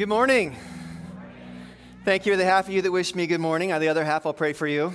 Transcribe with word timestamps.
Good 0.00 0.08
morning. 0.08 0.56
Thank 2.06 2.24
you 2.24 2.32
to 2.32 2.38
the 2.38 2.44
half 2.46 2.68
of 2.68 2.72
you 2.72 2.80
that 2.80 2.90
wished 2.90 3.14
me 3.14 3.26
good 3.26 3.38
morning. 3.38 3.70
On 3.70 3.82
the 3.82 3.88
other 3.88 4.02
half, 4.02 4.24
I'll 4.24 4.32
pray 4.32 4.54
for 4.54 4.66
you. 4.66 4.94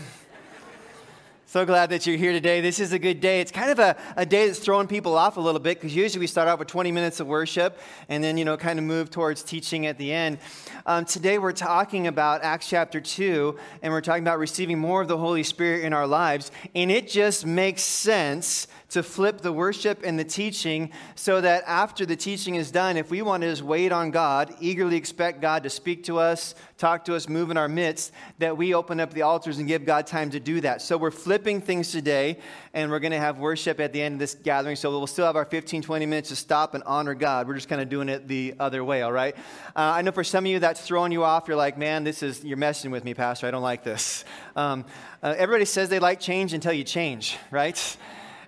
So 1.46 1.64
glad 1.64 1.92
that 1.92 2.08
you're 2.08 2.18
here 2.18 2.32
today. 2.32 2.60
This 2.60 2.80
is 2.80 2.92
a 2.92 2.98
good 2.98 3.22
day. 3.22 3.40
It's 3.40 3.52
kind 3.52 3.70
of 3.70 3.78
a, 3.78 3.96
a 4.18 4.26
day 4.26 4.48
that's 4.48 4.58
throwing 4.58 4.88
people 4.88 5.16
off 5.16 5.38
a 5.38 5.40
little 5.40 5.60
bit 5.60 5.80
because 5.80 5.96
usually 5.96 6.22
we 6.22 6.26
start 6.26 6.48
out 6.48 6.58
with 6.58 6.70
20 6.70 6.92
minutes 6.92 7.20
of 7.20 7.28
worship 7.28 7.78
and 8.10 8.24
then, 8.24 8.36
you 8.36 8.46
know, 8.46 8.58
kind 8.58 8.80
of 8.80 8.86
move 8.86 9.12
towards 9.12 9.44
teaching 9.44 9.86
at 9.86 10.00
the 10.00 10.12
end. 10.12 10.40
Um, 10.88 11.06
today 11.06 11.38
we're 11.38 11.52
talking 11.52 12.08
about 12.08 12.42
Acts 12.42 12.68
chapter 12.68 13.00
2 13.00 13.60
and 13.84 13.94
we're 13.94 14.02
talking 14.02 14.24
about 14.24 14.40
receiving 14.40 14.80
more 14.80 15.04
of 15.04 15.08
the 15.08 15.20
Holy 15.20 15.44
Spirit 15.44 15.86
in 15.86 15.94
our 15.94 16.08
lives. 16.08 16.52
And 16.74 16.90
it 16.92 17.08
just 17.08 17.46
makes 17.46 17.84
sense 17.84 18.68
to 18.90 19.04
flip 19.04 19.42
the 19.42 19.52
worship 19.52 20.02
and 20.04 20.18
the 20.18 20.24
teaching 20.24 20.92
so 21.16 21.42
that 21.42 21.64
after 21.66 22.06
the 22.06 22.16
teaching 22.16 22.56
is 22.56 22.72
done, 22.72 22.98
if 22.98 23.10
we 23.10 23.22
want 23.22 23.42
to 23.42 23.50
just 23.50 23.62
wait 23.62 23.92
on 23.92 24.12
God, 24.12 24.54
eagerly 24.60 24.96
expect 24.96 25.42
God 25.42 25.64
to 25.64 25.70
speak 25.70 26.04
to 26.06 26.20
us, 26.20 26.56
talk 26.78 27.06
to 27.06 27.16
us, 27.16 27.28
move 27.28 27.50
in 27.50 27.58
our 27.58 27.68
midst, 27.68 28.12
that 28.40 28.58
we 28.58 28.74
open 28.74 29.00
up 29.00 29.14
the 29.14 29.24
altars 29.24 29.58
and 29.58 29.68
give 29.68 29.86
God 29.86 30.06
time 30.06 30.30
to 30.32 30.40
do 30.40 30.62
that. 30.62 30.82
So 30.82 30.98
we're 30.98 31.12
flipping 31.12 31.62
things 31.62 31.92
today, 31.92 32.40
and 32.74 32.92
we're 32.92 33.00
going 33.00 33.12
to 33.12 33.20
have 33.20 33.40
worship 33.40 33.80
at 33.80 33.92
the 33.94 34.02
end 34.02 34.14
of 34.14 34.20
this 34.20 34.36
gathering. 34.36 34.76
So 34.76 34.92
we'll 34.92 35.08
still 35.08 35.26
have 35.26 35.36
our 35.36 35.46
15, 35.46 35.82
20 35.82 36.06
minutes 36.06 36.30
to 36.30 36.36
stop 36.36 36.74
and 36.74 36.84
honor 36.86 37.16
God. 37.16 37.48
We're 37.48 37.56
just 37.56 37.70
kind 37.70 37.82
of 37.82 37.90
doing 37.90 38.10
it 38.10 38.28
the 38.28 38.56
other 38.60 38.84
way, 38.84 39.02
all 39.02 39.12
right? 39.12 39.36
Uh, 39.76 39.94
I 39.96 40.02
know 40.02 40.12
for 40.12 40.24
some 40.24 40.46
of 40.46 40.52
you 40.52 40.60
that's 40.60 40.82
throwing 40.82 41.12
you 41.12 41.24
off. 41.24 41.48
You're 41.48 41.58
like, 41.58 41.78
man, 41.78 42.04
this 42.04 42.22
is, 42.22 42.44
you're 42.44 42.58
messing 42.58 42.92
with 42.92 43.04
me, 43.04 43.14
Pastor. 43.14 43.48
I 43.48 43.52
don't 43.52 43.64
like 43.64 43.84
this. 43.84 44.26
Um, 44.56 44.86
uh, 45.24 45.34
everybody 45.38 45.66
says 45.66 45.90
they 45.90 46.00
like 46.00 46.20
change 46.20 46.54
until 46.54 46.74
you 46.74 46.84
change, 46.84 47.38
right? 47.52 47.98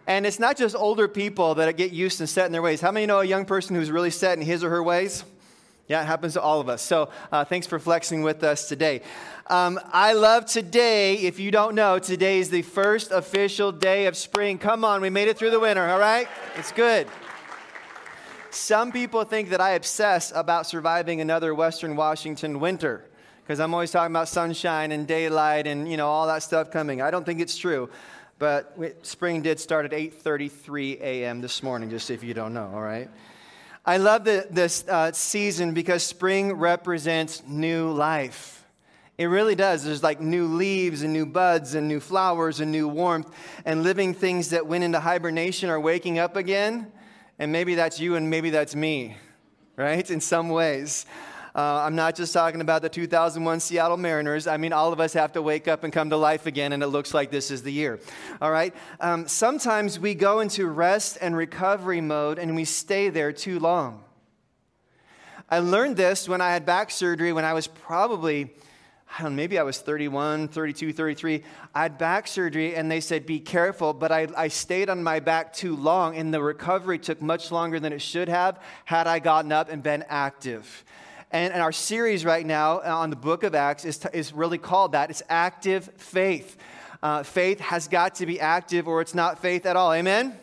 And 0.07 0.25
it's 0.25 0.39
not 0.39 0.55
just 0.55 0.73
older 0.75 1.09
people 1.09 1.55
that 1.55 1.75
get 1.75 1.91
used 1.91 2.21
and 2.21 2.29
set 2.29 2.45
in 2.45 2.53
their 2.53 2.61
ways. 2.61 2.79
How 2.79 2.91
many 2.91 3.05
know 3.05 3.19
a 3.19 3.25
young 3.25 3.45
person 3.45 3.75
who's 3.75 3.91
really 3.91 4.09
set 4.09 4.37
in 4.37 4.43
his 4.43 4.63
or 4.63 4.69
her 4.69 4.81
ways? 4.81 5.25
Yeah, 5.87 6.01
it 6.01 6.05
happens 6.05 6.33
to 6.33 6.41
all 6.41 6.59
of 6.61 6.69
us. 6.69 6.81
So 6.81 7.09
uh, 7.31 7.45
thanks 7.45 7.67
for 7.67 7.77
flexing 7.77 8.21
with 8.23 8.43
us 8.43 8.67
today. 8.67 9.01
Um, 9.47 9.79
I 9.91 10.13
love 10.13 10.45
today. 10.45 11.15
If 11.15 11.39
you 11.39 11.51
don't 11.51 11.75
know, 11.75 11.99
today 11.99 12.39
is 12.39 12.49
the 12.49 12.61
first 12.61 13.11
official 13.11 13.71
day 13.71 14.05
of 14.05 14.17
spring. 14.17 14.57
Come 14.57 14.83
on, 14.83 15.01
we 15.01 15.09
made 15.09 15.27
it 15.27 15.37
through 15.37 15.51
the 15.51 15.59
winter, 15.59 15.85
all 15.87 15.99
right? 15.99 16.27
It's 16.55 16.71
good. 16.71 17.07
Some 18.49 18.91
people 18.91 19.23
think 19.23 19.49
that 19.49 19.61
I 19.61 19.71
obsess 19.71 20.31
about 20.33 20.65
surviving 20.67 21.21
another 21.21 21.53
Western 21.53 21.95
Washington 21.95 22.59
winter 22.59 23.05
because 23.43 23.59
I'm 23.59 23.73
always 23.73 23.91
talking 23.91 24.11
about 24.13 24.27
sunshine 24.27 24.91
and 24.91 25.07
daylight 25.07 25.67
and 25.67 25.89
you 25.89 25.95
know 25.95 26.07
all 26.07 26.27
that 26.27 26.43
stuff 26.43 26.71
coming. 26.71 27.01
I 27.01 27.11
don't 27.11 27.25
think 27.25 27.39
it's 27.39 27.57
true. 27.57 27.89
But 28.39 28.77
spring 29.01 29.41
did 29.41 29.59
start 29.59 29.85
at 29.85 29.91
8:33 29.91 31.01
a.m. 31.01 31.41
this 31.41 31.63
morning, 31.63 31.89
just 31.89 32.11
if 32.11 32.23
you 32.23 32.33
don't 32.33 32.53
know. 32.53 32.69
All 32.73 32.81
right. 32.81 33.09
I 33.85 33.97
love 33.97 34.25
the, 34.25 34.45
this 34.49 34.85
uh, 34.87 35.13
season 35.13 35.73
because 35.73 36.03
spring 36.03 36.53
represents 36.53 37.41
new 37.47 37.89
life. 37.89 38.65
It 39.17 39.25
really 39.25 39.55
does. 39.55 39.83
There's 39.83 40.03
like 40.03 40.21
new 40.21 40.45
leaves 40.45 41.01
and 41.01 41.13
new 41.13 41.25
buds 41.25 41.73
and 41.73 41.87
new 41.87 41.99
flowers 41.99 42.59
and 42.59 42.71
new 42.71 42.87
warmth 42.87 43.31
and 43.65 43.83
living 43.83 44.13
things 44.13 44.49
that 44.49 44.67
went 44.67 44.83
into 44.83 44.99
hibernation 44.99 45.69
are 45.69 45.79
waking 45.79 46.19
up 46.19 46.35
again. 46.35 46.91
And 47.39 47.51
maybe 47.51 47.75
that's 47.75 47.99
you 47.99 48.15
and 48.15 48.29
maybe 48.29 48.51
that's 48.51 48.75
me, 48.75 49.17
right? 49.75 50.07
In 50.09 50.21
some 50.21 50.49
ways. 50.49 51.05
Uh, 51.57 51.81
I'm 51.83 51.95
not 51.95 52.15
just 52.15 52.33
talking 52.33 52.61
about 52.61 52.83
the 52.83 52.89
2001 52.89 53.61
Seattle 53.61 53.97
Mariners. 53.97 54.45
I 54.45 54.57
mean, 54.57 54.73
all 54.73 54.93
of 54.93 54.99
us 54.99 55.13
have 55.13 55.33
to 55.33 55.41
wake 55.41 55.67
up 55.67 55.83
and 55.83 55.91
come 55.91 56.11
to 56.11 56.15
life 56.15 56.45
again, 56.45 56.71
and 56.71 56.83
it 56.83 56.87
looks 56.87 57.15
like 57.15 57.31
this 57.31 57.49
is 57.49 57.63
the 57.63 57.71
year. 57.71 57.99
All 58.39 58.51
right? 58.51 58.75
Um, 58.99 59.27
sometimes 59.27 59.99
we 59.99 60.13
go 60.13 60.39
into 60.39 60.67
rest 60.67 61.17
and 61.19 61.35
recovery 61.35 61.99
mode 61.99 62.37
and 62.37 62.55
we 62.55 62.63
stay 62.63 63.09
there 63.09 63.33
too 63.33 63.57
long. 63.57 64.03
I 65.49 65.57
learned 65.57 65.97
this 65.97 66.29
when 66.29 66.41
I 66.41 66.51
had 66.51 66.63
back 66.63 66.91
surgery 66.91 67.33
when 67.33 67.43
I 67.43 67.53
was 67.53 67.65
probably. 67.65 68.53
I 69.17 69.23
don't 69.23 69.31
know, 69.31 69.37
maybe 69.37 69.57
I 69.57 69.63
was 69.63 69.79
31, 69.79 70.49
32, 70.49 70.91
33. 70.91 71.41
I 71.73 71.83
had 71.83 71.97
back 71.97 72.27
surgery 72.27 72.75
and 72.75 72.91
they 72.91 72.99
said, 72.99 73.25
be 73.25 73.39
careful, 73.39 73.93
but 73.93 74.11
I, 74.11 74.27
I 74.35 74.49
stayed 74.49 74.89
on 74.89 75.01
my 75.01 75.21
back 75.21 75.53
too 75.53 75.77
long 75.77 76.17
and 76.17 76.33
the 76.33 76.41
recovery 76.41 76.99
took 76.99 77.21
much 77.21 77.49
longer 77.49 77.79
than 77.79 77.93
it 77.93 78.01
should 78.01 78.27
have 78.27 78.61
had 78.83 79.07
I 79.07 79.19
gotten 79.19 79.53
up 79.53 79.69
and 79.69 79.81
been 79.81 80.03
active. 80.09 80.83
And, 81.31 81.51
and 81.53 81.61
our 81.61 81.73
series 81.73 82.23
right 82.23 82.45
now 82.45 82.79
on 82.81 83.09
the 83.09 83.15
book 83.15 83.43
of 83.43 83.53
Acts 83.53 83.83
is, 83.83 84.03
is 84.13 84.31
really 84.31 84.57
called 84.57 84.93
that. 84.93 85.09
It's 85.09 85.23
active 85.27 85.89
faith. 85.97 86.57
Uh, 87.03 87.23
faith 87.23 87.59
has 87.59 87.87
got 87.87 88.15
to 88.15 88.25
be 88.25 88.39
active 88.39 88.87
or 88.87 89.01
it's 89.01 89.13
not 89.13 89.39
faith 89.39 89.65
at 89.65 89.75
all. 89.75 89.93
Amen? 89.93 90.37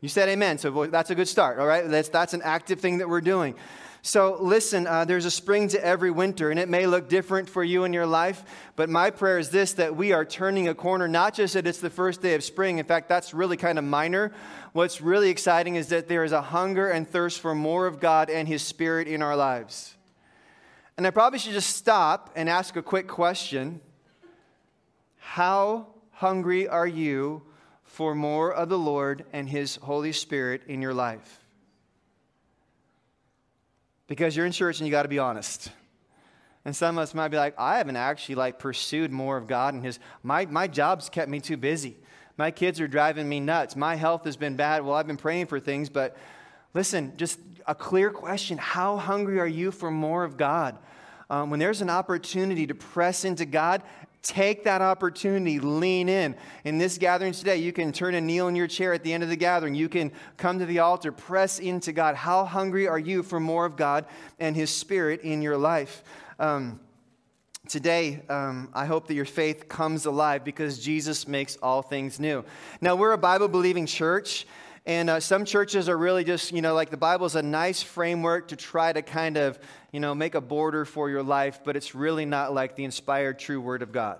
You 0.00 0.08
said 0.08 0.28
amen. 0.28 0.58
So 0.58 0.86
that's 0.86 1.10
a 1.10 1.14
good 1.14 1.26
start, 1.26 1.58
all 1.58 1.66
right? 1.66 1.88
That's, 1.88 2.08
that's 2.08 2.34
an 2.34 2.42
active 2.42 2.80
thing 2.80 2.98
that 2.98 3.08
we're 3.08 3.20
doing. 3.20 3.54
So, 4.02 4.36
listen, 4.40 4.86
uh, 4.86 5.04
there's 5.04 5.24
a 5.24 5.30
spring 5.30 5.68
to 5.68 5.84
every 5.84 6.10
winter, 6.10 6.50
and 6.50 6.60
it 6.60 6.68
may 6.68 6.86
look 6.86 7.08
different 7.08 7.48
for 7.50 7.64
you 7.64 7.84
in 7.84 7.92
your 7.92 8.06
life, 8.06 8.44
but 8.76 8.88
my 8.88 9.10
prayer 9.10 9.38
is 9.38 9.50
this 9.50 9.72
that 9.74 9.96
we 9.96 10.12
are 10.12 10.24
turning 10.24 10.68
a 10.68 10.74
corner, 10.74 11.08
not 11.08 11.34
just 11.34 11.54
that 11.54 11.66
it's 11.66 11.80
the 11.80 11.90
first 11.90 12.22
day 12.22 12.34
of 12.34 12.44
spring. 12.44 12.78
In 12.78 12.86
fact, 12.86 13.08
that's 13.08 13.34
really 13.34 13.56
kind 13.56 13.76
of 13.78 13.84
minor. 13.84 14.32
What's 14.72 15.00
really 15.00 15.30
exciting 15.30 15.74
is 15.74 15.88
that 15.88 16.08
there 16.08 16.22
is 16.22 16.32
a 16.32 16.40
hunger 16.40 16.88
and 16.88 17.08
thirst 17.08 17.40
for 17.40 17.54
more 17.54 17.86
of 17.86 17.98
God 17.98 18.30
and 18.30 18.46
His 18.46 18.62
Spirit 18.62 19.08
in 19.08 19.20
our 19.20 19.34
lives. 19.34 19.96
And 20.96 21.06
I 21.06 21.10
probably 21.10 21.40
should 21.40 21.52
just 21.52 21.76
stop 21.76 22.30
and 22.36 22.48
ask 22.48 22.76
a 22.76 22.82
quick 22.82 23.08
question 23.08 23.80
How 25.18 25.88
hungry 26.12 26.68
are 26.68 26.86
you 26.86 27.42
for 27.82 28.14
more 28.14 28.54
of 28.54 28.68
the 28.68 28.78
Lord 28.78 29.24
and 29.32 29.48
His 29.48 29.76
Holy 29.76 30.12
Spirit 30.12 30.62
in 30.68 30.80
your 30.80 30.94
life? 30.94 31.44
Because 34.08 34.34
you're 34.36 34.46
in 34.46 34.52
church 34.52 34.80
and 34.80 34.86
you 34.86 34.90
got 34.90 35.04
to 35.04 35.08
be 35.08 35.20
honest. 35.20 35.70
And 36.64 36.74
some 36.74 36.98
of 36.98 37.02
us 37.02 37.14
might 37.14 37.28
be 37.28 37.36
like, 37.36 37.54
I 37.56 37.78
haven't 37.78 37.96
actually 37.96 38.34
like 38.34 38.58
pursued 38.58 39.12
more 39.12 39.36
of 39.36 39.46
God 39.46 39.74
and 39.74 39.84
His. 39.84 40.00
My 40.22 40.44
my 40.46 40.66
job's 40.66 41.08
kept 41.08 41.30
me 41.30 41.40
too 41.40 41.56
busy. 41.56 41.96
My 42.36 42.50
kids 42.50 42.80
are 42.80 42.88
driving 42.88 43.28
me 43.28 43.40
nuts. 43.40 43.76
My 43.76 43.94
health 43.94 44.24
has 44.24 44.36
been 44.36 44.56
bad. 44.56 44.84
Well, 44.84 44.94
I've 44.94 45.06
been 45.06 45.16
praying 45.16 45.46
for 45.46 45.60
things, 45.60 45.88
but 45.88 46.16
listen, 46.74 47.14
just 47.16 47.38
a 47.66 47.74
clear 47.74 48.10
question: 48.10 48.58
How 48.58 48.96
hungry 48.96 49.38
are 49.40 49.46
you 49.46 49.70
for 49.70 49.90
more 49.90 50.24
of 50.24 50.36
God? 50.36 50.78
Um, 51.30 51.50
when 51.50 51.60
there's 51.60 51.82
an 51.82 51.90
opportunity 51.90 52.66
to 52.66 52.74
press 52.74 53.24
into 53.24 53.44
God, 53.44 53.82
Take 54.22 54.64
that 54.64 54.82
opportunity, 54.82 55.60
lean 55.60 56.08
in. 56.08 56.34
In 56.64 56.78
this 56.78 56.98
gathering 56.98 57.32
today, 57.32 57.56
you 57.58 57.72
can 57.72 57.92
turn 57.92 58.14
and 58.14 58.26
kneel 58.26 58.48
in 58.48 58.56
your 58.56 58.66
chair 58.66 58.92
at 58.92 59.02
the 59.02 59.12
end 59.12 59.22
of 59.22 59.28
the 59.28 59.36
gathering. 59.36 59.74
You 59.74 59.88
can 59.88 60.12
come 60.36 60.58
to 60.58 60.66
the 60.66 60.80
altar, 60.80 61.12
press 61.12 61.58
into 61.58 61.92
God. 61.92 62.16
How 62.16 62.44
hungry 62.44 62.88
are 62.88 62.98
you 62.98 63.22
for 63.22 63.38
more 63.38 63.64
of 63.64 63.76
God 63.76 64.06
and 64.38 64.56
His 64.56 64.70
Spirit 64.70 65.22
in 65.22 65.40
your 65.40 65.56
life? 65.56 66.02
Um, 66.38 66.80
Today, 67.68 68.22
um, 68.30 68.70
I 68.72 68.86
hope 68.86 69.08
that 69.08 69.14
your 69.14 69.26
faith 69.26 69.68
comes 69.68 70.06
alive 70.06 70.42
because 70.42 70.78
Jesus 70.78 71.28
makes 71.28 71.58
all 71.58 71.82
things 71.82 72.18
new. 72.18 72.42
Now, 72.80 72.94
we're 72.94 73.12
a 73.12 73.18
Bible 73.18 73.46
believing 73.46 73.84
church, 73.84 74.46
and 74.86 75.10
uh, 75.10 75.20
some 75.20 75.44
churches 75.44 75.86
are 75.86 75.98
really 75.98 76.24
just, 76.24 76.50
you 76.50 76.62
know, 76.62 76.72
like 76.72 76.88
the 76.88 76.96
Bible 76.96 77.26
is 77.26 77.34
a 77.34 77.42
nice 77.42 77.82
framework 77.82 78.48
to 78.48 78.56
try 78.56 78.90
to 78.90 79.02
kind 79.02 79.36
of, 79.36 79.58
you 79.92 80.00
know, 80.00 80.14
make 80.14 80.34
a 80.34 80.40
border 80.40 80.84
for 80.84 81.08
your 81.08 81.22
life, 81.22 81.60
but 81.64 81.76
it's 81.76 81.94
really 81.94 82.24
not 82.24 82.52
like 82.52 82.76
the 82.76 82.84
inspired 82.84 83.38
true 83.38 83.60
Word 83.60 83.82
of 83.82 83.92
God. 83.92 84.18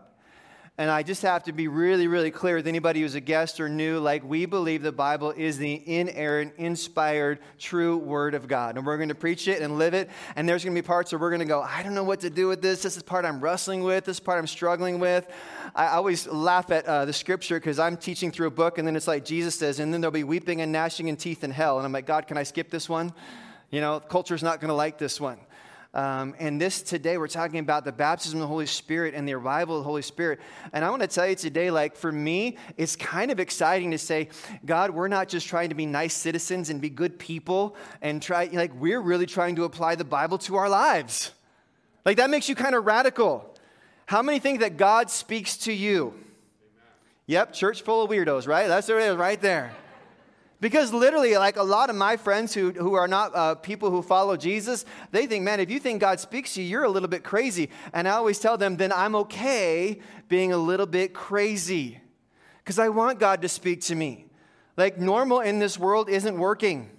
And 0.80 0.92
I 0.92 1.02
just 1.02 1.22
have 1.22 1.42
to 1.44 1.52
be 1.52 1.66
really, 1.66 2.06
really 2.06 2.30
clear 2.30 2.54
with 2.54 2.68
anybody 2.68 3.00
who's 3.00 3.16
a 3.16 3.20
guest 3.20 3.58
or 3.58 3.68
new. 3.68 3.98
Like, 3.98 4.22
we 4.22 4.46
believe 4.46 4.80
the 4.80 4.92
Bible 4.92 5.32
is 5.32 5.58
the 5.58 5.82
inerrant, 5.84 6.54
inspired, 6.56 7.40
true 7.58 7.96
Word 7.96 8.34
of 8.34 8.46
God. 8.46 8.76
And 8.76 8.86
we're 8.86 8.96
going 8.96 9.08
to 9.08 9.16
preach 9.16 9.48
it 9.48 9.60
and 9.60 9.76
live 9.76 9.92
it. 9.92 10.08
And 10.36 10.48
there's 10.48 10.62
going 10.62 10.76
to 10.76 10.80
be 10.80 10.86
parts 10.86 11.10
where 11.10 11.18
we're 11.18 11.30
going 11.30 11.40
to 11.40 11.46
go, 11.46 11.60
I 11.60 11.82
don't 11.82 11.94
know 11.94 12.04
what 12.04 12.20
to 12.20 12.30
do 12.30 12.46
with 12.46 12.62
this. 12.62 12.82
This 12.82 12.96
is 12.96 13.02
part 13.02 13.24
I'm 13.24 13.40
wrestling 13.40 13.82
with. 13.82 14.04
This 14.04 14.20
part 14.20 14.38
I'm 14.38 14.46
struggling 14.46 15.00
with. 15.00 15.26
I 15.74 15.88
always 15.88 16.28
laugh 16.28 16.70
at 16.70 16.86
uh, 16.86 17.06
the 17.06 17.12
scripture 17.12 17.58
because 17.58 17.80
I'm 17.80 17.96
teaching 17.96 18.30
through 18.30 18.46
a 18.46 18.52
book, 18.52 18.78
and 18.78 18.86
then 18.86 18.94
it's 18.94 19.08
like 19.08 19.24
Jesus 19.24 19.56
says, 19.56 19.80
and 19.80 19.92
then 19.92 20.00
there'll 20.00 20.12
be 20.12 20.22
weeping 20.22 20.60
and 20.60 20.70
gnashing 20.70 21.08
and 21.08 21.18
teeth 21.18 21.42
in 21.42 21.50
hell. 21.50 21.78
And 21.78 21.86
I'm 21.86 21.92
like, 21.92 22.06
God, 22.06 22.28
can 22.28 22.36
I 22.36 22.44
skip 22.44 22.70
this 22.70 22.88
one? 22.88 23.12
You 23.72 23.80
know, 23.80 23.98
culture's 23.98 24.44
not 24.44 24.60
going 24.60 24.68
to 24.68 24.74
like 24.74 24.96
this 24.96 25.20
one. 25.20 25.38
Um, 25.98 26.36
and 26.38 26.60
this 26.60 26.80
today, 26.80 27.18
we're 27.18 27.26
talking 27.26 27.58
about 27.58 27.84
the 27.84 27.90
baptism 27.90 28.38
of 28.38 28.42
the 28.42 28.46
Holy 28.46 28.66
Spirit 28.66 29.14
and 29.14 29.26
the 29.26 29.32
arrival 29.34 29.78
of 29.78 29.80
the 29.80 29.88
Holy 29.88 30.02
Spirit. 30.02 30.38
And 30.72 30.84
I 30.84 30.90
want 30.90 31.02
to 31.02 31.08
tell 31.08 31.26
you 31.26 31.34
today, 31.34 31.72
like 31.72 31.96
for 31.96 32.12
me, 32.12 32.56
it's 32.76 32.94
kind 32.94 33.32
of 33.32 33.40
exciting 33.40 33.90
to 33.90 33.98
say, 33.98 34.28
God, 34.64 34.92
we're 34.92 35.08
not 35.08 35.28
just 35.28 35.48
trying 35.48 35.70
to 35.70 35.74
be 35.74 35.86
nice 35.86 36.14
citizens 36.14 36.70
and 36.70 36.80
be 36.80 36.88
good 36.88 37.18
people 37.18 37.74
and 38.00 38.22
try, 38.22 38.48
like, 38.52 38.70
we're 38.80 39.00
really 39.00 39.26
trying 39.26 39.56
to 39.56 39.64
apply 39.64 39.96
the 39.96 40.04
Bible 40.04 40.38
to 40.38 40.54
our 40.54 40.68
lives. 40.68 41.32
Like, 42.04 42.18
that 42.18 42.30
makes 42.30 42.48
you 42.48 42.54
kind 42.54 42.76
of 42.76 42.86
radical. 42.86 43.52
How 44.06 44.22
many 44.22 44.38
think 44.38 44.60
that 44.60 44.76
God 44.76 45.10
speaks 45.10 45.56
to 45.56 45.72
you? 45.72 46.10
Amen. 46.10 46.92
Yep, 47.26 47.54
church 47.54 47.82
full 47.82 48.04
of 48.04 48.10
weirdos, 48.10 48.46
right? 48.46 48.68
That's 48.68 48.86
what 48.86 48.98
it 48.98 49.10
is 49.10 49.16
right 49.16 49.40
there. 49.40 49.74
Because 50.60 50.92
literally, 50.92 51.36
like 51.36 51.56
a 51.56 51.62
lot 51.62 51.88
of 51.88 51.94
my 51.94 52.16
friends 52.16 52.52
who, 52.52 52.72
who 52.72 52.94
are 52.94 53.06
not 53.06 53.34
uh, 53.34 53.54
people 53.54 53.90
who 53.90 54.02
follow 54.02 54.36
Jesus, 54.36 54.84
they 55.12 55.26
think, 55.26 55.44
man, 55.44 55.60
if 55.60 55.70
you 55.70 55.78
think 55.78 56.00
God 56.00 56.18
speaks 56.18 56.54
to 56.54 56.62
you, 56.62 56.68
you're 56.68 56.84
a 56.84 56.88
little 56.88 57.08
bit 57.08 57.22
crazy. 57.22 57.70
And 57.92 58.08
I 58.08 58.12
always 58.12 58.40
tell 58.40 58.58
them, 58.58 58.76
then 58.76 58.92
I'm 58.92 59.14
okay 59.14 60.00
being 60.28 60.52
a 60.52 60.58
little 60.58 60.86
bit 60.86 61.14
crazy. 61.14 62.00
Because 62.58 62.80
I 62.80 62.88
want 62.88 63.20
God 63.20 63.42
to 63.42 63.48
speak 63.48 63.82
to 63.82 63.94
me. 63.94 64.26
Like 64.76 64.98
normal 64.98 65.40
in 65.40 65.60
this 65.60 65.78
world 65.78 66.08
isn't 66.08 66.36
working. 66.36 66.90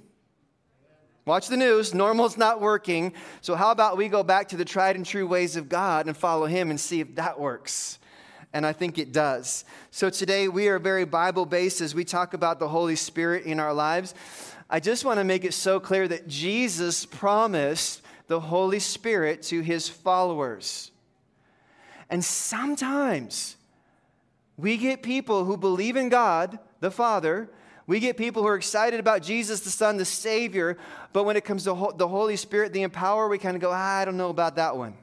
Watch 1.25 1.47
the 1.47 1.57
news. 1.57 1.93
Normal's 1.93 2.37
not 2.37 2.59
working. 2.59 3.13
So, 3.41 3.55
how 3.55 3.69
about 3.71 3.97
we 3.97 4.07
go 4.07 4.23
back 4.23 4.47
to 4.49 4.57
the 4.57 4.65
tried 4.65 4.95
and 4.95 5.05
true 5.05 5.27
ways 5.27 5.55
of 5.55 5.69
God 5.69 6.07
and 6.07 6.17
follow 6.17 6.47
Him 6.47 6.71
and 6.71 6.79
see 6.79 7.01
if 7.01 7.15
that 7.15 7.39
works? 7.39 7.98
And 8.53 8.65
I 8.65 8.73
think 8.73 8.97
it 8.97 9.11
does. 9.11 9.63
So, 9.91 10.09
today 10.09 10.47
we 10.47 10.67
are 10.69 10.79
very 10.79 11.05
Bible 11.05 11.45
based 11.45 11.81
as 11.81 11.93
we 11.93 12.03
talk 12.03 12.33
about 12.33 12.59
the 12.59 12.67
Holy 12.67 12.95
Spirit 12.95 13.45
in 13.45 13.59
our 13.59 13.73
lives. 13.73 14.15
I 14.69 14.79
just 14.79 15.05
want 15.05 15.19
to 15.19 15.23
make 15.23 15.45
it 15.45 15.53
so 15.53 15.79
clear 15.79 16.07
that 16.07 16.27
Jesus 16.27 17.05
promised 17.05 18.01
the 18.27 18.39
Holy 18.39 18.79
Spirit 18.79 19.43
to 19.43 19.61
His 19.61 19.87
followers. 19.87 20.91
And 22.09 22.25
sometimes 22.25 23.55
we 24.57 24.77
get 24.77 25.03
people 25.03 25.45
who 25.45 25.55
believe 25.55 25.95
in 25.95 26.09
God, 26.09 26.57
the 26.79 26.91
Father, 26.91 27.49
we 27.89 27.99
get 27.99 28.17
people 28.17 28.43
who 28.43 28.47
are 28.49 28.55
excited 28.55 28.99
about 28.99 29.23
Jesus, 29.23 29.61
the 29.61 29.71
Son, 29.71 29.97
the 29.97 30.05
Savior, 30.05 30.77
but 31.11 31.23
when 31.23 31.35
it 31.35 31.43
comes 31.43 31.63
to 31.63 31.91
the 31.95 32.07
Holy 32.07 32.35
Spirit, 32.35 32.71
the 32.71 32.83
empower, 32.83 33.27
we 33.27 33.39
kind 33.39 33.55
of 33.55 33.61
go, 33.61 33.71
ah, 33.71 33.97
I 33.97 34.05
don't 34.05 34.15
know 34.15 34.29
about 34.29 34.57
that 34.57 34.77
one. 34.77 34.93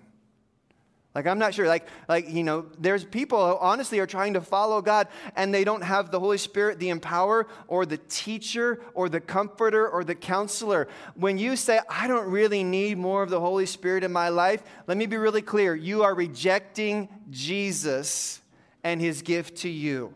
Like, 1.16 1.26
I'm 1.26 1.38
not 1.38 1.54
sure. 1.54 1.66
Like, 1.66 1.88
like, 2.10 2.28
you 2.28 2.44
know, 2.44 2.66
there's 2.78 3.02
people 3.02 3.38
who 3.48 3.56
honestly 3.56 4.00
are 4.00 4.06
trying 4.06 4.34
to 4.34 4.42
follow 4.42 4.82
God 4.82 5.08
and 5.34 5.52
they 5.52 5.64
don't 5.64 5.80
have 5.80 6.10
the 6.10 6.20
Holy 6.20 6.36
Spirit, 6.36 6.78
the 6.78 6.90
empower, 6.90 7.46
or 7.68 7.86
the 7.86 7.96
teacher, 8.10 8.82
or 8.92 9.08
the 9.08 9.18
comforter, 9.18 9.88
or 9.88 10.04
the 10.04 10.14
counselor. 10.14 10.88
When 11.14 11.38
you 11.38 11.56
say, 11.56 11.80
I 11.88 12.06
don't 12.06 12.30
really 12.30 12.62
need 12.62 12.98
more 12.98 13.22
of 13.22 13.30
the 13.30 13.40
Holy 13.40 13.64
Spirit 13.64 14.04
in 14.04 14.12
my 14.12 14.28
life, 14.28 14.62
let 14.86 14.98
me 14.98 15.06
be 15.06 15.16
really 15.16 15.40
clear. 15.40 15.74
You 15.74 16.02
are 16.02 16.14
rejecting 16.14 17.08
Jesus 17.30 18.42
and 18.84 19.00
his 19.00 19.22
gift 19.22 19.56
to 19.62 19.70
you. 19.70 20.12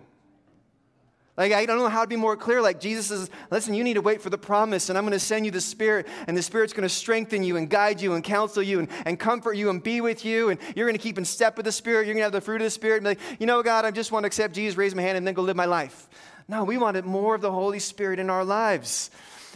Like, 1.36 1.52
I 1.52 1.64
don't 1.64 1.78
know 1.78 1.88
how 1.88 2.02
to 2.02 2.08
be 2.08 2.16
more 2.16 2.36
clear. 2.36 2.60
Like, 2.60 2.80
Jesus 2.80 3.06
says, 3.06 3.30
listen, 3.50 3.72
you 3.72 3.84
need 3.84 3.94
to 3.94 4.02
wait 4.02 4.20
for 4.20 4.28
the 4.28 4.36
promise, 4.36 4.88
and 4.88 4.98
I'm 4.98 5.04
going 5.04 5.12
to 5.12 5.18
send 5.18 5.46
you 5.46 5.50
the 5.50 5.60
Spirit, 5.60 6.06
and 6.26 6.36
the 6.36 6.42
Spirit's 6.42 6.72
going 6.72 6.82
to 6.82 6.94
strengthen 6.94 7.42
you 7.42 7.56
and 7.56 7.70
guide 7.70 8.00
you 8.00 8.12
and 8.14 8.22
counsel 8.22 8.62
you 8.62 8.80
and, 8.80 8.88
and 9.06 9.18
comfort 9.18 9.54
you 9.54 9.70
and 9.70 9.82
be 9.82 10.00
with 10.00 10.24
you, 10.24 10.50
and 10.50 10.60
you're 10.76 10.86
going 10.86 10.98
to 10.98 11.02
keep 11.02 11.16
in 11.16 11.24
step 11.24 11.56
with 11.56 11.64
the 11.64 11.72
Spirit. 11.72 12.06
You're 12.06 12.14
going 12.14 12.18
to 12.18 12.24
have 12.24 12.32
the 12.32 12.40
fruit 12.40 12.60
of 12.60 12.66
the 12.66 12.70
Spirit. 12.70 12.96
And 12.96 13.04
be 13.04 13.08
like, 13.10 13.40
you 13.40 13.46
know, 13.46 13.62
God, 13.62 13.84
I 13.84 13.90
just 13.90 14.12
want 14.12 14.24
to 14.24 14.26
accept 14.26 14.54
Jesus, 14.54 14.76
raise 14.76 14.94
my 14.94 15.02
hand, 15.02 15.16
and 15.16 15.26
then 15.26 15.34
go 15.34 15.42
live 15.42 15.56
my 15.56 15.66
life. 15.66 16.08
No, 16.48 16.64
we 16.64 16.78
wanted 16.78 17.04
more 17.04 17.36
of 17.36 17.40
the 17.40 17.52
Holy 17.52 17.78
Spirit 17.78 18.18
in 18.18 18.28
our 18.28 18.44
lives. 18.44 19.10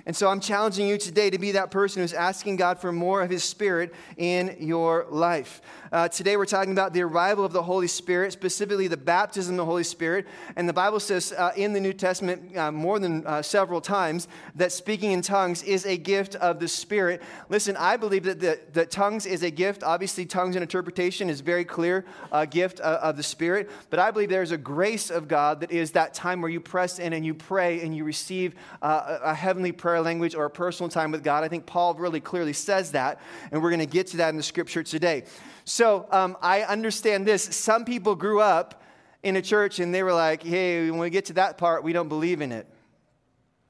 And 0.06 0.14
so 0.14 0.28
I'm 0.28 0.40
challenging 0.40 0.88
you 0.88 0.98
today 0.98 1.30
to 1.30 1.38
be 1.38 1.52
that 1.52 1.70
person 1.70 2.02
who's 2.02 2.12
asking 2.12 2.56
God 2.56 2.78
for 2.78 2.92
more 2.92 3.22
of 3.22 3.30
His 3.30 3.44
Spirit 3.44 3.94
in 4.16 4.56
your 4.58 5.06
life. 5.10 5.60
Uh, 5.92 6.08
today 6.08 6.36
we're 6.36 6.44
talking 6.44 6.72
about 6.72 6.92
the 6.92 7.02
arrival 7.02 7.44
of 7.44 7.52
the 7.52 7.62
Holy 7.62 7.86
Spirit, 7.86 8.32
specifically 8.32 8.88
the 8.88 8.96
baptism 8.96 9.54
of 9.54 9.58
the 9.58 9.64
Holy 9.64 9.84
Spirit. 9.84 10.26
And 10.56 10.68
the 10.68 10.72
Bible 10.72 10.98
says 10.98 11.32
uh, 11.32 11.52
in 11.56 11.72
the 11.72 11.78
New 11.78 11.92
Testament 11.92 12.56
uh, 12.56 12.72
more 12.72 12.98
than 12.98 13.24
uh, 13.24 13.42
several 13.42 13.80
times 13.80 14.26
that 14.56 14.72
speaking 14.72 15.12
in 15.12 15.22
tongues 15.22 15.62
is 15.62 15.86
a 15.86 15.96
gift 15.96 16.34
of 16.36 16.58
the 16.58 16.66
Spirit. 16.66 17.22
Listen, 17.48 17.76
I 17.76 17.96
believe 17.96 18.24
that, 18.24 18.40
the, 18.40 18.58
that 18.72 18.90
tongues 18.90 19.24
is 19.24 19.44
a 19.44 19.50
gift. 19.50 19.84
Obviously, 19.84 20.26
tongues 20.26 20.56
and 20.56 20.62
interpretation 20.62 21.30
is 21.30 21.40
very 21.40 21.64
clear 21.64 22.04
a 22.32 22.44
gift 22.44 22.80
uh, 22.80 22.98
of 23.00 23.16
the 23.16 23.22
Spirit. 23.22 23.70
But 23.90 24.00
I 24.00 24.10
believe 24.10 24.30
there's 24.30 24.50
a 24.50 24.58
grace 24.58 25.10
of 25.10 25.28
God 25.28 25.60
that 25.60 25.70
is 25.70 25.92
that 25.92 26.12
time 26.12 26.40
where 26.40 26.50
you 26.50 26.60
press 26.60 26.98
in 26.98 27.12
and 27.12 27.24
you 27.24 27.34
pray 27.34 27.82
and 27.82 27.96
you 27.96 28.02
receive 28.02 28.56
uh, 28.82 29.18
a 29.22 29.34
heavenly 29.34 29.70
prayer 29.84 30.00
language 30.00 30.34
or 30.34 30.46
a 30.46 30.50
personal 30.50 30.88
time 30.88 31.10
with 31.10 31.22
God. 31.22 31.44
I 31.44 31.48
think 31.48 31.66
Paul 31.66 31.92
really 31.92 32.18
clearly 32.18 32.54
says 32.54 32.92
that. 32.92 33.20
And 33.52 33.62
we're 33.62 33.68
going 33.68 33.80
to 33.80 33.86
get 33.86 34.06
to 34.08 34.16
that 34.16 34.30
in 34.30 34.38
the 34.38 34.42
scripture 34.42 34.82
today. 34.82 35.24
So 35.66 36.06
um, 36.10 36.38
I 36.40 36.62
understand 36.62 37.26
this. 37.26 37.42
Some 37.42 37.84
people 37.84 38.14
grew 38.14 38.40
up 38.40 38.82
in 39.22 39.36
a 39.36 39.42
church 39.42 39.80
and 39.80 39.94
they 39.94 40.02
were 40.02 40.14
like, 40.14 40.42
hey, 40.42 40.90
when 40.90 41.00
we 41.00 41.10
get 41.10 41.26
to 41.26 41.34
that 41.34 41.58
part, 41.58 41.84
we 41.84 41.92
don't 41.92 42.08
believe 42.08 42.40
in 42.40 42.50
it. 42.50 42.66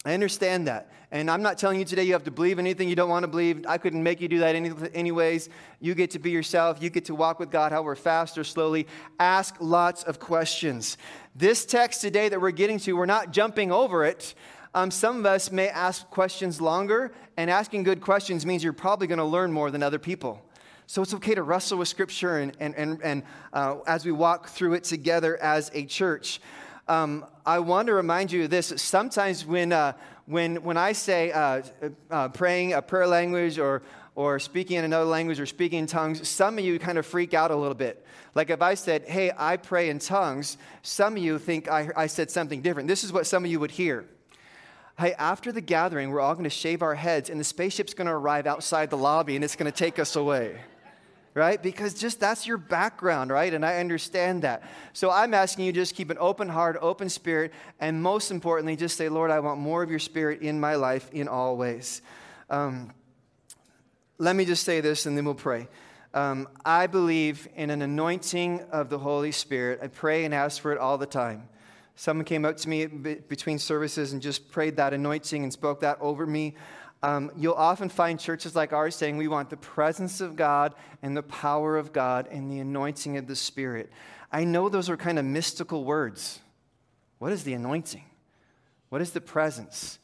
I 0.04 0.14
understand 0.14 0.68
that. 0.68 0.92
And 1.10 1.28
I'm 1.28 1.42
not 1.42 1.58
telling 1.58 1.80
you 1.80 1.84
today 1.84 2.04
you 2.04 2.12
have 2.12 2.24
to 2.24 2.30
believe 2.30 2.60
anything 2.60 2.88
you 2.88 2.94
don't 2.94 3.08
want 3.08 3.24
to 3.24 3.28
believe. 3.28 3.64
I 3.66 3.78
couldn't 3.78 4.04
make 4.04 4.20
you 4.20 4.28
do 4.28 4.38
that 4.38 4.54
any, 4.54 4.70
anyways. 4.94 5.48
You 5.80 5.96
get 5.96 6.12
to 6.12 6.20
be 6.20 6.30
yourself. 6.30 6.80
You 6.80 6.90
get 6.90 7.06
to 7.06 7.14
walk 7.16 7.40
with 7.40 7.50
God, 7.50 7.72
however 7.72 7.96
fast 7.96 8.38
or 8.38 8.44
slowly. 8.44 8.86
Ask 9.18 9.56
lots 9.58 10.04
of 10.04 10.20
questions. 10.20 10.96
This 11.34 11.64
text 11.64 12.02
today 12.02 12.28
that 12.28 12.40
we're 12.40 12.52
getting 12.52 12.78
to, 12.80 12.92
we're 12.92 13.06
not 13.06 13.32
jumping 13.32 13.72
over 13.72 14.04
it. 14.04 14.36
Um, 14.74 14.90
some 14.90 15.18
of 15.18 15.26
us 15.26 15.52
may 15.52 15.68
ask 15.68 16.08
questions 16.10 16.60
longer, 16.60 17.12
and 17.36 17.48
asking 17.48 17.84
good 17.84 18.00
questions 18.00 18.44
means 18.44 18.64
you're 18.64 18.72
probably 18.72 19.06
going 19.06 19.18
to 19.18 19.24
learn 19.24 19.52
more 19.52 19.70
than 19.70 19.82
other 19.82 20.00
people. 20.00 20.44
So 20.86 21.00
it's 21.00 21.14
okay 21.14 21.34
to 21.34 21.42
wrestle 21.42 21.78
with 21.78 21.88
Scripture 21.88 22.38
and, 22.38 22.56
and, 22.60 22.74
and, 22.74 23.00
and 23.02 23.22
uh, 23.52 23.76
as 23.86 24.04
we 24.04 24.12
walk 24.12 24.48
through 24.48 24.74
it 24.74 24.84
together 24.84 25.40
as 25.40 25.70
a 25.74 25.86
church. 25.86 26.40
Um, 26.88 27.24
I 27.46 27.60
want 27.60 27.86
to 27.86 27.94
remind 27.94 28.32
you 28.32 28.44
of 28.44 28.50
this. 28.50 28.72
Sometimes 28.76 29.46
when, 29.46 29.72
uh, 29.72 29.94
when, 30.26 30.56
when 30.62 30.76
I 30.76 30.92
say 30.92 31.32
uh, 31.32 31.62
uh, 32.10 32.28
praying 32.28 32.74
a 32.74 32.82
prayer 32.82 33.06
language 33.06 33.58
or, 33.58 33.82
or 34.14 34.38
speaking 34.38 34.76
in 34.76 34.84
another 34.84 35.06
language 35.06 35.40
or 35.40 35.46
speaking 35.46 35.78
in 35.78 35.86
tongues, 35.86 36.28
some 36.28 36.58
of 36.58 36.64
you 36.64 36.78
kind 36.78 36.98
of 36.98 37.06
freak 37.06 37.32
out 37.32 37.50
a 37.50 37.56
little 37.56 37.74
bit. 37.74 38.04
Like 38.34 38.50
if 38.50 38.60
I 38.60 38.74
said, 38.74 39.04
hey, 39.04 39.32
I 39.38 39.56
pray 39.56 39.88
in 39.88 40.00
tongues, 40.00 40.58
some 40.82 41.16
of 41.16 41.22
you 41.22 41.38
think 41.38 41.70
I, 41.70 41.88
I 41.96 42.06
said 42.08 42.30
something 42.30 42.60
different. 42.60 42.88
This 42.88 43.04
is 43.04 43.12
what 43.12 43.26
some 43.26 43.44
of 43.44 43.50
you 43.50 43.60
would 43.60 43.70
hear. 43.70 44.04
Hey, 44.98 45.12
after 45.14 45.50
the 45.50 45.60
gathering, 45.60 46.10
we're 46.10 46.20
all 46.20 46.34
going 46.34 46.44
to 46.44 46.50
shave 46.50 46.82
our 46.82 46.94
heads, 46.94 47.28
and 47.30 47.40
the 47.40 47.44
spaceship's 47.44 47.94
going 47.94 48.06
to 48.06 48.12
arrive 48.12 48.46
outside 48.46 48.90
the 48.90 48.96
lobby, 48.96 49.34
and 49.34 49.44
it's 49.44 49.56
going 49.56 49.70
to 49.70 49.76
take 49.76 49.98
us 49.98 50.16
away 50.16 50.60
right? 51.34 51.60
Because 51.60 51.94
just 51.94 52.20
that's 52.20 52.46
your 52.46 52.56
background, 52.56 53.30
right? 53.30 53.52
And 53.52 53.66
I 53.66 53.78
understand 53.78 54.42
that. 54.42 54.62
So 54.92 55.10
I'm 55.10 55.34
asking 55.34 55.66
you 55.66 55.72
just 55.72 55.94
keep 55.94 56.10
an 56.10 56.16
open 56.20 56.48
heart, 56.48 56.78
open 56.80 57.08
spirit, 57.08 57.52
and 57.80 58.00
most 58.00 58.30
importantly, 58.30 58.76
just 58.76 58.96
say, 58.96 59.08
Lord, 59.08 59.30
I 59.30 59.40
want 59.40 59.60
more 59.60 59.82
of 59.82 59.90
your 59.90 59.98
spirit 59.98 60.42
in 60.42 60.60
my 60.60 60.76
life 60.76 61.10
in 61.12 61.26
all 61.26 61.56
ways. 61.56 62.02
Um, 62.48 62.92
let 64.18 64.36
me 64.36 64.44
just 64.44 64.62
say 64.62 64.80
this 64.80 65.06
and 65.06 65.16
then 65.16 65.24
we'll 65.24 65.34
pray. 65.34 65.68
Um, 66.14 66.48
I 66.64 66.86
believe 66.86 67.48
in 67.56 67.70
an 67.70 67.82
anointing 67.82 68.60
of 68.70 68.88
the 68.88 68.98
Holy 68.98 69.32
Spirit. 69.32 69.80
I 69.82 69.88
pray 69.88 70.24
and 70.24 70.32
ask 70.32 70.62
for 70.62 70.70
it 70.72 70.78
all 70.78 70.96
the 70.98 71.06
time. 71.06 71.48
Someone 71.96 72.24
came 72.24 72.44
up 72.44 72.56
to 72.58 72.68
me 72.68 72.86
between 72.86 73.58
services 73.58 74.12
and 74.12 74.20
just 74.20 74.50
prayed 74.50 74.76
that 74.76 74.92
anointing 74.92 75.42
and 75.42 75.52
spoke 75.52 75.80
that 75.80 75.98
over 76.00 76.26
me. 76.26 76.54
Um, 77.02 77.30
you'll 77.36 77.54
often 77.54 77.88
find 77.88 78.18
churches 78.18 78.56
like 78.56 78.72
ours 78.72 78.96
saying 78.96 79.16
we 79.16 79.28
want 79.28 79.50
the 79.50 79.56
presence 79.56 80.20
of 80.20 80.36
God 80.36 80.74
and 81.02 81.16
the 81.16 81.22
power 81.22 81.76
of 81.76 81.92
God 81.92 82.26
and 82.30 82.50
the 82.50 82.60
anointing 82.60 83.16
of 83.18 83.26
the 83.26 83.36
Spirit. 83.36 83.92
I 84.32 84.44
know 84.44 84.68
those 84.68 84.88
are 84.88 84.96
kind 84.96 85.18
of 85.18 85.24
mystical 85.24 85.84
words. 85.84 86.40
What 87.18 87.32
is 87.32 87.44
the 87.44 87.52
anointing? 87.52 88.04
What 88.88 89.00
is 89.00 89.10
the 89.10 89.20
presence? 89.20 89.98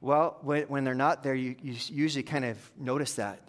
Well, 0.00 0.38
when, 0.42 0.62
when 0.64 0.84
they're 0.84 0.94
not 0.94 1.22
there, 1.22 1.34
you, 1.34 1.56
you, 1.60 1.74
usually 1.90 2.22
kind 2.22 2.44
of 2.44 2.58
notice 2.78 3.14
that. 3.14 3.40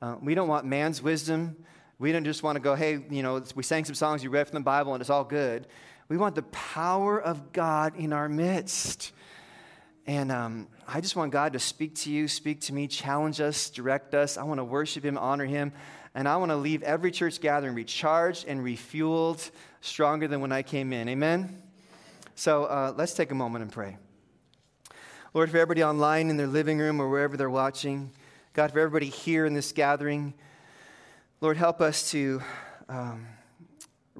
Uh, 0.00 0.16
we 0.20 0.34
don't 0.34 0.48
want 0.48 0.64
man's 0.64 1.02
wisdom. 1.02 1.56
We 1.98 2.10
don't 2.10 2.24
just 2.24 2.42
want 2.42 2.56
to 2.56 2.60
go, 2.60 2.74
hey, 2.74 3.04
you 3.10 3.22
know, 3.22 3.44
we 3.54 3.62
sang 3.62 3.84
some 3.84 3.94
songs, 3.94 4.24
you 4.24 4.30
read 4.30 4.48
from 4.48 4.54
the 4.54 4.64
Bible, 4.64 4.94
and 4.94 5.00
it's 5.00 5.10
all 5.10 5.24
good. 5.24 5.66
We 6.10 6.16
want 6.16 6.34
the 6.34 6.42
power 6.42 7.22
of 7.22 7.52
God 7.52 7.94
in 7.94 8.12
our 8.12 8.28
midst. 8.28 9.12
And 10.08 10.32
um, 10.32 10.66
I 10.88 11.00
just 11.00 11.14
want 11.14 11.30
God 11.30 11.52
to 11.52 11.60
speak 11.60 11.94
to 11.98 12.10
you, 12.10 12.26
speak 12.26 12.62
to 12.62 12.74
me, 12.74 12.88
challenge 12.88 13.40
us, 13.40 13.70
direct 13.70 14.12
us. 14.12 14.36
I 14.36 14.42
want 14.42 14.58
to 14.58 14.64
worship 14.64 15.04
Him, 15.04 15.16
honor 15.16 15.44
Him. 15.44 15.72
And 16.16 16.26
I 16.26 16.36
want 16.38 16.50
to 16.50 16.56
leave 16.56 16.82
every 16.82 17.12
church 17.12 17.40
gathering 17.40 17.76
recharged 17.76 18.44
and 18.48 18.58
refueled, 18.64 19.52
stronger 19.82 20.26
than 20.26 20.40
when 20.40 20.50
I 20.50 20.62
came 20.62 20.92
in. 20.92 21.08
Amen? 21.08 21.62
So 22.34 22.64
uh, 22.64 22.92
let's 22.96 23.14
take 23.14 23.30
a 23.30 23.36
moment 23.36 23.62
and 23.62 23.70
pray. 23.70 23.96
Lord, 25.32 25.48
for 25.48 25.58
everybody 25.58 25.84
online 25.84 26.28
in 26.28 26.36
their 26.36 26.48
living 26.48 26.80
room 26.80 27.00
or 27.00 27.08
wherever 27.08 27.36
they're 27.36 27.48
watching, 27.48 28.10
God, 28.52 28.72
for 28.72 28.80
everybody 28.80 29.06
here 29.06 29.46
in 29.46 29.54
this 29.54 29.70
gathering, 29.70 30.34
Lord, 31.40 31.56
help 31.56 31.80
us 31.80 32.10
to 32.10 32.42
um, 32.88 33.28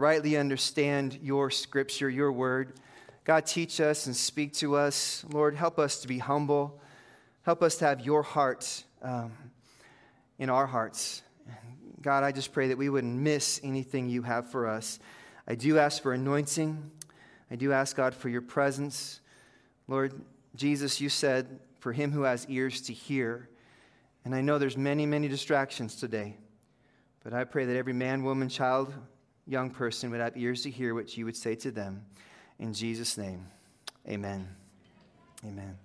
rightly 0.01 0.37
understand 0.37 1.19
your 1.23 1.51
scripture, 1.51 2.09
your 2.09 2.33
word. 2.33 2.73
God, 3.25 3.45
teach 3.45 3.81
us 3.81 4.07
and 4.07 4.17
speak 4.17 4.55
to 4.55 4.75
us. 4.77 5.25
Lord, 5.31 5.55
help 5.55 5.79
us 5.79 6.01
to 6.01 6.09
be 6.09 6.19
humble. 6.19 6.81
Help 7.43 7.63
us 7.63 7.77
to 7.77 7.85
have 7.85 8.01
your 8.01 8.23
heart 8.23 8.83
um, 9.03 9.33
in 10.39 10.49
our 10.49 10.67
hearts. 10.67 11.23
God, 12.01 12.25
I 12.25 12.33
just 12.33 12.55
pray 12.55 12.69
that 12.69 12.79
we 12.79 12.89
wouldn't 12.89 13.15
miss 13.15 13.61
anything 13.63 14.09
you 14.09 14.23
have 14.23 14.51
for 14.51 14.67
us. 14.67 14.99
I 15.47 15.55
do 15.55 15.79
ask 15.79 16.03
for 16.03 16.15
anointing. 16.15 16.91
I 17.51 17.57
do 17.57 17.73
ask, 17.73 17.95
God, 17.95 18.15
for 18.15 18.31
your 18.31 18.41
presence. 18.41 19.21
Lord 19.87 20.19
Jesus, 20.57 20.99
you 20.99 21.11
said, 21.11 21.61
for 21.79 21.93
him 21.93 22.11
who 22.11 22.23
has 22.23 22.47
ears 22.49 22.81
to 22.83 22.95
hear. 22.95 23.51
And 24.25 24.35
I 24.35 24.41
know 24.41 24.59
there's 24.59 24.79
many, 24.79 25.05
many 25.05 25.29
distractions 25.29 25.97
today. 25.97 26.39
But 27.23 27.35
I 27.35 27.45
pray 27.45 27.67
that 27.67 27.77
every 27.77 27.93
man, 27.93 28.25
woman, 28.25 28.49
child, 28.49 28.95
young 29.51 29.69
person 29.69 30.11
would 30.11 30.21
have 30.21 30.37
ears 30.37 30.63
to 30.63 30.71
hear 30.71 30.95
what 30.95 31.17
you 31.17 31.25
would 31.25 31.37
say 31.37 31.55
to 31.57 31.71
them. 31.71 32.05
In 32.59 32.73
Jesus' 32.73 33.19
name, 33.19 33.47
amen. 34.09 34.49
Amen. 35.45 35.77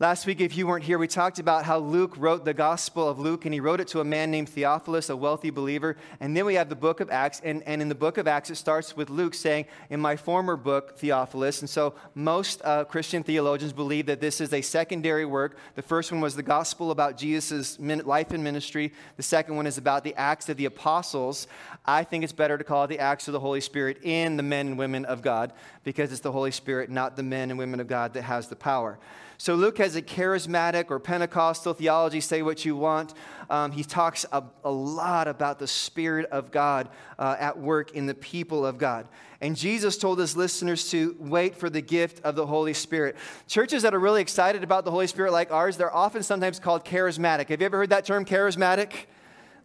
Last 0.00 0.26
week, 0.26 0.40
if 0.40 0.56
you 0.56 0.66
weren't 0.66 0.82
here, 0.82 0.98
we 0.98 1.06
talked 1.06 1.38
about 1.38 1.64
how 1.64 1.78
Luke 1.78 2.14
wrote 2.16 2.44
the 2.44 2.52
Gospel 2.52 3.08
of 3.08 3.20
Luke, 3.20 3.44
and 3.44 3.54
he 3.54 3.60
wrote 3.60 3.78
it 3.78 3.86
to 3.88 4.00
a 4.00 4.04
man 4.04 4.28
named 4.28 4.48
Theophilus, 4.48 5.08
a 5.08 5.14
wealthy 5.16 5.50
believer. 5.50 5.96
And 6.18 6.36
then 6.36 6.46
we 6.46 6.54
have 6.54 6.68
the 6.68 6.74
book 6.74 6.98
of 6.98 7.12
Acts, 7.12 7.40
and, 7.44 7.62
and 7.62 7.80
in 7.80 7.88
the 7.88 7.94
book 7.94 8.18
of 8.18 8.26
Acts, 8.26 8.50
it 8.50 8.56
starts 8.56 8.96
with 8.96 9.08
Luke 9.08 9.34
saying, 9.34 9.66
In 9.90 10.00
my 10.00 10.16
former 10.16 10.56
book, 10.56 10.98
Theophilus. 10.98 11.60
And 11.60 11.70
so 11.70 11.94
most 12.16 12.60
uh, 12.64 12.82
Christian 12.86 13.22
theologians 13.22 13.72
believe 13.72 14.06
that 14.06 14.20
this 14.20 14.40
is 14.40 14.52
a 14.52 14.62
secondary 14.62 15.24
work. 15.24 15.56
The 15.76 15.82
first 15.82 16.10
one 16.10 16.20
was 16.20 16.34
the 16.34 16.42
Gospel 16.42 16.90
about 16.90 17.16
Jesus' 17.16 17.78
life 17.78 18.32
and 18.32 18.42
ministry, 18.42 18.92
the 19.16 19.22
second 19.22 19.54
one 19.54 19.68
is 19.68 19.78
about 19.78 20.02
the 20.02 20.16
Acts 20.16 20.48
of 20.48 20.56
the 20.56 20.64
Apostles. 20.64 21.46
I 21.86 22.02
think 22.02 22.24
it's 22.24 22.32
better 22.32 22.58
to 22.58 22.64
call 22.64 22.82
it 22.82 22.88
the 22.88 22.98
Acts 22.98 23.28
of 23.28 23.32
the 23.32 23.38
Holy 23.38 23.60
Spirit 23.60 23.98
in 24.02 24.36
the 24.38 24.42
men 24.42 24.66
and 24.66 24.76
women 24.76 25.04
of 25.04 25.22
God, 25.22 25.52
because 25.84 26.10
it's 26.10 26.20
the 26.20 26.32
Holy 26.32 26.50
Spirit, 26.50 26.90
not 26.90 27.14
the 27.14 27.22
men 27.22 27.50
and 27.50 27.60
women 27.60 27.78
of 27.78 27.86
God, 27.86 28.14
that 28.14 28.22
has 28.22 28.48
the 28.48 28.56
power. 28.56 28.98
So 29.36 29.54
Luke 29.56 29.78
has 29.78 29.96
a 29.96 30.02
charismatic 30.02 30.90
or 30.90 30.98
Pentecostal 30.98 31.74
theology, 31.74 32.20
say 32.20 32.42
what 32.42 32.64
you 32.64 32.76
want. 32.76 33.14
Um, 33.50 33.72
he 33.72 33.82
talks 33.82 34.24
a, 34.32 34.42
a, 34.64 34.70
lot 34.70 35.28
about 35.28 35.58
the 35.58 35.66
Spirit 35.66 36.26
of 36.26 36.50
God 36.50 36.88
uh, 37.18 37.36
at 37.38 37.58
work 37.58 37.92
in 37.92 38.06
the 38.06 38.14
people 38.14 38.64
of 38.64 38.78
God. 38.78 39.08
And 39.40 39.56
Jesus 39.56 39.98
told 39.98 40.18
his 40.18 40.36
listeners 40.36 40.90
to 40.90 41.16
wait 41.18 41.56
for 41.56 41.68
the 41.68 41.82
gift 41.82 42.24
of 42.24 42.36
the 42.36 42.46
Holy 42.46 42.72
Spirit. 42.72 43.16
Churches 43.46 43.82
that 43.82 43.94
are 43.94 43.98
really 43.98 44.22
excited 44.22 44.62
about 44.62 44.84
the 44.84 44.90
Holy 44.90 45.06
Spirit, 45.06 45.32
like 45.32 45.50
ours, 45.50 45.76
they're 45.76 45.94
often 45.94 46.22
sometimes 46.22 46.58
called 46.58 46.84
charismatic. 46.84 47.48
Have 47.48 47.60
you 47.60 47.66
ever 47.66 47.78
heard 47.78 47.90
that 47.90 48.06
term, 48.06 48.24
charismatic? 48.24 49.06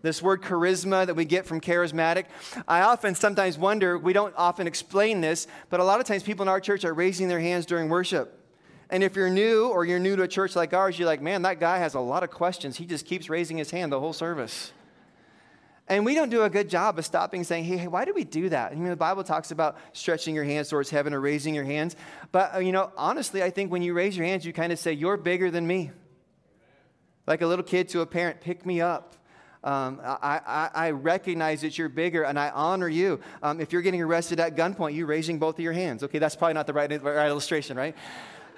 this 0.02 0.22
word 0.22 0.42
charisma 0.42 1.06
that 1.06 1.16
we 1.16 1.26
get 1.26 1.46
from 1.46 1.60
charismatic. 1.60 2.26
I 2.68 2.82
often 2.82 3.16
sometimes 3.16 3.58
wonder, 3.58 3.98
we 3.98 4.14
don't 4.14 4.34
often 4.38 4.66
explain 4.66 5.20
this, 5.20 5.46
but 5.70 5.82
a 5.82 5.84
lot 5.84 6.00
of 6.00 6.06
times 6.06 6.24
people 6.24 6.44
in 6.44 6.48
our 6.48 6.62
church 6.62 6.86
are 6.86 6.94
raising 6.94 7.28
their 7.28 7.42
hands 7.42 7.66
during 7.66 7.90
worship. 7.90 8.39
And 8.90 9.04
if 9.04 9.16
you're 9.16 9.30
new 9.30 9.68
or 9.68 9.86
you're 9.86 10.00
new 10.00 10.16
to 10.16 10.24
a 10.24 10.28
church 10.28 10.56
like 10.56 10.74
ours, 10.74 10.98
you're 10.98 11.06
like, 11.06 11.22
man, 11.22 11.44
that 11.44 11.60
guy 11.60 11.78
has 11.78 11.94
a 11.94 12.00
lot 12.00 12.24
of 12.24 12.32
questions. 12.32 12.78
He 12.78 12.86
just 12.86 13.06
keeps 13.06 13.30
raising 13.30 13.58
his 13.58 13.70
hand 13.70 13.92
the 13.92 14.00
whole 14.00 14.14
service. 14.14 14.72
And 15.88 16.06
we 16.06 16.14
don't 16.14 16.30
do 16.30 16.44
a 16.44 16.50
good 16.50 16.70
job 16.70 17.00
of 17.00 17.06
stopping 17.06 17.44
saying, 17.44 17.64
hey, 17.64 17.78
hey 17.78 17.88
why 17.88 18.06
do 18.06 18.14
we 18.14 18.24
do 18.24 18.50
that? 18.50 18.72
I 18.72 18.76
mean, 18.76 18.90
the 18.90 18.96
Bible 18.96 19.24
talks 19.24 19.52
about 19.52 19.78
stretching 19.94 20.36
your 20.36 20.44
hands 20.44 20.70
towards 20.70 20.90
heaven 20.90 21.14
or 21.14 21.20
raising 21.20 21.56
your 21.56 21.64
hands. 21.64 21.96
But, 22.32 22.56
uh, 22.56 22.60
you 22.60 22.72
know, 22.72 22.92
honestly, 22.96 23.42
I 23.42 23.50
think 23.50 23.72
when 23.72 23.82
you 23.82 23.94
raise 23.94 24.16
your 24.16 24.26
hands, 24.26 24.46
you 24.46 24.54
kind 24.54 24.72
of 24.72 24.78
say, 24.78 24.94
you're 24.94 25.18
bigger 25.18 25.50
than 25.50 25.66
me. 25.66 25.92
Like 27.26 27.42
a 27.42 27.48
little 27.48 27.66
kid 27.66 27.90
to 27.90 28.02
a 28.02 28.06
parent, 28.06 28.42
pick 28.42 28.66
me 28.66 28.82
up. 28.82 29.16
Um, 29.64 30.00
I, 30.04 30.40
I, 30.48 30.70
I, 30.74 30.92
recognize 30.92 31.62
that 31.62 31.78
you're 31.78 31.90
bigger 31.90 32.24
and 32.24 32.40
I 32.40 32.50
honor 32.50 32.88
you. 32.88 33.20
Um, 33.44 33.60
if 33.60 33.74
you're 33.74 33.82
getting 33.82 34.02
arrested 34.02 34.40
at 34.40 34.56
gunpoint, 34.56 34.96
you're 34.96 35.06
raising 35.06 35.38
both 35.38 35.56
of 35.56 35.60
your 35.60 35.74
hands. 35.74 36.02
Okay, 36.02 36.18
that's 36.18 36.38
probably 36.38 36.54
not 36.54 36.66
the 36.66 36.72
right, 36.72 36.90
right 37.04 37.28
illustration, 37.28 37.76
right? 37.76 37.94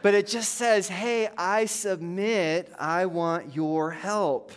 But 0.01 0.13
it 0.13 0.27
just 0.27 0.55
says, 0.55 0.88
hey, 0.88 1.29
I 1.38 1.65
submit, 1.65 2.72
I 2.79 3.05
want 3.05 3.55
your 3.55 3.91
help. 3.91 4.51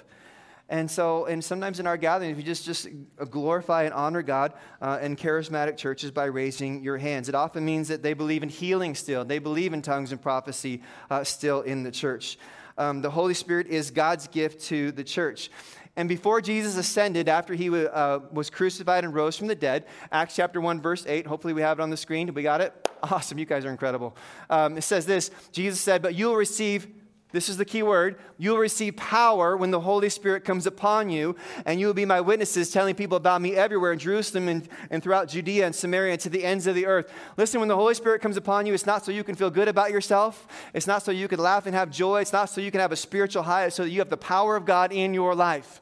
And 0.69 0.91
so, 0.91 1.27
and 1.27 1.45
sometimes 1.45 1.79
in 1.79 1.87
our 1.87 1.99
gatherings, 1.99 2.37
we 2.37 2.43
just, 2.43 2.65
just 2.65 2.89
glorify 3.31 3.83
and 3.83 3.93
honor 3.93 4.23
God 4.23 4.55
uh, 4.81 4.99
in 5.03 5.15
charismatic 5.15 5.77
churches 5.77 6.11
by 6.11 6.25
raising 6.25 6.83
your 6.83 6.97
hands. 6.97 7.29
It 7.29 7.35
often 7.35 7.65
means 7.65 7.89
that 7.89 8.03
they 8.03 8.15
believe 8.15 8.43
in 8.43 8.49
healing 8.49 8.95
still, 8.95 9.25
they 9.25 9.39
believe 9.39 9.73
in 9.73 9.83
tongues 9.83 10.11
and 10.11 10.21
prophecy 10.21 10.83
uh, 11.11 11.23
still 11.23 11.61
in 11.61 11.83
the 11.83 11.91
church. 11.91 12.39
Um, 12.79 13.03
the 13.03 13.11
Holy 13.11 13.35
Spirit 13.35 13.69
is 13.69 13.91
God's 13.91 14.27
gift 14.27 14.65
to 14.65 14.91
the 14.93 15.05
church. 15.05 15.51
And 15.97 16.09
before 16.09 16.41
Jesus 16.41 16.77
ascended, 16.77 17.29
after 17.29 17.55
he 17.55 17.69
uh, 17.69 18.19
was 18.33 18.51
crucified 18.51 19.05
and 19.05 19.15
rose 19.15 19.37
from 19.37 19.47
the 19.47 19.55
dead, 19.55 19.85
Acts 20.11 20.35
chapter 20.35 20.61
1, 20.61 20.81
verse 20.81 21.07
8, 21.07 21.27
hopefully 21.27 21.53
we 21.53 21.61
have 21.61 21.79
it 21.79 21.83
on 21.83 21.91
the 21.91 21.97
screen. 21.97 22.33
We 22.35 22.43
got 22.43 22.61
it? 22.61 22.89
Awesome. 23.11 23.39
You 23.39 23.45
guys 23.45 23.65
are 23.65 23.71
incredible. 23.71 24.17
Um, 24.49 24.79
it 24.79 24.83
says 24.83 25.05
this 25.05 25.31
Jesus 25.53 25.81
said, 25.81 26.01
But 26.01 26.15
you'll 26.15 26.37
receive 26.37 26.89
this 27.35 27.49
is 27.49 27.57
the 27.57 27.65
key 27.65 27.83
word. 27.83 28.21
You'll 28.39 28.59
receive 28.59 28.95
power 28.95 29.57
when 29.57 29.73
the 29.73 29.81
Holy 29.81 30.09
Spirit 30.09 30.45
comes 30.45 30.69
upon 30.69 31.11
you, 31.11 31.35
and 31.67 31.81
you 31.81 31.89
will 31.89 31.95
be 31.95 32.05
my 32.05 32.21
witnesses, 32.21 32.71
telling 32.71 32.95
people 32.95 33.17
about 33.17 33.43
me 33.43 33.57
everywhere 33.57 33.93
in 33.93 33.99
Jerusalem 33.99 34.47
and, 34.47 34.69
and 34.89 35.03
throughout 35.03 35.27
Judea 35.27 35.67
and 35.67 35.75
Samaria 35.75 36.13
and 36.13 36.21
to 36.21 36.29
the 36.29 36.45
ends 36.45 36.69
of 36.69 36.77
the 36.77 36.87
earth. 36.87 37.13
Listen, 37.37 37.59
when 37.59 37.69
the 37.69 37.75
Holy 37.75 37.95
Spirit 37.95 38.23
comes 38.23 38.37
upon 38.37 38.67
you, 38.67 38.73
it's 38.73 38.87
not 38.87 39.05
so 39.05 39.11
you 39.11 39.25
can 39.25 39.35
feel 39.35 39.51
good 39.51 39.67
about 39.67 39.91
yourself. 39.91 40.47
It's 40.75 40.87
not 40.87 41.03
so 41.03 41.11
you 41.11 41.27
can 41.27 41.41
laugh 41.41 41.67
and 41.67 41.75
have 41.75 41.91
joy. 41.91 42.21
It's 42.21 42.33
not 42.33 42.51
so 42.51 42.61
you 42.61 42.71
can 42.71 42.81
have 42.81 42.93
a 42.93 42.97
spiritual 42.97 43.43
high. 43.43 43.65
It's 43.65 43.75
so 43.75 43.83
that 43.83 43.91
you 43.91 43.99
have 43.99 44.11
the 44.11 44.17
power 44.17 44.55
of 44.55 44.65
God 44.65 44.93
in 44.93 45.13
your 45.13 45.35
life 45.35 45.81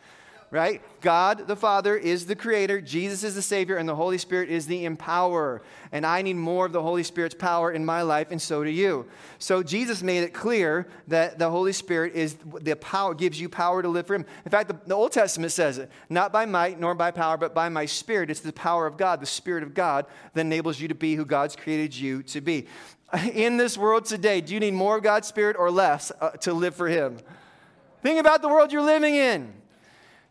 right? 0.53 0.83
God 1.01 1.49
the 1.49 1.57
Father 1.57 1.97
is 1.97 2.27
the 2.27 2.37
creator, 2.37 2.79
Jesus 2.81 3.25
is 3.25 3.35
the 3.35 3.43
Savior, 3.43 3.79
and 3.79 3.89
the 3.89 3.97
Holy 3.97 4.19
Spirit 4.19 4.51
is 4.51 4.67
the 4.67 4.85
empowerer. 4.85 5.61
And 5.91 6.05
I 6.05 6.21
need 6.21 6.37
more 6.37 6.67
of 6.67 6.73
the 6.73 6.83
Holy 6.83 7.03
Spirit's 7.03 7.35
power 7.35 7.73
in 7.73 7.85
my 7.87 8.03
life, 8.03 8.31
and 8.31 8.41
so 8.41 8.63
do 8.63 8.69
you. 8.71 9.07
So 9.39 9.63
Jesus 9.63 10.03
made 10.03 10.23
it 10.23 10.35
clear 10.35 10.87
that 11.09 11.39
the 11.39 11.49
Holy 11.49 11.73
Spirit 11.73 12.15
is 12.15 12.37
the 12.61 12.77
power, 12.77 13.15
gives 13.15 13.41
you 13.41 13.49
power 13.49 13.81
to 13.81 13.89
live 13.89 14.07
for 14.07 14.15
Him. 14.15 14.27
In 14.45 14.51
fact, 14.51 14.69
the, 14.69 14.77
the 14.87 14.95
Old 14.95 15.13
Testament 15.13 15.53
says 15.53 15.79
it 15.79 15.91
not 16.11 16.33
by 16.33 16.45
might 16.45 16.79
nor 16.79 16.95
by 16.95 17.11
power, 17.11 17.39
but 17.39 17.55
by 17.55 17.71
my 17.71 17.87
Spirit. 17.87 18.31
It's 18.31 18.41
the 18.41 18.53
power 18.53 18.87
of 18.87 18.99
God, 18.99 19.21
the 19.21 19.27
Spirit 19.27 19.63
of 19.63 19.73
God, 19.73 20.05
that 20.35 20.43
enables 20.43 20.79
you 20.79 20.87
to 20.89 20.95
be 20.95 21.15
who 21.15 21.25
God's 21.25 21.57
created 21.57 21.97
you 21.97 22.23
to 22.25 22.43
be. 22.43 22.67
In 23.33 23.57
this 23.57 23.79
world 23.79 24.05
today, 24.05 24.43
do 24.43 24.53
you 24.53 24.61
need 24.61 24.75
more 24.75 24.99
of 24.99 25.03
God's 25.03 25.29
Spirit 25.29 25.57
or 25.59 25.71
less 25.71 26.13
uh, 26.21 26.31
to 26.43 26.53
live 26.53 26.75
for 26.75 26.89
Him? 26.89 27.17
Think 28.03 28.21
about 28.21 28.43
the 28.43 28.49
world 28.49 28.71
you're 28.71 28.83
living 28.83 29.15
in. 29.15 29.62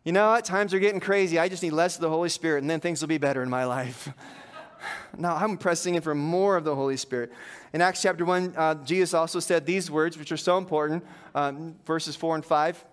You 0.04 0.12
know 0.12 0.32
what? 0.32 0.46
Times 0.46 0.74
are 0.74 0.80
getting 0.80 1.00
crazy. 1.00 1.38
I 1.38 1.48
just 1.48 1.62
need 1.62 1.74
less 1.74 1.96
of 1.96 2.02
the 2.02 2.10
Holy 2.10 2.30
Spirit, 2.30 2.62
and 2.62 2.70
then 2.70 2.80
things 2.80 3.02
will 3.02 3.08
be 3.08 3.20
better 3.20 3.44
in 3.44 3.50
my 3.52 3.66
life. 3.66 4.10
no, 5.18 5.30
I'm 5.30 5.58
pressing 5.58 5.94
in 5.94 6.02
for 6.02 6.16
more 6.16 6.58
of 6.58 6.64
the 6.64 6.74
Holy 6.74 6.98
Spirit. 6.98 7.32
In 7.72 7.82
Acts 7.82 8.02
chapter 8.02 8.26
1, 8.26 8.56
uh, 8.58 8.76
Jesus 8.84 9.14
also 9.14 9.40
said 9.40 9.68
these 9.68 9.92
words, 9.92 10.18
which 10.18 10.32
are 10.32 10.38
so 10.38 10.58
important, 10.58 11.06
um, 11.36 11.76
verses 11.86 12.16
4 12.16 12.36
and 12.36 12.46
5. 12.46 12.86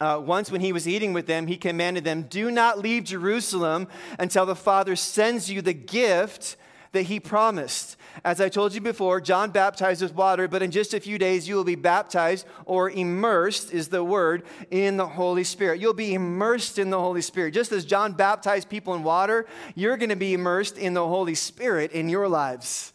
Uh, 0.00 0.22
once, 0.24 0.50
when 0.50 0.62
he 0.62 0.72
was 0.72 0.88
eating 0.88 1.12
with 1.12 1.26
them, 1.26 1.46
he 1.46 1.56
commanded 1.58 2.02
them, 2.02 2.22
Do 2.22 2.50
not 2.50 2.78
leave 2.78 3.04
Jerusalem 3.04 3.86
until 4.18 4.46
the 4.46 4.56
Father 4.56 4.96
sends 4.96 5.50
you 5.50 5.60
the 5.60 5.74
gift 5.74 6.56
that 6.92 7.02
he 7.02 7.20
promised. 7.20 7.96
As 8.24 8.40
I 8.40 8.48
told 8.48 8.74
you 8.74 8.80
before, 8.80 9.20
John 9.20 9.50
baptized 9.50 10.02
with 10.02 10.14
water, 10.14 10.46
but 10.48 10.62
in 10.62 10.70
just 10.70 10.94
a 10.94 11.00
few 11.00 11.18
days 11.18 11.48
you 11.48 11.56
will 11.56 11.64
be 11.64 11.74
baptized 11.74 12.46
or 12.66 12.90
immersed, 12.90 13.72
is 13.72 13.88
the 13.88 14.04
word, 14.04 14.44
in 14.70 14.96
the 14.96 15.06
Holy 15.06 15.44
Spirit. 15.44 15.80
You'll 15.80 15.94
be 15.94 16.14
immersed 16.14 16.78
in 16.78 16.90
the 16.90 17.00
Holy 17.00 17.22
Spirit. 17.22 17.54
Just 17.54 17.72
as 17.72 17.84
John 17.84 18.12
baptized 18.12 18.68
people 18.68 18.94
in 18.94 19.02
water, 19.02 19.46
you're 19.74 19.96
going 19.96 20.10
to 20.10 20.16
be 20.16 20.34
immersed 20.34 20.78
in 20.78 20.94
the 20.94 21.06
Holy 21.06 21.34
Spirit 21.34 21.92
in 21.92 22.08
your 22.08 22.28
lives. 22.28 22.92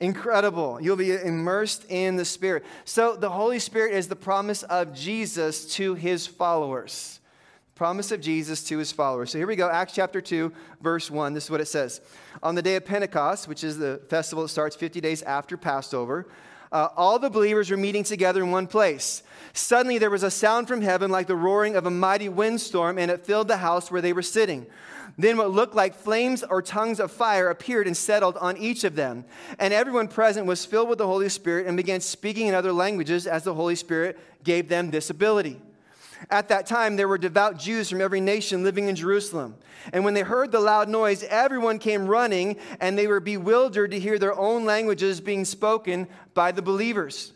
Incredible. 0.00 0.80
You'll 0.80 0.96
be 0.96 1.12
immersed 1.12 1.84
in 1.88 2.16
the 2.16 2.24
Spirit. 2.24 2.64
So, 2.84 3.16
the 3.16 3.30
Holy 3.30 3.58
Spirit 3.58 3.94
is 3.94 4.06
the 4.06 4.16
promise 4.16 4.62
of 4.64 4.94
Jesus 4.94 5.74
to 5.74 5.94
his 5.94 6.26
followers 6.26 7.18
promise 7.78 8.10
of 8.10 8.20
Jesus 8.20 8.64
to 8.64 8.76
his 8.76 8.90
followers. 8.90 9.30
So 9.30 9.38
here 9.38 9.46
we 9.46 9.54
go, 9.54 9.70
Acts 9.70 9.92
chapter 9.92 10.20
2, 10.20 10.52
verse 10.80 11.12
1. 11.12 11.32
This 11.32 11.44
is 11.44 11.50
what 11.50 11.60
it 11.60 11.66
says. 11.66 12.00
On 12.42 12.56
the 12.56 12.60
day 12.60 12.74
of 12.74 12.84
Pentecost, 12.84 13.46
which 13.46 13.62
is 13.62 13.78
the 13.78 14.00
festival 14.08 14.42
that 14.42 14.48
starts 14.48 14.74
50 14.74 15.00
days 15.00 15.22
after 15.22 15.56
Passover, 15.56 16.26
uh, 16.72 16.88
all 16.96 17.20
the 17.20 17.30
believers 17.30 17.70
were 17.70 17.76
meeting 17.76 18.02
together 18.02 18.42
in 18.42 18.50
one 18.50 18.66
place. 18.66 19.22
Suddenly 19.52 19.98
there 19.98 20.10
was 20.10 20.24
a 20.24 20.30
sound 20.30 20.66
from 20.66 20.82
heaven 20.82 21.12
like 21.12 21.28
the 21.28 21.36
roaring 21.36 21.76
of 21.76 21.86
a 21.86 21.90
mighty 21.90 22.28
windstorm, 22.28 22.98
and 22.98 23.12
it 23.12 23.24
filled 23.24 23.46
the 23.46 23.58
house 23.58 23.92
where 23.92 24.02
they 24.02 24.12
were 24.12 24.22
sitting. 24.22 24.66
Then 25.16 25.36
what 25.36 25.52
looked 25.52 25.76
like 25.76 25.94
flames 25.94 26.42
or 26.42 26.60
tongues 26.60 26.98
of 26.98 27.12
fire 27.12 27.48
appeared 27.48 27.86
and 27.86 27.96
settled 27.96 28.36
on 28.38 28.56
each 28.56 28.82
of 28.82 28.96
them. 28.96 29.24
And 29.60 29.72
everyone 29.72 30.08
present 30.08 30.46
was 30.46 30.66
filled 30.66 30.88
with 30.88 30.98
the 30.98 31.06
Holy 31.06 31.28
Spirit 31.28 31.68
and 31.68 31.76
began 31.76 32.00
speaking 32.00 32.48
in 32.48 32.56
other 32.56 32.72
languages 32.72 33.28
as 33.28 33.44
the 33.44 33.54
Holy 33.54 33.76
Spirit 33.76 34.18
gave 34.42 34.68
them 34.68 34.90
this 34.90 35.10
ability. 35.10 35.60
At 36.30 36.48
that 36.48 36.66
time, 36.66 36.96
there 36.96 37.08
were 37.08 37.18
devout 37.18 37.58
Jews 37.58 37.88
from 37.88 38.00
every 38.00 38.20
nation 38.20 38.64
living 38.64 38.88
in 38.88 38.96
Jerusalem. 38.96 39.56
And 39.92 40.04
when 40.04 40.14
they 40.14 40.22
heard 40.22 40.52
the 40.52 40.60
loud 40.60 40.88
noise, 40.88 41.22
everyone 41.24 41.78
came 41.78 42.06
running, 42.06 42.56
and 42.80 42.98
they 42.98 43.06
were 43.06 43.20
bewildered 43.20 43.92
to 43.92 44.00
hear 44.00 44.18
their 44.18 44.38
own 44.38 44.64
languages 44.64 45.20
being 45.20 45.44
spoken 45.44 46.08
by 46.34 46.52
the 46.52 46.62
believers. 46.62 47.32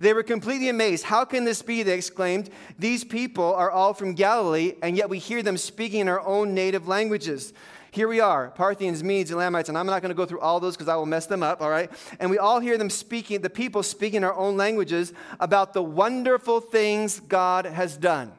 They 0.00 0.12
were 0.12 0.22
completely 0.22 0.68
amazed. 0.68 1.04
How 1.04 1.24
can 1.24 1.44
this 1.44 1.62
be? 1.62 1.82
They 1.82 1.94
exclaimed. 1.94 2.50
These 2.78 3.04
people 3.04 3.54
are 3.54 3.70
all 3.70 3.94
from 3.94 4.14
Galilee, 4.14 4.74
and 4.82 4.96
yet 4.96 5.08
we 5.08 5.18
hear 5.18 5.42
them 5.42 5.56
speaking 5.56 6.00
in 6.00 6.08
our 6.08 6.20
own 6.20 6.54
native 6.54 6.88
languages. 6.88 7.52
Here 7.94 8.08
we 8.08 8.18
are, 8.18 8.50
Parthians, 8.50 9.04
Medes, 9.04 9.30
and 9.30 9.40
Elamites, 9.40 9.68
and 9.68 9.78
I'm 9.78 9.86
not 9.86 10.02
going 10.02 10.10
to 10.10 10.16
go 10.16 10.26
through 10.26 10.40
all 10.40 10.58
those 10.58 10.74
because 10.74 10.88
I 10.88 10.96
will 10.96 11.06
mess 11.06 11.26
them 11.26 11.44
up, 11.44 11.62
all 11.62 11.70
right? 11.70 11.88
And 12.18 12.28
we 12.28 12.38
all 12.38 12.58
hear 12.58 12.76
them 12.76 12.90
speaking, 12.90 13.40
the 13.40 13.48
people 13.48 13.84
speaking 13.84 14.24
our 14.24 14.34
own 14.34 14.56
languages 14.56 15.12
about 15.38 15.74
the 15.74 15.82
wonderful 15.82 16.60
things 16.60 17.20
God 17.20 17.66
has 17.66 17.96
done. 17.96 18.32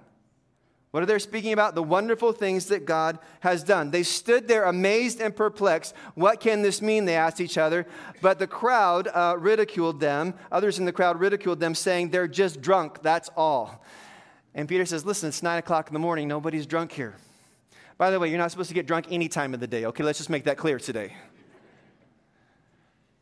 What 0.91 1.03
are 1.03 1.05
they 1.05 1.19
speaking 1.19 1.53
about? 1.53 1.74
The 1.74 1.83
wonderful 1.83 2.33
things 2.33 2.65
that 2.65 2.85
God 2.85 3.17
has 3.39 3.63
done. 3.63 3.91
They 3.91 4.03
stood 4.03 4.50
there 4.50 4.65
amazed 4.65 5.21
and 5.21 5.33
perplexed. 5.33 5.95
What 6.15 6.41
can 6.41 6.62
this 6.62 6.81
mean? 6.81 7.05
They 7.05 7.15
asked 7.15 7.39
each 7.39 7.57
other. 7.57 7.88
But 8.21 8.39
the 8.39 8.47
crowd 8.47 9.07
uh, 9.07 9.38
ridiculed 9.39 10.01
them. 10.01 10.33
Others 10.51 10.79
in 10.79 10.85
the 10.85 10.91
crowd 10.91 11.17
ridiculed 11.17 11.62
them, 11.62 11.75
saying, 11.75 12.09
They're 12.09 12.27
just 12.27 12.62
drunk, 12.62 13.01
that's 13.01 13.29
all. 13.38 13.85
And 14.53 14.67
Peter 14.67 14.85
says, 14.85 15.05
Listen, 15.05 15.29
it's 15.29 15.41
nine 15.41 15.59
o'clock 15.59 15.88
in 15.88 15.93
the 15.93 16.00
morning. 16.00 16.27
Nobody's 16.27 16.65
drunk 16.65 16.91
here. 16.91 17.15
By 17.97 18.11
the 18.11 18.19
way, 18.19 18.29
you're 18.29 18.37
not 18.37 18.51
supposed 18.51 18.69
to 18.69 18.75
get 18.75 18.87
drunk 18.87 19.07
any 19.09 19.29
time 19.29 19.53
of 19.53 19.59
the 19.59 19.67
day, 19.67 19.85
okay? 19.85 20.03
Let's 20.03 20.17
just 20.19 20.29
make 20.29 20.43
that 20.45 20.57
clear 20.57 20.79
today. 20.79 21.13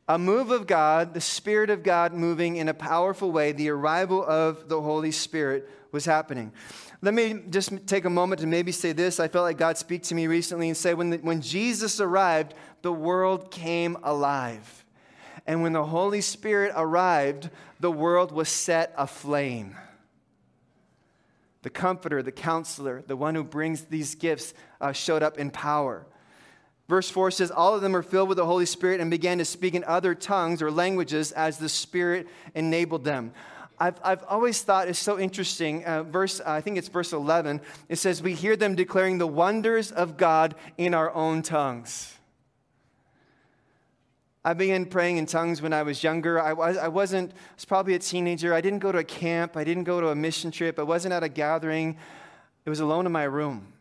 A 0.07 0.17
move 0.17 0.51
of 0.51 0.67
God, 0.67 1.13
the 1.13 1.21
Spirit 1.21 1.69
of 1.69 1.83
God 1.83 2.13
moving 2.13 2.57
in 2.57 2.67
a 2.67 2.73
powerful 2.73 3.31
way, 3.31 3.51
the 3.51 3.69
arrival 3.69 4.23
of 4.23 4.67
the 4.67 4.81
Holy 4.81 5.11
Spirit 5.11 5.69
was 5.91 6.05
happening. 6.05 6.51
Let 7.01 7.13
me 7.13 7.41
just 7.49 7.87
take 7.87 8.05
a 8.05 8.09
moment 8.09 8.41
to 8.41 8.47
maybe 8.47 8.71
say 8.71 8.91
this. 8.91 9.19
I 9.19 9.27
felt 9.27 9.43
like 9.43 9.57
God 9.57 9.77
speak 9.77 10.03
to 10.03 10.15
me 10.15 10.27
recently 10.27 10.67
and 10.67 10.75
say, 10.75 10.93
when, 10.93 11.11
the, 11.11 11.17
when 11.17 11.39
Jesus 11.41 12.01
arrived, 12.01 12.53
the 12.81 12.91
world 12.91 13.51
came 13.51 13.95
alive. 14.03 14.83
And 15.45 15.61
when 15.61 15.73
the 15.73 15.85
Holy 15.85 16.21
Spirit 16.21 16.73
arrived, 16.75 17.49
the 17.79 17.91
world 17.91 18.31
was 18.31 18.49
set 18.49 18.93
aflame. 18.97 19.75
The 21.63 21.69
comforter, 21.69 22.21
the 22.21 22.31
counselor, 22.31 23.03
the 23.05 23.15
one 23.15 23.35
who 23.35 23.43
brings 23.43 23.85
these 23.85 24.15
gifts 24.15 24.53
uh, 24.79 24.91
showed 24.91 25.23
up 25.23 25.37
in 25.37 25.49
power. 25.49 26.05
Verse 26.89 27.09
4 27.09 27.31
says, 27.31 27.49
All 27.49 27.73
of 27.73 27.81
them 27.81 27.93
were 27.93 28.03
filled 28.03 28.29
with 28.29 28.37
the 28.37 28.45
Holy 28.45 28.65
Spirit 28.65 28.99
and 28.99 29.09
began 29.09 29.37
to 29.37 29.45
speak 29.45 29.73
in 29.73 29.83
other 29.85 30.13
tongues 30.13 30.61
or 30.61 30.69
languages 30.69 31.31
as 31.31 31.57
the 31.57 31.69
Spirit 31.69 32.27
enabled 32.53 33.05
them. 33.05 33.33
I've, 33.79 33.99
I've 34.03 34.23
always 34.23 34.61
thought 34.61 34.87
it's 34.87 34.99
so 34.99 35.17
interesting. 35.17 35.83
Uh, 35.85 36.03
verse, 36.03 36.39
I 36.41 36.61
think 36.61 36.77
it's 36.77 36.89
verse 36.89 37.13
11. 37.13 37.61
It 37.89 37.95
says, 37.95 38.21
We 38.21 38.33
hear 38.33 38.55
them 38.55 38.75
declaring 38.75 39.17
the 39.17 39.27
wonders 39.27 39.91
of 39.91 40.17
God 40.17 40.55
in 40.77 40.93
our 40.93 41.13
own 41.13 41.41
tongues. 41.41 42.12
I 44.45 44.53
began 44.53 44.85
praying 44.85 45.17
in 45.17 45.25
tongues 45.25 45.61
when 45.61 45.71
I 45.71 45.83
was 45.83 46.03
younger. 46.03 46.39
I, 46.39 46.51
was, 46.51 46.77
I 46.77 46.89
wasn't, 46.89 47.31
I 47.31 47.55
was 47.55 47.65
probably 47.65 47.93
a 47.93 47.99
teenager. 47.99 48.53
I 48.53 48.59
didn't 48.59 48.79
go 48.79 48.91
to 48.91 48.97
a 48.97 49.03
camp. 49.03 49.55
I 49.55 49.63
didn't 49.63 49.85
go 49.85 50.01
to 50.01 50.09
a 50.09 50.15
mission 50.15 50.51
trip. 50.51 50.77
I 50.79 50.83
wasn't 50.83 51.13
at 51.13 51.23
a 51.23 51.29
gathering. 51.29 51.97
It 52.65 52.69
was 52.69 52.81
alone 52.81 53.05
in 53.05 53.11
my 53.11 53.23
room. 53.23 53.71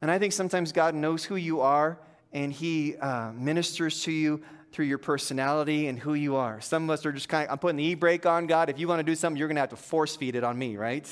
And 0.00 0.10
I 0.10 0.18
think 0.18 0.32
sometimes 0.32 0.70
God 0.70 0.94
knows 0.94 1.24
who 1.24 1.36
you 1.36 1.60
are 1.60 1.98
and 2.32 2.52
He 2.52 2.96
uh, 2.96 3.32
ministers 3.32 4.02
to 4.04 4.12
you 4.12 4.42
through 4.70 4.84
your 4.86 4.98
personality 4.98 5.88
and 5.88 5.98
who 5.98 6.14
you 6.14 6.36
are. 6.36 6.60
Some 6.60 6.84
of 6.84 6.90
us 6.90 7.06
are 7.06 7.12
just 7.12 7.28
kind 7.28 7.46
of, 7.48 7.52
I'm 7.52 7.58
putting 7.58 7.76
the 7.76 7.84
e 7.84 7.94
brake 7.94 8.26
on, 8.26 8.46
God. 8.46 8.68
If 8.68 8.78
you 8.78 8.86
want 8.86 9.00
to 9.00 9.04
do 9.04 9.14
something, 9.14 9.38
you're 9.38 9.48
going 9.48 9.56
to 9.56 9.60
have 9.60 9.70
to 9.70 9.76
force 9.76 10.14
feed 10.14 10.36
it 10.36 10.44
on 10.44 10.58
me, 10.58 10.76
right? 10.76 11.08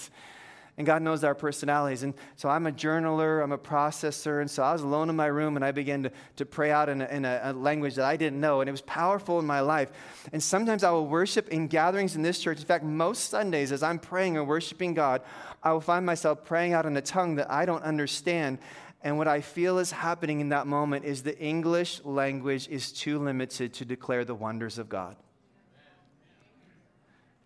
And 0.82 0.86
God 0.88 1.00
knows 1.00 1.22
our 1.22 1.36
personalities. 1.36 2.02
And 2.02 2.12
so 2.34 2.48
I'm 2.48 2.66
a 2.66 2.72
journaler, 2.72 3.40
I'm 3.40 3.52
a 3.52 3.56
processor. 3.56 4.40
And 4.40 4.50
so 4.50 4.64
I 4.64 4.72
was 4.72 4.82
alone 4.82 5.08
in 5.08 5.14
my 5.14 5.26
room 5.26 5.54
and 5.54 5.64
I 5.64 5.70
began 5.70 6.02
to, 6.02 6.10
to 6.34 6.44
pray 6.44 6.72
out 6.72 6.88
in, 6.88 7.02
a, 7.02 7.06
in 7.06 7.24
a, 7.24 7.40
a 7.44 7.52
language 7.52 7.94
that 7.94 8.04
I 8.04 8.16
didn't 8.16 8.40
know. 8.40 8.60
And 8.60 8.68
it 8.68 8.72
was 8.72 8.80
powerful 8.80 9.38
in 9.38 9.46
my 9.46 9.60
life. 9.60 9.92
And 10.32 10.42
sometimes 10.42 10.82
I 10.82 10.90
will 10.90 11.06
worship 11.06 11.50
in 11.50 11.68
gatherings 11.68 12.16
in 12.16 12.22
this 12.22 12.40
church. 12.40 12.58
In 12.58 12.64
fact, 12.64 12.82
most 12.82 13.30
Sundays, 13.30 13.70
as 13.70 13.84
I'm 13.84 14.00
praying 14.00 14.36
and 14.36 14.48
worshiping 14.48 14.92
God, 14.92 15.22
I 15.62 15.72
will 15.72 15.80
find 15.80 16.04
myself 16.04 16.44
praying 16.44 16.72
out 16.72 16.84
in 16.84 16.96
a 16.96 17.00
tongue 17.00 17.36
that 17.36 17.48
I 17.48 17.64
don't 17.64 17.84
understand. 17.84 18.58
And 19.02 19.18
what 19.18 19.28
I 19.28 19.40
feel 19.40 19.78
is 19.78 19.92
happening 19.92 20.40
in 20.40 20.48
that 20.48 20.66
moment 20.66 21.04
is 21.04 21.22
the 21.22 21.38
English 21.38 22.04
language 22.04 22.66
is 22.66 22.90
too 22.90 23.20
limited 23.20 23.72
to 23.74 23.84
declare 23.84 24.24
the 24.24 24.34
wonders 24.34 24.78
of 24.78 24.88
God. 24.88 25.14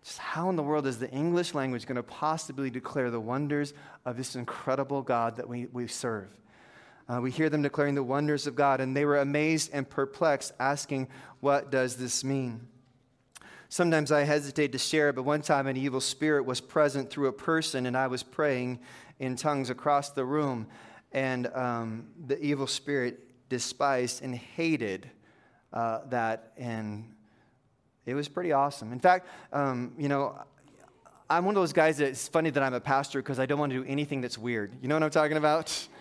Just 0.07 0.19
how 0.19 0.49
in 0.49 0.55
the 0.55 0.63
world 0.63 0.87
is 0.87 0.99
the 0.99 1.11
English 1.11 1.53
language 1.53 1.85
going 1.85 1.97
to 1.97 2.03
possibly 2.03 2.69
declare 2.69 3.11
the 3.11 3.19
wonders 3.19 3.73
of 4.05 4.15
this 4.15 4.37
incredible 4.37 5.01
God 5.01 5.35
that 5.35 5.49
we, 5.49 5.65
we 5.73 5.85
serve? 5.87 6.29
Uh, 7.09 7.19
we 7.21 7.29
hear 7.29 7.49
them 7.49 7.61
declaring 7.61 7.93
the 7.93 8.01
wonders 8.01 8.47
of 8.47 8.55
God, 8.55 8.79
and 8.79 8.95
they 8.95 9.03
were 9.03 9.17
amazed 9.17 9.69
and 9.73 9.89
perplexed, 9.89 10.53
asking, 10.61 11.09
What 11.41 11.71
does 11.71 11.97
this 11.97 12.23
mean? 12.23 12.69
Sometimes 13.67 14.13
I 14.13 14.21
hesitate 14.21 14.71
to 14.71 14.77
share, 14.77 15.09
it, 15.09 15.15
but 15.17 15.23
one 15.23 15.41
time 15.41 15.67
an 15.67 15.75
evil 15.75 15.99
spirit 15.99 16.45
was 16.45 16.61
present 16.61 17.09
through 17.09 17.27
a 17.27 17.33
person, 17.33 17.85
and 17.85 17.97
I 17.97 18.07
was 18.07 18.23
praying 18.23 18.79
in 19.19 19.35
tongues 19.35 19.69
across 19.69 20.11
the 20.11 20.23
room 20.23 20.67
and 21.11 21.47
um, 21.47 22.07
the 22.27 22.41
evil 22.41 22.67
spirit 22.67 23.49
despised 23.49 24.23
and 24.23 24.33
hated 24.33 25.09
uh, 25.73 25.99
that, 26.07 26.53
and 26.55 27.13
it 28.07 28.15
was 28.15 28.27
pretty 28.27 28.53
awesome. 28.53 28.91
In 28.93 28.99
fact, 28.99 29.27
um, 29.51 29.91
you 29.99 30.07
know, 30.07 30.33
I'm 31.29 31.43
one 31.43 31.55
of 31.55 31.61
those 31.61 31.73
guys 31.73 31.97
that 31.97 32.07
it's 32.07 32.27
funny 32.29 32.49
that 32.49 32.63
I'm 32.63 32.73
a 32.73 32.79
pastor 32.79 33.21
because 33.21 33.37
I 33.37 33.45
don't 33.45 33.59
want 33.59 33.73
to 33.73 33.83
do 33.83 33.87
anything 33.87 34.21
that's 34.21 34.37
weird. 34.37 34.71
You 34.81 34.87
know 34.87 34.95
what 34.95 35.03
I'm 35.03 35.09
talking 35.11 35.37
about? 35.37 35.87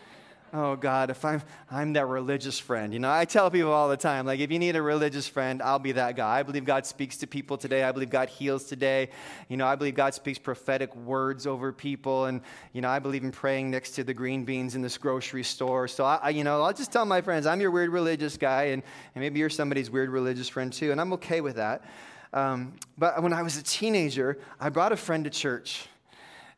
oh 0.56 0.74
God, 0.74 1.10
if 1.10 1.22
I'm, 1.24 1.42
I'm 1.70 1.92
that 1.92 2.06
religious 2.06 2.58
friend. 2.58 2.92
You 2.92 2.98
know, 2.98 3.12
I 3.12 3.26
tell 3.26 3.50
people 3.50 3.72
all 3.72 3.90
the 3.90 3.96
time, 3.96 4.24
like, 4.24 4.40
if 4.40 4.50
you 4.50 4.58
need 4.58 4.74
a 4.74 4.80
religious 4.80 5.28
friend, 5.28 5.60
I'll 5.60 5.78
be 5.78 5.92
that 5.92 6.16
guy. 6.16 6.38
I 6.38 6.42
believe 6.42 6.64
God 6.64 6.86
speaks 6.86 7.18
to 7.18 7.26
people 7.26 7.58
today. 7.58 7.84
I 7.84 7.92
believe 7.92 8.08
God 8.08 8.30
heals 8.30 8.64
today. 8.64 9.10
You 9.48 9.58
know, 9.58 9.66
I 9.66 9.76
believe 9.76 9.94
God 9.94 10.14
speaks 10.14 10.38
prophetic 10.38 10.96
words 10.96 11.46
over 11.46 11.72
people. 11.72 12.24
And, 12.24 12.40
you 12.72 12.80
know, 12.80 12.88
I 12.88 12.98
believe 12.98 13.22
in 13.22 13.32
praying 13.32 13.70
next 13.70 13.92
to 13.92 14.04
the 14.04 14.14
green 14.14 14.44
beans 14.44 14.74
in 14.74 14.80
this 14.80 14.96
grocery 14.96 15.44
store. 15.44 15.88
So, 15.88 16.04
I, 16.04 16.18
I 16.22 16.30
you 16.30 16.42
know, 16.42 16.62
I'll 16.62 16.72
just 16.72 16.90
tell 16.90 17.04
my 17.04 17.20
friends, 17.20 17.46
I'm 17.46 17.60
your 17.60 17.70
weird 17.70 17.90
religious 17.90 18.38
guy. 18.38 18.64
And, 18.64 18.82
and 19.14 19.22
maybe 19.22 19.38
you're 19.38 19.50
somebody's 19.50 19.90
weird 19.90 20.08
religious 20.08 20.48
friend 20.48 20.72
too. 20.72 20.90
And 20.90 21.00
I'm 21.00 21.12
okay 21.14 21.42
with 21.42 21.56
that. 21.56 21.84
Um, 22.32 22.74
but 22.96 23.22
when 23.22 23.32
I 23.32 23.42
was 23.42 23.58
a 23.58 23.62
teenager, 23.62 24.38
I 24.58 24.70
brought 24.70 24.92
a 24.92 24.96
friend 24.96 25.24
to 25.24 25.30
church. 25.30 25.86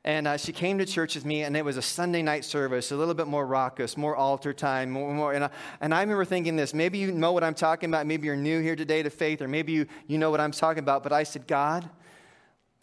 And 0.04 0.28
uh, 0.28 0.36
she 0.36 0.52
came 0.52 0.78
to 0.78 0.86
church 0.86 1.16
with 1.16 1.24
me, 1.24 1.42
and 1.42 1.56
it 1.56 1.64
was 1.64 1.76
a 1.76 1.82
Sunday 1.82 2.22
night 2.22 2.44
service, 2.44 2.92
a 2.92 2.96
little 2.96 3.14
bit 3.14 3.26
more 3.26 3.46
raucous, 3.46 3.96
more 3.96 4.16
altar 4.16 4.52
time, 4.52 4.90
more. 4.90 5.12
more 5.12 5.32
and, 5.32 5.44
I, 5.44 5.50
and 5.80 5.92
I 5.92 6.00
remember 6.00 6.24
thinking 6.24 6.56
this 6.56 6.72
maybe 6.72 6.98
you 6.98 7.12
know 7.12 7.32
what 7.32 7.44
I'm 7.44 7.54
talking 7.54 7.90
about. 7.90 8.06
Maybe 8.06 8.26
you're 8.26 8.36
new 8.36 8.60
here 8.60 8.76
today 8.76 9.02
to 9.02 9.10
faith, 9.10 9.42
or 9.42 9.48
maybe 9.48 9.72
you, 9.72 9.86
you 10.06 10.18
know 10.18 10.30
what 10.30 10.40
I'm 10.40 10.52
talking 10.52 10.82
about. 10.82 11.02
But 11.02 11.12
I 11.12 11.24
said, 11.24 11.46
God, 11.46 11.88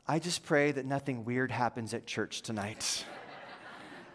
I 0.07 0.19
just 0.19 0.43
pray 0.43 0.71
that 0.73 0.85
nothing 0.85 1.25
weird 1.25 1.51
happens 1.51 1.93
at 1.93 2.05
church 2.05 2.41
tonight 2.41 3.05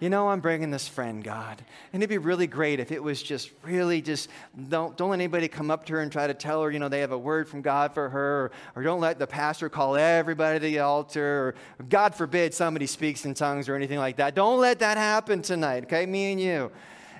you 0.00 0.08
know, 0.08 0.28
I'm 0.28 0.40
bringing 0.40 0.70
this 0.70 0.88
friend, 0.88 1.22
God. 1.22 1.62
And 1.92 2.02
it'd 2.02 2.08
be 2.08 2.18
really 2.18 2.46
great 2.46 2.80
if 2.80 2.90
it 2.90 3.02
was 3.02 3.22
just 3.22 3.50
really 3.62 4.00
just, 4.00 4.28
don't, 4.68 4.96
don't 4.96 5.10
let 5.10 5.16
anybody 5.16 5.46
come 5.46 5.70
up 5.70 5.84
to 5.86 5.92
her 5.92 6.00
and 6.00 6.10
try 6.10 6.26
to 6.26 6.34
tell 6.34 6.62
her, 6.62 6.70
you 6.70 6.78
know, 6.78 6.88
they 6.88 7.00
have 7.00 7.12
a 7.12 7.18
word 7.18 7.48
from 7.48 7.60
God 7.60 7.92
for 7.92 8.08
her, 8.08 8.44
or, 8.44 8.52
or 8.76 8.82
don't 8.82 9.00
let 9.00 9.18
the 9.18 9.26
pastor 9.26 9.68
call 9.68 9.96
everybody 9.96 10.58
to 10.58 10.64
the 10.64 10.78
altar, 10.78 11.54
or 11.78 11.84
God 11.88 12.14
forbid 12.14 12.54
somebody 12.54 12.86
speaks 12.86 13.26
in 13.26 13.34
tongues 13.34 13.68
or 13.68 13.76
anything 13.76 13.98
like 13.98 14.16
that. 14.16 14.34
Don't 14.34 14.58
let 14.58 14.78
that 14.78 14.96
happen 14.96 15.42
tonight, 15.42 15.84
okay? 15.84 16.06
Me 16.06 16.32
and 16.32 16.40
you. 16.40 16.72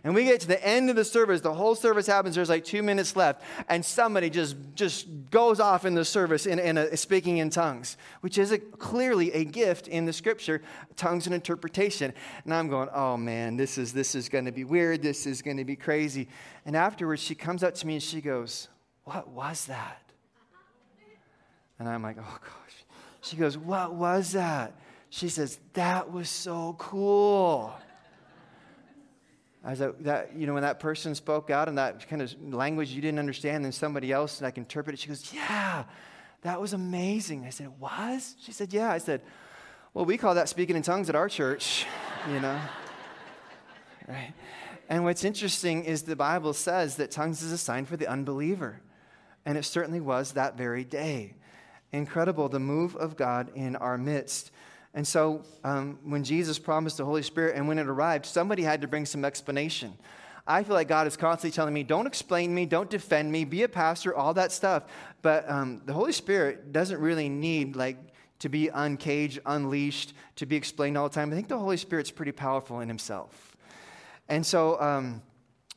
And 0.03 0.15
we 0.15 0.25
get 0.25 0.41
to 0.41 0.49
the 0.49 0.67
end 0.67 0.89
of 0.89 0.97
the 0.97 1.05
service, 1.05 1.43
the 1.43 1.53
whole 1.53 1.75
service 1.75 2.07
happens, 2.07 2.35
there's 2.35 2.49
like 2.49 2.65
two 2.65 2.83
minutes 2.83 3.17
left, 3.17 3.43
and 3.69 3.85
somebody 3.85 4.31
just, 4.31 4.57
just 4.75 5.07
goes 5.31 5.61
off 5.61 5.85
in 5.85 5.95
the 5.95 6.05
service 6.05 6.47
in, 6.47 6.59
in 6.59 6.79
a, 6.79 6.97
speaking 6.97 7.39
in 7.39 7.51
tongues, 7.51 7.99
which 8.23 8.39
is 8.39 8.51
a, 8.51 8.59
clearly 8.59 9.31
a 9.33 9.45
gift 9.45 9.89
in 9.89 10.07
the 10.07 10.13
scripture, 10.13 10.63
tongues 10.97 11.27
and 11.27 11.35
interpretation. 11.35 12.15
And 12.45 12.55
I'm 12.55 12.69
going, 12.69 12.89
oh 12.95 13.17
man, 13.17 13.57
this 13.57 13.77
is, 13.77 13.93
this 13.93 14.15
is 14.15 14.29
going 14.29 14.47
to 14.47 14.53
be 14.53 14.65
weird, 14.65 15.03
this 15.03 15.27
is 15.27 15.43
going 15.43 15.59
to 15.59 15.65
be 15.65 15.77
crazy. 15.77 16.29
And 16.65 16.77
afterwards, 16.77 17.23
she 17.23 17.35
comes 17.35 17.63
up 17.63 17.75
to 17.75 17.87
me 17.87 17.95
and 17.95 18.03
she 18.03 18.21
goes, 18.21 18.69
What 19.05 19.29
was 19.29 19.67
that? 19.67 20.03
And 21.79 21.89
I'm 21.89 22.03
like, 22.03 22.17
oh 22.19 22.39
gosh. 22.41 22.85
She 23.23 23.37
goes, 23.37 23.59
What 23.59 23.95
was 23.95 24.33
that? 24.33 24.75
She 25.11 25.29
says, 25.29 25.59
That 25.75 26.11
was 26.11 26.31
so 26.31 26.75
cool. 26.79 27.75
As 29.63 29.79
that, 29.79 30.35
you 30.35 30.47
know, 30.47 30.55
when 30.55 30.63
that 30.63 30.81
person 30.81 31.15
spoke 31.15 31.51
out 31.51 31.69
in 31.69 31.75
that 31.75 32.09
kind 32.09 32.23
of 32.23 32.35
language 32.43 32.91
you 32.91 33.03
didn't 33.03 33.19
understand, 33.19 33.65
then 33.65 33.73
somebody 33.73 34.11
else 34.11 34.41
like 34.41 34.57
interpreted. 34.57 34.99
She 34.99 35.09
goes, 35.09 35.33
"Yeah, 35.35 35.85
that 36.43 36.61
was 36.61 36.73
amazing." 36.73 37.45
I 37.45 37.51
said, 37.51 37.67
"It 37.67 37.73
was?" 37.79 38.37
She 38.41 38.53
said, 38.53 38.73
"Yeah." 38.73 38.91
I 38.91 38.99
said, 38.99 39.21
"Well, 39.93 40.07
we 40.07 40.17
call 40.17 40.35
that 40.37 40.49
speaking 40.49 40.77
in 40.77 40.83
tongues 40.83 41.11
at 41.11 41.15
our 41.15 41.29
church, 41.29 41.85
you 42.29 42.41
know." 42.41 42.59
right? 44.09 44.33
And 44.89 45.05
what's 45.05 45.25
interesting 45.25 45.85
is 45.85 46.03
the 46.03 46.17
Bible 46.17 46.55
says 46.55 46.97
that 46.97 47.11
tongues 47.11 47.43
is 47.43 47.53
a 47.53 47.59
sign 47.59 47.85
for 47.85 47.99
the 47.99 48.07
unbeliever, 48.07 48.81
and 49.45 49.59
it 49.59 49.65
certainly 49.65 50.01
was 50.01 50.33
that 50.33 50.57
very 50.57 50.85
day. 50.85 51.35
Incredible, 51.93 52.49
the 52.49 52.61
move 52.61 52.97
of 52.97 53.17
God 53.17 53.51
in 53.55 53.77
our 53.77 53.99
midst. 53.99 54.53
And 54.95 55.07
so 55.07 55.45
um, 55.63 55.99
when 56.03 56.25
Jesus 56.25 56.59
promised 56.59 56.97
the 56.97 57.05
Holy 57.05 57.23
Spirit 57.23 57.57
and 57.57 57.69
when 57.69 57.79
it 57.79 57.87
arrived, 57.87 58.27
somebody 58.27 58.63
had 58.63 58.81
to 58.83 58.89
bring 58.89 59.07
some 59.07 59.25
explanation. 59.25 59.93
I 60.47 60.65
feel 60.65 60.75
like 60.75 60.89
God 60.89 61.07
is 61.07 61.17
constantly 61.17 61.55
telling 61.55 61.75
me, 61.75 61.85
don't 61.85 62.07
explain 62.07 62.53
me, 62.53 62.67
don't 62.67 62.91
defend 62.91 63.31
me, 63.31 63.45
be 63.45 63.63
a 63.63 63.69
pastor, 63.69 64.15
all 64.15 64.35
that 64.35 64.51
stuff. 64.51 64.85
But 65.23 65.49
um, 65.49 65.83
the 65.85 65.93
Holy 65.93 66.13
Spirit 66.13 66.73
doesn't 66.73 67.01
really 67.01 67.29
need 67.29 67.77
like 67.77 67.99
to 68.41 68.49
be 68.49 68.69
uncaged, 68.69 69.39
unleashed, 69.47 70.15
to 70.37 70.47
be 70.47 70.57
explained 70.57 70.99
all 70.99 71.09
the 71.09 71.15
time. 71.15 71.31
I 71.31 71.37
think 71.37 71.49
the 71.49 71.59
Holy 71.59 71.77
Spirit's 71.77 72.11
pretty 72.11 72.33
powerful 72.33 72.81
in 72.81 72.89
himself. 72.89 73.57
And 74.29 74.45
so, 74.45 74.81
um, 74.81 75.23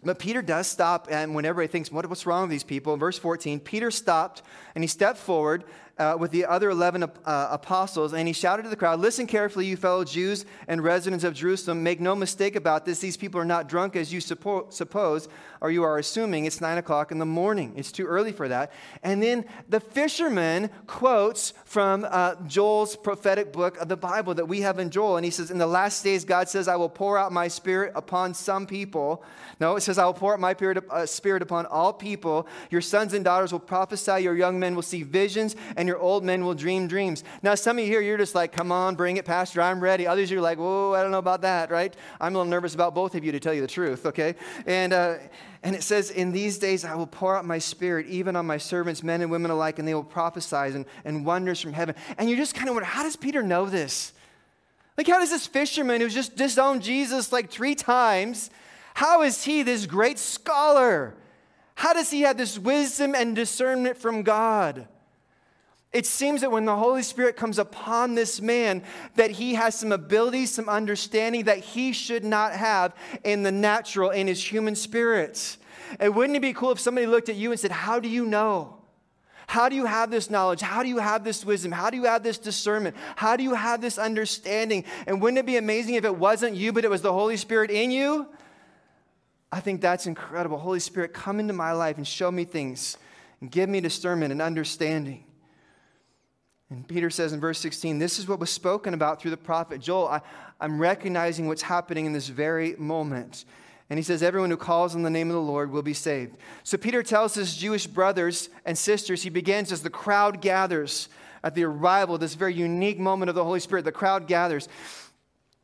but 0.03 0.19
Peter 0.19 0.41
does 0.41 0.67
stop, 0.67 1.07
and 1.09 1.33
when 1.33 1.45
everybody 1.45 1.71
thinks, 1.71 1.91
what, 1.91 2.07
what's 2.09 2.25
wrong 2.25 2.43
with 2.43 2.51
these 2.51 2.63
people? 2.63 2.97
Verse 2.97 3.17
14, 3.17 3.59
Peter 3.59 3.91
stopped 3.91 4.41
and 4.75 4.83
he 4.83 4.87
stepped 4.87 5.17
forward 5.17 5.63
uh, 5.97 6.17
with 6.19 6.31
the 6.31 6.45
other 6.45 6.71
11 6.71 7.03
uh, 7.03 7.07
apostles, 7.51 8.13
and 8.13 8.27
he 8.27 8.33
shouted 8.33 8.63
to 8.63 8.69
the 8.69 8.75
crowd, 8.75 8.99
Listen 8.99 9.27
carefully, 9.27 9.67
you 9.67 9.77
fellow 9.77 10.03
Jews 10.03 10.45
and 10.67 10.83
residents 10.83 11.23
of 11.23 11.33
Jerusalem. 11.33 11.83
Make 11.83 11.99
no 11.99 12.15
mistake 12.15 12.55
about 12.55 12.85
this. 12.85 12.99
These 12.99 13.17
people 13.17 13.39
are 13.39 13.45
not 13.45 13.69
drunk 13.69 13.95
as 13.95 14.11
you 14.11 14.19
suppo- 14.19 14.73
suppose, 14.73 15.27
or 15.61 15.69
you 15.69 15.83
are 15.83 15.99
assuming. 15.99 16.45
It's 16.45 16.59
9 16.59 16.79
o'clock 16.79 17.11
in 17.11 17.19
the 17.19 17.25
morning. 17.25 17.73
It's 17.75 17.91
too 17.91 18.07
early 18.07 18.31
for 18.31 18.47
that. 18.47 18.71
And 19.03 19.21
then 19.21 19.45
the 19.69 19.79
fisherman 19.79 20.71
quotes 20.87 21.53
from 21.63 22.07
uh, 22.09 22.35
Joel's 22.47 22.95
prophetic 22.95 23.53
book 23.53 23.77
of 23.77 23.87
the 23.87 23.97
Bible 23.97 24.33
that 24.33 24.47
we 24.47 24.61
have 24.61 24.79
in 24.79 24.89
Joel. 24.89 25.17
And 25.17 25.25
he 25.25 25.31
says, 25.31 25.51
In 25.51 25.59
the 25.59 25.67
last 25.67 26.03
days, 26.03 26.25
God 26.25 26.49
says, 26.49 26.67
I 26.67 26.75
will 26.75 26.89
pour 26.89 27.17
out 27.19 27.31
my 27.31 27.47
spirit 27.47 27.91
upon 27.95 28.33
some 28.33 28.65
people. 28.65 29.23
No, 29.59 29.75
it 29.75 29.81
says, 29.81 29.97
I 29.99 30.05
will 30.05 30.13
pour 30.13 30.33
out 30.33 30.39
my 30.39 30.53
spirit, 30.53 30.83
uh, 30.89 31.05
upon 31.41 31.65
all 31.67 31.93
people. 31.93 32.47
Your 32.69 32.81
sons 32.81 33.13
and 33.13 33.23
daughters 33.23 33.51
will 33.51 33.59
prophesy, 33.59 34.23
your 34.23 34.35
young 34.35 34.59
men 34.59 34.75
will 34.75 34.81
see 34.81 35.03
visions, 35.03 35.55
and 35.77 35.82
your 35.87 35.99
old 35.99 36.23
men 36.23 36.43
will 36.45 36.53
dream 36.53 36.87
dreams. 36.87 37.23
Now, 37.41 37.55
some 37.55 37.77
of 37.77 37.83
you 37.83 37.89
here, 37.89 38.01
you're 38.01 38.17
just 38.17 38.35
like, 38.35 38.51
come 38.51 38.71
on, 38.71 38.95
bring 38.95 39.17
it, 39.17 39.25
Pastor, 39.25 39.61
I'm 39.61 39.79
ready. 39.79 40.05
Others, 40.07 40.29
you're 40.31 40.41
like, 40.41 40.57
whoa, 40.57 40.93
I 40.93 41.01
don't 41.01 41.11
know 41.11 41.19
about 41.19 41.41
that, 41.41 41.71
right? 41.71 41.95
I'm 42.19 42.35
a 42.35 42.37
little 42.37 42.49
nervous 42.49 42.75
about 42.75 42.93
both 42.93 43.15
of 43.15 43.23
you, 43.23 43.31
to 43.31 43.39
tell 43.39 43.53
you 43.53 43.61
the 43.61 43.67
truth, 43.67 44.05
okay? 44.05 44.35
And, 44.65 44.93
uh, 44.93 45.15
and 45.63 45.75
it 45.75 45.83
says, 45.83 46.11
In 46.11 46.31
these 46.31 46.57
days 46.57 46.83
I 46.85 46.95
will 46.95 47.07
pour 47.07 47.37
out 47.37 47.45
my 47.45 47.57
spirit 47.57 48.07
even 48.07 48.35
on 48.35 48.45
my 48.45 48.57
servants, 48.57 49.01
men 49.01 49.21
and 49.21 49.31
women 49.31 49.49
alike, 49.49 49.79
and 49.79 49.87
they 49.87 49.93
will 49.93 50.03
prophesy 50.03 50.55
and, 50.55 50.85
and 51.05 51.25
wonders 51.25 51.61
from 51.61 51.73
heaven. 51.73 51.95
And 52.17 52.29
you 52.29 52.35
just 52.35 52.53
kind 52.53 52.69
of 52.69 52.75
wonder, 52.75 52.85
how 52.85 53.03
does 53.03 53.15
Peter 53.15 53.41
know 53.41 53.65
this? 53.65 54.13
Like, 54.97 55.07
how 55.07 55.19
does 55.19 55.31
this 55.31 55.47
fisherman 55.47 56.01
who's 56.01 56.13
just 56.13 56.35
disowned 56.35 56.83
Jesus 56.83 57.31
like 57.31 57.49
three 57.49 57.75
times, 57.75 58.49
how 58.93 59.23
is 59.23 59.43
he 59.43 59.63
this 59.63 59.85
great 59.85 60.19
scholar? 60.19 61.15
How 61.75 61.93
does 61.93 62.11
he 62.11 62.21
have 62.21 62.37
this 62.37 62.59
wisdom 62.59 63.15
and 63.15 63.35
discernment 63.35 63.97
from 63.97 64.21
God? 64.21 64.87
It 65.93 66.07
seems 66.07 66.41
that 66.41 66.51
when 66.51 66.65
the 66.65 66.75
Holy 66.75 67.03
Spirit 67.03 67.37
comes 67.37 67.59
upon 67.59 68.15
this 68.15 68.41
man, 68.41 68.81
that 69.15 69.29
he 69.29 69.53
has 69.53 69.75
some 69.77 69.91
abilities, 69.91 70.51
some 70.51 70.67
understanding 70.67 71.43
that 71.43 71.59
he 71.59 71.91
should 71.93 72.25
not 72.25 72.53
have 72.53 72.95
in 73.23 73.43
the 73.43 73.51
natural, 73.51 74.09
in 74.09 74.25
his 74.25 74.43
human 74.43 74.75
spirits. 74.75 75.59
And 75.99 76.15
wouldn't 76.15 76.35
it 76.35 76.41
be 76.41 76.53
cool 76.53 76.71
if 76.71 76.79
somebody 76.79 77.05
looked 77.05 77.29
at 77.29 77.35
you 77.35 77.51
and 77.51 77.59
said, 77.59 77.71
How 77.71 77.99
do 77.99 78.09
you 78.09 78.25
know? 78.25 78.77
How 79.45 79.69
do 79.69 79.75
you 79.75 79.85
have 79.85 80.09
this 80.09 80.31
knowledge? 80.31 80.61
How 80.61 80.81
do 80.81 80.89
you 80.89 80.97
have 80.97 81.23
this 81.23 81.45
wisdom? 81.45 81.71
How 81.71 81.91
do 81.91 81.97
you 81.97 82.05
have 82.05 82.23
this 82.23 82.39
discernment? 82.39 82.95
How 83.15 83.35
do 83.35 83.43
you 83.43 83.53
have 83.53 83.81
this 83.81 83.99
understanding? 83.99 84.85
And 85.05 85.21
wouldn't 85.21 85.37
it 85.37 85.45
be 85.45 85.57
amazing 85.57 85.93
if 85.93 86.05
it 86.05 86.15
wasn't 86.15 86.55
you, 86.55 86.73
but 86.73 86.85
it 86.85 86.89
was 86.89 87.03
the 87.03 87.13
Holy 87.13 87.37
Spirit 87.37 87.69
in 87.69 87.91
you? 87.91 88.27
I 89.51 89.59
think 89.59 89.81
that's 89.81 90.07
incredible. 90.07 90.57
Holy 90.57 90.79
Spirit, 90.79 91.13
come 91.13 91.39
into 91.39 91.53
my 91.53 91.73
life 91.73 91.97
and 91.97 92.07
show 92.07 92.31
me 92.31 92.45
things 92.45 92.97
and 93.41 93.51
give 93.51 93.69
me 93.69 93.79
discernment 93.79 94.31
and 94.31 94.41
understanding. 94.41 95.25
And 96.73 96.87
Peter 96.87 97.11
says 97.11 97.33
in 97.33 97.39
verse 97.39 97.59
16, 97.59 97.99
This 97.99 98.17
is 98.17 98.27
what 98.27 98.39
was 98.39 98.49
spoken 98.49 98.95
about 98.95 99.21
through 99.21 99.31
the 99.31 99.37
prophet 99.37 99.79
Joel. 99.79 100.07
I, 100.07 100.21
I'm 100.59 100.81
recognizing 100.81 101.47
what's 101.47 101.61
happening 101.61 102.07
in 102.07 102.13
this 102.13 102.29
very 102.29 102.75
moment. 102.77 103.45
And 103.91 103.99
he 103.99 104.03
says, 104.03 104.23
Everyone 104.23 104.49
who 104.49 104.57
calls 104.57 104.95
on 104.95 105.03
the 105.03 105.09
name 105.11 105.29
of 105.29 105.35
the 105.35 105.41
Lord 105.41 105.69
will 105.69 105.83
be 105.83 105.93
saved. 105.93 106.35
So 106.63 106.77
Peter 106.77 107.03
tells 107.03 107.35
his 107.35 107.55
Jewish 107.55 107.85
brothers 107.85 108.49
and 108.65 108.75
sisters, 108.75 109.21
he 109.21 109.29
begins 109.29 109.71
as 109.71 109.83
the 109.83 109.91
crowd 109.91 110.41
gathers 110.41 111.09
at 111.43 111.53
the 111.53 111.63
arrival, 111.63 112.15
of 112.15 112.21
this 112.21 112.33
very 112.33 112.55
unique 112.55 112.97
moment 112.97 113.29
of 113.29 113.35
the 113.35 113.43
Holy 113.43 113.59
Spirit. 113.59 113.85
The 113.85 113.91
crowd 113.91 114.27
gathers. 114.27 114.67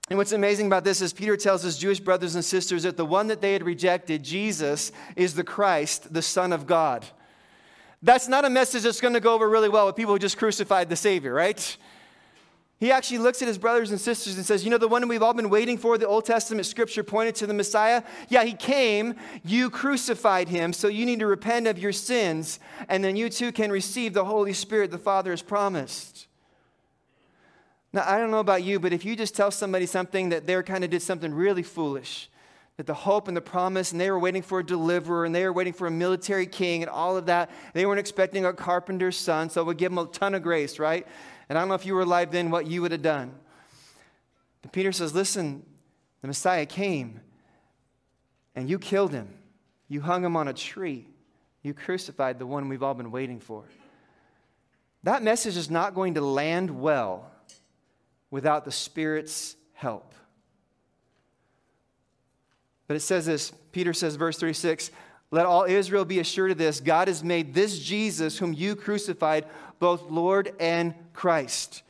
And 0.10 0.18
what's 0.18 0.32
amazing 0.32 0.68
about 0.68 0.84
this 0.84 1.02
is 1.02 1.12
Peter 1.12 1.38
tells 1.38 1.64
his 1.64 1.78
Jewish 1.78 2.00
brothers 2.00 2.36
and 2.36 2.46
sisters 2.46 2.84
that 2.84 2.98
the 2.98 3.06
one 3.06 3.28
that 3.28 3.42
they 3.42 3.54
had 3.54 3.64
rejected, 3.64 4.22
Jesus, 4.22 4.92
is 5.16 5.34
the 5.34 5.44
Christ, 5.44 6.14
the 6.14 6.22
Son 6.22 6.54
of 6.54 6.68
God. 6.68 7.06
That's 8.02 8.28
not 8.28 8.46
a 8.46 8.50
message 8.50 8.84
that's 8.84 9.02
going 9.02 9.14
to 9.14 9.20
go 9.20 9.34
over 9.34 9.50
really 9.50 9.70
well 9.70 9.86
with 9.86 9.96
people 9.96 10.14
who 10.14 10.20
just 10.20 10.38
crucified 10.38 10.90
the 10.90 10.96
Savior, 10.96 11.34
right? 11.34 11.78
He 12.80 12.94
actually 12.94 13.18
looks 13.18 13.42
at 13.42 13.48
his 13.50 13.58
brothers 13.58 13.92
and 13.92 14.00
sisters 14.00 14.38
and 14.38 14.46
says, 14.46 14.64
You 14.64 14.70
know, 14.70 14.78
the 14.78 14.88
one 14.88 15.06
we've 15.10 15.22
all 15.22 15.34
been 15.34 15.50
waiting 15.50 15.78
for, 15.78 15.98
the 15.98 16.08
Old 16.08 16.24
Testament 16.24 16.66
scripture 16.66 17.04
pointed 17.04 17.36
to 17.36 17.48
the 17.48 17.54
Messiah? 17.54 18.04
Yeah, 18.30 18.46
he 18.46 18.54
came, 18.54 19.16
you 19.44 19.70
crucified 19.70 20.48
him, 20.48 20.72
so 20.72 20.88
you 20.88 21.06
need 21.06 21.20
to 21.20 21.28
repent 21.28 21.68
of 21.68 21.78
your 21.78 21.92
sins, 21.92 22.58
and 22.88 23.04
then 23.04 23.18
you 23.18 23.30
too 23.30 23.52
can 23.52 23.70
receive 23.70 24.14
the 24.14 24.24
Holy 24.24 24.54
Spirit 24.54 24.92
the 24.92 24.98
Father 24.98 25.32
has 25.32 25.42
promised. 25.42 26.28
Now, 27.92 28.04
I 28.06 28.18
don't 28.18 28.32
know 28.32 28.40
about 28.40 28.64
you, 28.64 28.80
but 28.80 28.94
if 28.94 29.04
you 29.04 29.16
just 29.16 29.36
tell 29.36 29.52
somebody 29.52 29.86
something 29.86 30.30
that 30.30 30.48
they're 30.48 30.64
kind 30.64 30.86
of 30.86 30.90
did 30.90 31.02
something 31.02 31.34
really 31.34 31.64
foolish, 31.64 32.30
that 32.80 32.88
the 32.88 32.94
hope 32.94 33.28
and 33.28 33.36
the 33.36 33.42
promise, 33.42 33.92
and 33.92 34.00
they 34.00 34.10
were 34.10 34.18
waiting 34.18 34.42
for 34.42 34.60
a 34.60 34.66
deliverer, 34.66 35.26
and 35.26 35.36
they 35.36 35.44
were 35.44 35.52
waiting 35.52 35.74
for 35.74 35.86
a 35.86 35.92
military 35.92 36.48
king, 36.48 36.82
and 36.82 36.90
all 36.90 37.18
of 37.18 37.26
that. 37.26 37.52
They 37.74 37.86
weren't 37.86 38.00
expecting 38.00 38.46
a 38.46 38.54
carpenter's 38.54 39.18
son, 39.18 39.50
so 39.50 39.66
would 39.66 39.78
give 39.78 39.92
them 39.92 39.98
a 39.98 40.06
ton 40.06 40.34
of 40.34 40.44
grace, 40.44 40.80
right? 40.80 41.06
And 41.50 41.58
I 41.58 41.62
don't 41.62 41.68
know 41.68 41.76
if 41.76 41.86
you 41.86 41.94
were 41.94 42.04
alive 42.04 42.32
then 42.32 42.52
what 42.52 42.68
you 42.68 42.82
would 42.82 42.94
have 42.94 43.02
done. 43.02 43.34
But 44.62 44.72
Peter 44.72 44.94
says, 44.94 45.14
Listen, 45.14 45.66
the 46.22 46.28
Messiah 46.28 46.66
came, 46.66 47.20
and 48.56 48.70
you 48.70 48.80
killed 48.80 49.12
him. 49.12 49.28
You 49.90 50.00
hung 50.00 50.24
him 50.24 50.38
on 50.38 50.48
a 50.48 50.54
tree. 50.54 51.06
You 51.62 51.74
crucified 51.74 52.40
the 52.40 52.48
one 52.48 52.70
we've 52.70 52.82
all 52.82 52.94
been 52.94 53.12
waiting 53.12 53.42
for. 53.42 53.66
That 55.04 55.22
message 55.22 55.58
is 55.58 55.70
not 55.70 55.96
going 55.96 56.14
to 56.14 56.22
land 56.22 56.80
well 56.80 57.30
without 58.32 58.64
the 58.64 58.72
Spirit's 58.72 59.58
help. 59.74 60.14
But 62.90 62.96
it 62.96 63.02
says 63.02 63.28
this 63.28 63.52
Peter 63.72 63.94
says, 63.94 64.16
verse 64.16 64.40
36 64.40 64.90
Let 65.30 65.46
all 65.46 65.64
Israel 65.64 66.04
be 66.06 66.20
assured 66.20 66.52
of 66.52 66.58
this 66.58 66.82
God 66.82 67.08
has 67.08 67.24
made 67.24 67.54
this 67.54 67.80
Jesus, 67.80 68.40
whom 68.40 68.52
you 68.52 68.76
crucified, 68.76 69.46
both 69.78 70.10
Lord 70.10 70.52
and 70.60 70.96
Christ. 71.14 71.84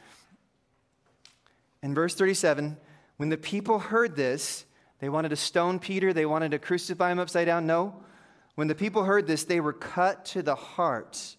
In 1.81 1.95
verse 1.95 2.13
37, 2.15 2.75
when 3.15 3.29
the 3.29 3.37
people 3.37 3.79
heard 3.79 4.17
this, 4.17 4.65
they 4.99 5.07
wanted 5.07 5.29
to 5.29 5.37
stone 5.37 5.79
Peter, 5.79 6.11
they 6.11 6.25
wanted 6.25 6.51
to 6.51 6.59
crucify 6.59 7.13
him 7.13 7.19
upside 7.19 7.45
down. 7.45 7.65
No. 7.65 8.03
When 8.55 8.67
the 8.67 8.75
people 8.75 9.05
heard 9.05 9.25
this, 9.25 9.45
they 9.45 9.61
were 9.61 9.71
cut 9.71 10.25
to 10.25 10.41
the 10.41 10.55
heart. 10.55 11.37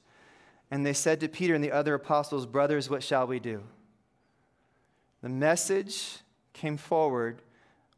And 0.71 0.87
they 0.87 0.95
said 0.95 1.21
to 1.21 1.29
Peter 1.29 1.55
and 1.55 1.63
the 1.63 1.73
other 1.73 1.93
apostles, 1.93 2.47
Brothers, 2.47 2.89
what 2.89 3.03
shall 3.03 3.27
we 3.27 3.41
do? 3.41 3.63
The 5.21 5.29
message 5.29 6.21
came 6.55 6.79
forward 6.79 7.43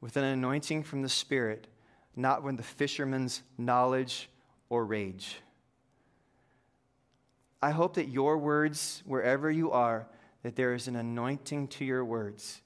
with 0.03 0.19
an 0.19 0.25
anointing 0.25 0.83
from 0.83 1.01
the 1.01 1.09
Spirit, 1.09 1.69
not 2.15 2.43
with 2.43 2.59
the 2.59 2.63
fisherman's 2.63 3.43
knowledge 3.57 4.29
or 4.69 4.85
rage. 4.85 5.41
I 7.63 7.71
hope 7.71 7.95
that 7.95 8.09
your 8.09 8.37
words, 8.37 9.03
wherever 9.07 9.51
you 9.51 9.71
are, 9.71 10.07
that 10.43 10.57
there 10.57 10.75
is 10.75 10.89
an 10.89 10.97
anointing 10.97 11.69
to 11.69 11.85
your 11.85 12.05
words. 12.05 12.61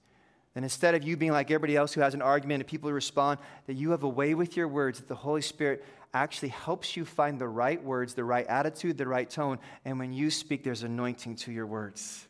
And 0.55 0.64
instead 0.64 0.94
of 0.94 1.05
you 1.05 1.18
being 1.18 1.33
like 1.33 1.51
everybody 1.51 1.77
else 1.77 1.92
who 1.92 2.01
has 2.01 2.14
an 2.14 2.22
argument 2.22 2.62
and 2.62 2.66
people 2.66 2.90
respond, 2.90 3.38
that 3.66 3.75
you 3.75 3.90
have 3.90 4.03
a 4.03 4.09
way 4.09 4.35
with 4.35 4.57
your 4.57 4.66
words 4.66 4.99
that 4.99 5.07
the 5.07 5.14
Holy 5.14 5.42
Spirit 5.42 5.85
actually 6.14 6.49
helps 6.49 6.96
you 6.96 7.05
find 7.05 7.38
the 7.38 7.46
right 7.46 7.83
words, 7.85 8.14
the 8.14 8.25
right 8.25 8.46
attitude, 8.46 8.96
the 8.96 9.07
right 9.07 9.29
tone. 9.29 9.59
And 9.85 9.99
when 9.99 10.14
you 10.14 10.31
speak, 10.31 10.64
there's 10.64 10.83
anointing 10.83 11.37
to 11.37 11.53
your 11.53 11.66
words 11.66 12.27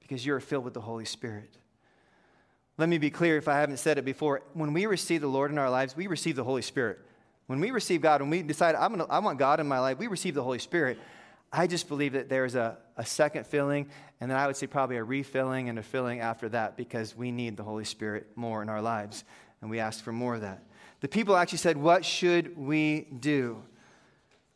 because 0.00 0.26
you're 0.26 0.40
filled 0.40 0.64
with 0.64 0.74
the 0.74 0.80
Holy 0.80 1.04
Spirit. 1.04 1.56
Let 2.78 2.88
me 2.88 2.98
be 2.98 3.10
clear 3.10 3.36
if 3.36 3.48
I 3.48 3.58
haven't 3.58 3.78
said 3.78 3.98
it 3.98 4.04
before. 4.04 4.42
When 4.54 4.72
we 4.72 4.86
receive 4.86 5.20
the 5.20 5.28
Lord 5.28 5.50
in 5.50 5.58
our 5.58 5.68
lives, 5.68 5.96
we 5.96 6.06
receive 6.06 6.36
the 6.36 6.44
Holy 6.44 6.62
Spirit. 6.62 7.00
When 7.48 7.58
we 7.58 7.72
receive 7.72 8.00
God, 8.00 8.20
when 8.20 8.30
we 8.30 8.40
decide, 8.42 8.76
I'm 8.76 8.92
gonna, 8.92 9.06
I 9.10 9.18
want 9.18 9.38
God 9.38 9.58
in 9.58 9.66
my 9.66 9.80
life, 9.80 9.98
we 9.98 10.06
receive 10.06 10.34
the 10.34 10.44
Holy 10.44 10.60
Spirit. 10.60 10.96
I 11.52 11.66
just 11.66 11.88
believe 11.88 12.12
that 12.12 12.28
there's 12.28 12.54
a, 12.54 12.78
a 12.96 13.04
second 13.04 13.46
filling, 13.46 13.88
and 14.20 14.30
then 14.30 14.38
I 14.38 14.46
would 14.46 14.56
say 14.56 14.68
probably 14.68 14.96
a 14.96 15.02
refilling 15.02 15.68
and 15.68 15.78
a 15.78 15.82
filling 15.82 16.20
after 16.20 16.48
that 16.50 16.76
because 16.76 17.16
we 17.16 17.32
need 17.32 17.56
the 17.56 17.64
Holy 17.64 17.84
Spirit 17.84 18.28
more 18.36 18.62
in 18.62 18.68
our 18.68 18.82
lives, 18.82 19.24
and 19.60 19.70
we 19.70 19.80
ask 19.80 20.04
for 20.04 20.12
more 20.12 20.36
of 20.36 20.42
that. 20.42 20.62
The 21.00 21.08
people 21.08 21.36
actually 21.36 21.58
said, 21.58 21.76
What 21.76 22.04
should 22.04 22.56
we 22.56 23.08
do? 23.18 23.62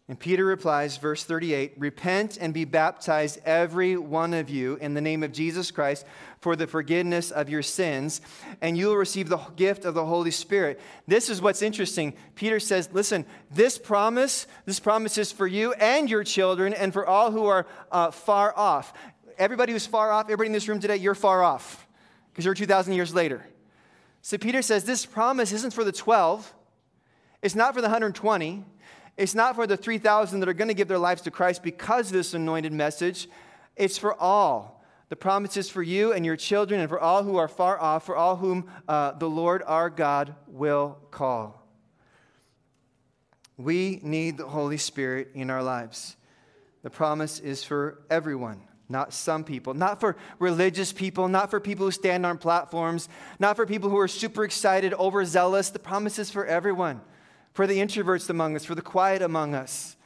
And 0.09 0.19
Peter 0.19 0.45
replies, 0.45 0.97
verse 0.97 1.25
38 1.25 1.75
Repent 1.79 2.37
and 2.41 2.53
be 2.53 2.65
baptized, 2.65 3.41
every 3.45 3.97
one 3.97 4.35
of 4.35 4.51
you, 4.51 4.77
in 4.81 4.95
the 4.95 5.01
name 5.01 5.23
of 5.23 5.33
Jesus 5.33 5.71
Christ 5.71 6.05
for 6.41 6.57
the 6.57 6.67
forgiveness 6.67 7.31
of 7.31 7.49
your 7.49 7.62
sins, 7.62 8.21
and 8.61 8.77
you 8.77 8.88
will 8.88 8.97
receive 8.97 9.29
the 9.29 9.38
gift 9.55 9.85
of 9.85 9.95
the 9.95 10.05
Holy 10.05 10.33
Spirit. 10.33 10.81
This 11.07 11.31
is 11.31 11.41
what's 11.41 11.62
interesting. 11.62 12.15
Peter 12.35 12.59
says, 12.59 12.88
Listen, 12.93 13.25
this 13.53 13.79
promise, 13.79 14.49
this 14.67 14.81
promise 14.81 15.17
is 15.19 15.31
for 15.31 15.47
you 15.47 15.73
and 15.75 16.11
your 16.11 16.25
children, 16.25 16.75
and 16.75 16.93
for 16.93 17.07
all 17.07 17.31
who 17.31 17.47
are 17.47 17.67
uh, 17.93 18.11
far 18.11 18.53
off. 18.59 18.93
Everybody 19.38 19.73
who's 19.73 19.87
far 19.87 20.11
off, 20.11 20.27
everybody 20.27 20.49
in 20.49 20.53
this 20.53 20.69
room 20.69 20.81
today, 20.81 20.97
you're 20.97 21.15
far 21.15 21.45
off 21.45 21.87
because 22.33 22.45
you're 22.45 22.55
2,000 22.55 22.93
years 22.93 23.15
later. 23.15 23.47
So 24.21 24.37
Peter 24.37 24.62
says, 24.62 24.83
This 24.83 25.07
promise 25.07 25.53
isn't 25.53 25.73
for 25.73 25.85
the 25.85 25.93
12, 25.93 26.53
it's 27.41 27.55
not 27.55 27.73
for 27.73 27.81
the 27.81 27.87
120. 27.87 28.65
It's 29.16 29.35
not 29.35 29.55
for 29.55 29.66
the 29.66 29.77
3,000 29.77 30.40
that 30.40 30.48
are 30.48 30.55
going 30.55 30.68
to 30.68 30.75
give 30.75 30.88
their 30.88 30.98
lives 30.98 31.22
to 31.22 31.31
Christ 31.31 31.62
because 31.62 32.09
of 32.09 32.12
this 32.14 32.35
anointed 32.35 32.72
message. 32.72 33.29
It's 33.77 33.98
for 33.98 34.18
all. 34.20 34.83
The 35.11 35.16
promise 35.16 35.59
is 35.59 35.68
for 35.68 35.83
you 35.83 36.12
and 36.12 36.25
your 36.25 36.37
children 36.37 36.81
and 36.81 36.88
for 36.88 36.98
all 36.98 37.22
who 37.22 37.37
are 37.37 37.48
far 37.48 37.79
off, 37.79 38.07
for 38.07 38.16
all 38.16 38.37
whom 38.37 38.70
uh, 38.88 39.12
the 39.12 39.29
Lord 39.29 39.62
our 39.66 39.90
God 39.90 40.35
will 40.46 40.98
call. 41.11 41.66
We 43.59 44.01
need 44.03 44.38
the 44.38 44.48
Holy 44.48 44.79
Spirit 44.79 45.33
in 45.35 45.51
our 45.51 45.62
lives. 45.62 46.16
The 46.83 46.90
promise 46.90 47.38
is 47.38 47.62
for 47.62 48.03
everyone. 48.11 48.62
not 48.88 49.14
some 49.14 49.42
people, 49.42 49.72
not 49.72 50.01
for 50.01 50.16
religious 50.38 50.92
people, 50.92 51.27
not 51.29 51.51
for 51.51 51.61
people 51.61 51.87
who 51.87 51.92
stand 51.92 52.27
on 52.27 52.37
platforms, 52.37 53.09
not 53.38 53.57
for 53.57 53.64
people 53.64 53.88
who 53.88 53.98
are 53.98 54.09
super 54.09 54.44
excited, 54.44 54.92
overzealous. 54.94 55.70
The 55.70 55.79
promise 55.79 56.18
is 56.18 56.31
for 56.31 56.44
everyone, 56.44 57.01
for 57.53 57.67
the 57.67 57.79
introverts 57.79 58.31
among 58.31 58.57
us, 58.57 58.65
for 58.65 58.75
the 58.75 58.83
quiet 58.83 59.23
among 59.23 59.55
us. 59.55 59.97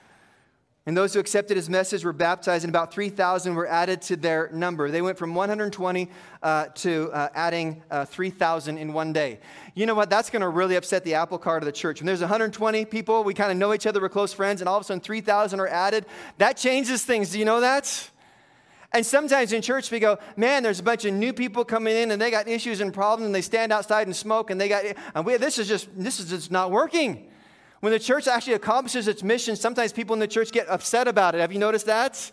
And 0.89 0.97
those 0.97 1.15
who 1.15 1.19
accepted 1.19 1.57
his 1.57 1.69
message 1.69 2.05
were 2.05 2.13
baptized, 2.13 2.65
and 2.65 2.71
about 2.71 2.95
3,000 2.95 3.57
were 3.57 3.67
added 3.67 4.01
to 4.03 4.15
their 4.15 4.49
number. 4.53 4.89
They 4.89 5.03
went 5.03 5.19
from 5.19 5.35
120 5.35 6.09
uh, 6.45 6.67
to 6.67 7.11
uh, 7.13 7.29
adding 7.35 7.83
uh, 7.91 8.05
3,000 8.05 8.79
in 8.79 8.93
one 8.93 9.13
day. 9.13 9.41
You 9.75 9.87
know 9.87 9.97
what? 9.97 10.11
That's 10.11 10.31
going 10.31 10.43
to 10.43 10.49
really 10.49 10.77
upset 10.77 11.03
the 11.03 11.15
apple 11.15 11.39
cart 11.39 11.65
of 11.65 11.67
the 11.67 11.73
church. 11.73 12.01
When 12.01 12.07
there's 12.07 12.21
120 12.21 12.85
people, 12.85 13.25
we 13.25 13.35
kind 13.35 13.51
of 13.51 13.59
know 13.59 13.75
each 13.75 13.85
other, 13.85 14.01
we're 14.01 14.09
close 14.09 14.33
friends, 14.33 14.61
and 14.61 14.69
all 14.69 14.77
of 14.77 14.83
a 14.83 14.85
sudden 14.85 15.01
3,000 15.01 15.59
are 15.59 15.67
added. 15.67 16.07
That 16.39 16.57
changes 16.57 17.05
things. 17.05 17.31
Do 17.31 17.41
you 17.41 17.45
know 17.45 17.61
that? 17.61 18.11
And 18.93 19.05
sometimes 19.05 19.53
in 19.53 19.63
church 19.63 19.91
we 19.91 19.99
go, 19.99 20.19
man, 20.37 20.63
there's 20.63 20.79
a 20.79 20.85
bunch 20.85 21.05
of 21.05 21.13
new 21.13 21.33
people 21.33 21.65
coming 21.65 21.97
in 21.97 22.13
and 22.13 22.23
they 22.23 22.31
got 22.31 22.47
issues 22.47 22.81
and 22.81 22.95
problems 22.95 23.27
and 23.27 23.35
they 23.35 23.43
stand 23.43 23.73
outside 23.73 24.07
and 24.07 24.15
smoke 24.15 24.51
and 24.51 24.61
they 24.61 24.69
got, 24.69 24.85
and 25.15 25.27
we, 25.27 25.37
this 25.37 25.59
is 25.59 25.67
just, 25.67 25.89
this 25.97 26.21
is 26.21 26.31
just 26.31 26.53
not 26.53 26.71
working. 26.71 27.29
When 27.87 27.93
the 27.93 28.01
church 28.01 28.27
actually 28.27 28.55
accomplishes 28.55 29.07
its 29.07 29.23
mission, 29.23 29.55
sometimes 29.55 29.93
people 29.93 30.15
in 30.15 30.19
the 30.19 30.27
church 30.27 30.51
get 30.51 30.69
upset 30.69 31.07
about 31.07 31.37
it. 31.37 31.41
Have 31.41 31.53
you 31.53 31.61
noticed 31.61 31.87
that? 31.87 32.33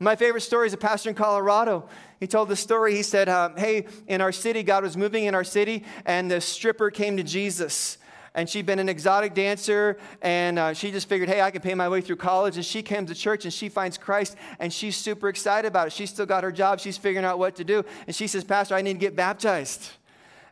My 0.00 0.16
favorite 0.16 0.40
story 0.40 0.66
is 0.66 0.72
a 0.72 0.76
pastor 0.76 1.08
in 1.08 1.14
Colorado. 1.14 1.88
He 2.18 2.26
told 2.26 2.48
the 2.48 2.56
story. 2.56 2.96
He 2.96 3.04
said, 3.04 3.28
uh, 3.28 3.50
Hey, 3.56 3.86
in 4.08 4.20
our 4.20 4.32
city, 4.32 4.64
God 4.64 4.82
was 4.82 4.96
moving 4.96 5.26
in 5.26 5.36
our 5.36 5.44
city, 5.44 5.84
and 6.04 6.28
the 6.28 6.40
stripper 6.40 6.90
came 6.90 7.16
to 7.16 7.22
Jesus. 7.22 7.98
And 8.34 8.50
she'd 8.50 8.66
been 8.66 8.80
an 8.80 8.88
exotic 8.88 9.34
dancer, 9.34 9.98
and 10.20 10.58
uh, 10.58 10.74
she 10.74 10.90
just 10.90 11.08
figured, 11.08 11.28
hey, 11.28 11.42
I 11.42 11.52
can 11.52 11.62
pay 11.62 11.76
my 11.76 11.88
way 11.88 12.00
through 12.00 12.16
college. 12.16 12.56
And 12.56 12.66
she 12.66 12.82
came 12.82 13.06
to 13.06 13.14
church 13.14 13.44
and 13.44 13.54
she 13.54 13.68
finds 13.68 13.98
Christ, 13.98 14.34
and 14.58 14.72
she's 14.72 14.96
super 14.96 15.28
excited 15.28 15.68
about 15.68 15.86
it. 15.86 15.92
She's 15.92 16.10
still 16.10 16.26
got 16.26 16.42
her 16.42 16.50
job, 16.50 16.80
she's 16.80 16.96
figuring 16.96 17.24
out 17.24 17.38
what 17.38 17.54
to 17.54 17.62
do. 17.62 17.84
And 18.08 18.16
she 18.16 18.26
says, 18.26 18.42
Pastor, 18.42 18.74
I 18.74 18.82
need 18.82 18.94
to 18.94 18.98
get 18.98 19.14
baptized. 19.14 19.92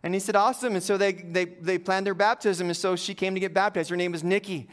And 0.07 0.14
he 0.14 0.21
said, 0.21 0.37
Awesome. 0.37 0.75
And 0.75 0.83
so 0.85 0.97
they, 0.97 1.14
they, 1.14 1.47
they 1.47 1.79
planned 1.79 2.07
their 2.07 2.14
baptism. 2.14 2.69
And 2.69 2.77
so 2.77 2.95
she 2.95 3.12
came 3.12 3.35
to 3.35 3.40
get 3.40 3.53
baptized. 3.53 3.90
Her 3.90 3.97
name 3.97 4.12
was 4.12 4.23
Nikki. 4.23 4.69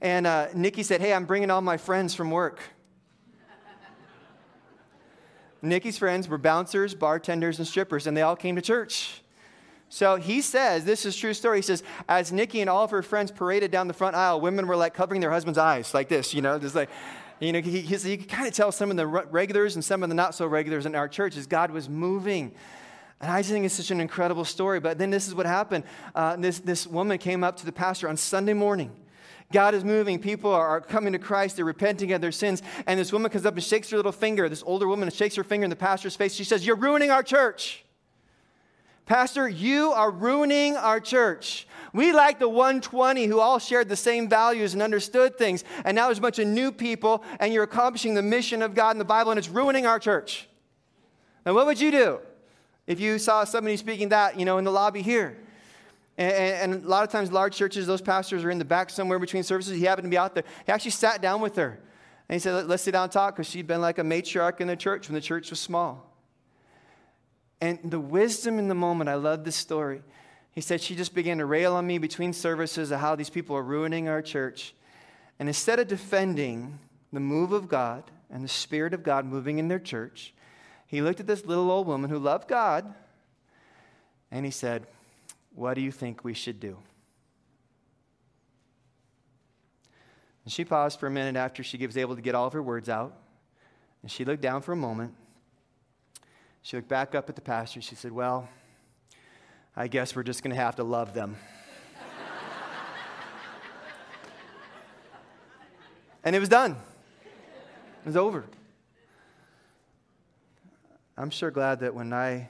And 0.00 0.28
uh, 0.28 0.46
Nikki 0.54 0.84
said, 0.84 1.00
Hey, 1.00 1.12
I'm 1.12 1.24
bringing 1.24 1.50
all 1.50 1.60
my 1.60 1.76
friends 1.76 2.14
from 2.14 2.30
work. 2.30 2.60
Nikki's 5.60 5.98
friends 5.98 6.28
were 6.28 6.38
bouncers, 6.38 6.94
bartenders, 6.94 7.58
and 7.58 7.66
strippers, 7.66 8.06
and 8.06 8.16
they 8.16 8.22
all 8.22 8.36
came 8.36 8.54
to 8.54 8.62
church. 8.62 9.22
So 9.88 10.16
he 10.16 10.40
says, 10.40 10.84
this 10.84 11.04
is 11.04 11.16
true 11.16 11.34
story. 11.34 11.58
He 11.58 11.62
says, 11.62 11.82
as 12.08 12.30
Nikki 12.30 12.60
and 12.60 12.70
all 12.70 12.84
of 12.84 12.92
her 12.92 13.02
friends 13.02 13.32
paraded 13.32 13.72
down 13.72 13.88
the 13.88 13.94
front 13.94 14.14
aisle, 14.14 14.40
women 14.40 14.68
were 14.68 14.76
like 14.76 14.94
covering 14.94 15.20
their 15.20 15.32
husband's 15.32 15.58
eyes, 15.58 15.94
like 15.94 16.08
this, 16.08 16.32
you 16.32 16.42
know, 16.42 16.60
just 16.60 16.76
like, 16.76 16.90
you 17.40 17.52
know, 17.52 17.60
he, 17.60 17.80
he, 17.80 18.16
could 18.16 18.28
kind 18.28 18.46
of 18.46 18.54
tell 18.54 18.70
some 18.70 18.92
of 18.92 18.96
the 18.96 19.06
regulars 19.06 19.74
and 19.74 19.84
some 19.84 20.04
of 20.04 20.08
the 20.08 20.14
not 20.14 20.36
so 20.36 20.46
regulars 20.46 20.86
in 20.86 20.94
our 20.94 21.08
church 21.08 21.36
as 21.36 21.48
God 21.48 21.72
was 21.72 21.88
moving. 21.88 22.52
And 23.20 23.30
I 23.30 23.40
just 23.40 23.50
think 23.50 23.64
it's 23.64 23.74
such 23.74 23.90
an 23.90 24.00
incredible 24.00 24.44
story. 24.44 24.78
But 24.80 24.98
then 24.98 25.10
this 25.10 25.26
is 25.26 25.34
what 25.34 25.46
happened. 25.46 25.84
Uh, 26.14 26.36
this, 26.36 26.58
this 26.60 26.86
woman 26.86 27.18
came 27.18 27.42
up 27.42 27.56
to 27.58 27.66
the 27.66 27.72
pastor 27.72 28.08
on 28.08 28.16
Sunday 28.16 28.52
morning. 28.52 28.90
God 29.52 29.74
is 29.74 29.84
moving. 29.84 30.18
People 30.18 30.52
are 30.52 30.80
coming 30.80 31.12
to 31.12 31.18
Christ. 31.18 31.56
They're 31.56 31.64
repenting 31.64 32.12
of 32.12 32.20
their 32.20 32.32
sins. 32.32 32.62
And 32.86 32.98
this 32.98 33.12
woman 33.12 33.30
comes 33.30 33.46
up 33.46 33.54
and 33.54 33.62
shakes 33.62 33.90
her 33.90 33.96
little 33.96 34.12
finger. 34.12 34.48
This 34.48 34.62
older 34.66 34.88
woman 34.88 35.08
shakes 35.10 35.36
her 35.36 35.44
finger 35.44 35.64
in 35.64 35.70
the 35.70 35.76
pastor's 35.76 36.16
face. 36.16 36.34
She 36.34 36.44
says, 36.44 36.66
You're 36.66 36.76
ruining 36.76 37.10
our 37.10 37.22
church. 37.22 37.84
Pastor, 39.06 39.48
you 39.48 39.92
are 39.92 40.10
ruining 40.10 40.76
our 40.76 40.98
church. 40.98 41.68
We 41.92 42.12
like 42.12 42.40
the 42.40 42.48
120 42.48 43.26
who 43.26 43.38
all 43.38 43.60
shared 43.60 43.88
the 43.88 43.96
same 43.96 44.28
values 44.28 44.74
and 44.74 44.82
understood 44.82 45.38
things. 45.38 45.62
And 45.84 45.94
now 45.94 46.06
there's 46.06 46.18
a 46.18 46.22
bunch 46.22 46.40
of 46.40 46.48
new 46.48 46.72
people, 46.72 47.22
and 47.38 47.54
you're 47.54 47.62
accomplishing 47.62 48.14
the 48.14 48.22
mission 48.22 48.62
of 48.62 48.74
God 48.74 48.90
in 48.90 48.98
the 48.98 49.04
Bible, 49.04 49.30
and 49.30 49.38
it's 49.38 49.48
ruining 49.48 49.86
our 49.86 50.00
church. 50.00 50.48
Now, 51.46 51.54
what 51.54 51.66
would 51.66 51.80
you 51.80 51.92
do? 51.92 52.18
If 52.86 53.00
you 53.00 53.18
saw 53.18 53.44
somebody 53.44 53.76
speaking 53.76 54.10
that, 54.10 54.38
you 54.38 54.44
know, 54.44 54.58
in 54.58 54.64
the 54.64 54.70
lobby 54.70 55.02
here. 55.02 55.36
And, 56.18 56.72
and, 56.72 56.84
a 56.84 56.88
lot 56.88 57.04
of 57.04 57.10
times, 57.10 57.30
large 57.30 57.54
churches, 57.54 57.86
those 57.86 58.00
pastors 58.00 58.42
are 58.42 58.50
in 58.50 58.58
the 58.58 58.64
back 58.64 58.88
somewhere 58.88 59.18
between 59.18 59.42
services. 59.42 59.76
He 59.76 59.84
happened 59.84 60.06
to 60.06 60.10
be 60.10 60.16
out 60.16 60.34
there. 60.34 60.44
He 60.64 60.72
actually 60.72 60.92
sat 60.92 61.20
down 61.20 61.40
with 61.40 61.56
her. 61.56 61.78
And 62.28 62.34
he 62.34 62.38
said, 62.38 62.66
Let's 62.66 62.82
sit 62.82 62.92
down 62.92 63.04
and 63.04 63.12
talk 63.12 63.36
because 63.36 63.50
she'd 63.50 63.66
been 63.66 63.80
like 63.80 63.98
a 63.98 64.02
matriarch 64.02 64.60
in 64.60 64.66
the 64.66 64.76
church 64.76 65.08
when 65.08 65.14
the 65.14 65.20
church 65.20 65.50
was 65.50 65.60
small. 65.60 66.16
And 67.60 67.78
the 67.84 68.00
wisdom 68.00 68.58
in 68.58 68.68
the 68.68 68.74
moment, 68.74 69.08
I 69.08 69.14
love 69.14 69.44
this 69.44 69.56
story. 69.56 70.02
He 70.52 70.60
said 70.60 70.80
she 70.80 70.96
just 70.96 71.14
began 71.14 71.38
to 71.38 71.44
rail 71.44 71.74
on 71.74 71.86
me 71.86 71.98
between 71.98 72.32
services 72.32 72.90
of 72.90 73.00
how 73.00 73.14
these 73.14 73.30
people 73.30 73.56
are 73.56 73.62
ruining 73.62 74.08
our 74.08 74.22
church. 74.22 74.74
And 75.38 75.48
instead 75.48 75.78
of 75.78 75.86
defending 75.86 76.78
the 77.12 77.20
move 77.20 77.52
of 77.52 77.68
God 77.68 78.04
and 78.30 78.42
the 78.42 78.48
Spirit 78.48 78.94
of 78.94 79.02
God 79.02 79.26
moving 79.26 79.58
in 79.58 79.68
their 79.68 79.78
church, 79.78 80.32
he 80.86 81.02
looked 81.02 81.20
at 81.20 81.26
this 81.26 81.44
little 81.44 81.70
old 81.70 81.86
woman 81.86 82.10
who 82.10 82.18
loved 82.18 82.48
God 82.48 82.94
and 84.30 84.44
he 84.44 84.50
said, 84.50 84.86
What 85.54 85.74
do 85.74 85.80
you 85.80 85.90
think 85.90 86.24
we 86.24 86.34
should 86.34 86.60
do? 86.60 86.78
And 90.44 90.52
she 90.52 90.64
paused 90.64 91.00
for 91.00 91.08
a 91.08 91.10
minute 91.10 91.36
after 91.36 91.64
she 91.64 91.84
was 91.84 91.96
able 91.96 92.14
to 92.14 92.22
get 92.22 92.36
all 92.36 92.46
of 92.46 92.52
her 92.52 92.62
words 92.62 92.88
out. 92.88 93.16
And 94.02 94.10
she 94.10 94.24
looked 94.24 94.42
down 94.42 94.62
for 94.62 94.72
a 94.72 94.76
moment. 94.76 95.14
She 96.62 96.76
looked 96.76 96.88
back 96.88 97.16
up 97.16 97.28
at 97.28 97.34
the 97.34 97.42
pastor. 97.42 97.80
She 97.80 97.96
said, 97.96 98.12
Well, 98.12 98.48
I 99.76 99.88
guess 99.88 100.14
we're 100.14 100.22
just 100.22 100.44
going 100.44 100.54
to 100.54 100.62
have 100.62 100.76
to 100.76 100.84
love 100.84 101.14
them. 101.14 101.36
and 106.24 106.36
it 106.36 106.38
was 106.38 106.48
done, 106.48 106.72
it 106.72 108.06
was 108.06 108.16
over. 108.16 108.44
I'm 111.18 111.30
sure 111.30 111.50
glad 111.50 111.80
that 111.80 111.94
when 111.94 112.12
I 112.12 112.48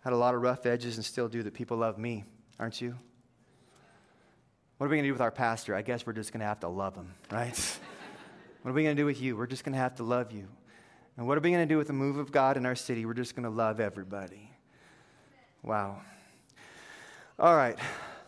had 0.00 0.12
a 0.12 0.16
lot 0.16 0.34
of 0.34 0.40
rough 0.40 0.64
edges 0.64 0.96
and 0.96 1.04
still 1.04 1.28
do, 1.28 1.42
that 1.42 1.52
people 1.52 1.76
love 1.76 1.98
me, 1.98 2.24
aren't 2.58 2.80
you? 2.80 2.96
What 4.78 4.86
are 4.86 4.88
we 4.88 4.96
going 4.96 5.04
to 5.04 5.08
do 5.08 5.12
with 5.12 5.20
our 5.20 5.30
pastor? 5.30 5.74
I 5.74 5.82
guess 5.82 6.06
we're 6.06 6.14
just 6.14 6.32
going 6.32 6.40
to 6.40 6.46
have 6.46 6.60
to 6.60 6.68
love 6.68 6.94
him, 6.94 7.12
right? 7.30 7.78
what 8.62 8.70
are 8.70 8.74
we 8.74 8.84
going 8.84 8.96
to 8.96 9.02
do 9.02 9.06
with 9.06 9.20
you? 9.20 9.36
We're 9.36 9.46
just 9.46 9.64
going 9.64 9.74
to 9.74 9.78
have 9.78 9.96
to 9.96 10.04
love 10.04 10.32
you. 10.32 10.48
And 11.16 11.26
what 11.26 11.36
are 11.36 11.40
we 11.40 11.50
going 11.50 11.66
to 11.66 11.72
do 11.72 11.76
with 11.76 11.88
the 11.88 11.92
move 11.92 12.16
of 12.16 12.32
God 12.32 12.56
in 12.56 12.64
our 12.64 12.76
city? 12.76 13.04
We're 13.04 13.12
just 13.12 13.34
going 13.34 13.44
to 13.44 13.50
love 13.50 13.80
everybody. 13.80 14.50
Wow. 15.62 16.00
All 17.38 17.56
right. 17.56 17.78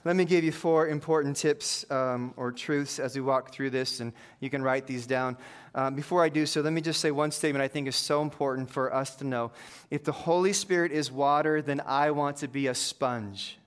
Let 0.03 0.17
me 0.17 0.25
give 0.25 0.45
you 0.45 0.53
four 0.53 0.89
important 0.89 1.37
tips 1.37 1.85
um, 1.91 2.33
or 2.39 2.53
truths 2.53 2.99
as 2.99 3.15
we 3.15 3.21
walk 3.21 3.53
through 3.53 3.71
this, 3.71 4.01
and 4.01 4.15
you 4.41 4.49
can 4.49 4.63
write 4.63 4.87
these 4.87 5.07
down. 5.07 5.37
Um, 5.75 5.95
before 5.95 6.25
I 6.25 6.31
do 6.31 6.47
so, 6.47 6.63
let 6.63 6.73
me 6.73 6.81
just 6.81 7.01
say 7.01 7.11
one 7.11 7.31
statement 7.31 7.63
I 7.63 7.69
think 7.69 7.87
is 7.87 7.97
so 7.97 8.23
important 8.23 8.71
for 8.71 8.95
us 8.95 9.15
to 9.17 9.25
know. 9.25 9.53
If 9.91 10.05
the 10.05 10.13
Holy 10.13 10.55
Spirit 10.55 10.91
is 10.91 11.13
water, 11.13 11.61
then 11.61 11.83
I 11.85 12.13
want 12.13 12.39
to 12.39 12.49
be 12.49 12.69
a 12.69 12.75
sponge. 12.75 13.59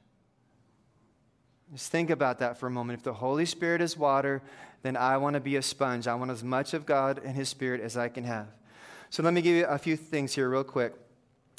Just 1.71 1.91
think 1.91 2.09
about 2.09 2.39
that 2.39 2.57
for 2.57 2.65
a 2.65 2.71
moment. 2.71 2.99
If 2.99 3.03
the 3.03 3.13
Holy 3.13 3.45
Spirit 3.45 3.81
is 3.81 3.95
water, 3.95 4.41
then 4.81 4.97
I 4.97 5.17
want 5.17 5.35
to 5.35 5.39
be 5.39 5.55
a 5.57 5.61
sponge. 5.61 6.07
I 6.07 6.15
want 6.15 6.31
as 6.31 6.43
much 6.43 6.73
of 6.73 6.87
God 6.87 7.21
and 7.23 7.35
His 7.35 7.49
Spirit 7.49 7.79
as 7.79 7.95
I 7.95 8.09
can 8.09 8.23
have. 8.23 8.47
So 9.11 9.21
let 9.21 9.33
me 9.33 9.41
give 9.41 9.55
you 9.55 9.65
a 9.65 9.77
few 9.77 9.95
things 9.95 10.33
here, 10.33 10.49
real 10.49 10.63
quick. 10.63 10.95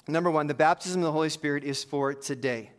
Number 0.09 0.33
one, 0.33 0.49
the 0.49 0.55
baptism 0.55 1.01
of 1.03 1.07
the 1.07 1.13
Holy 1.13 1.29
Spirit 1.29 1.63
is 1.63 1.85
for 1.85 2.13
today. 2.13 2.71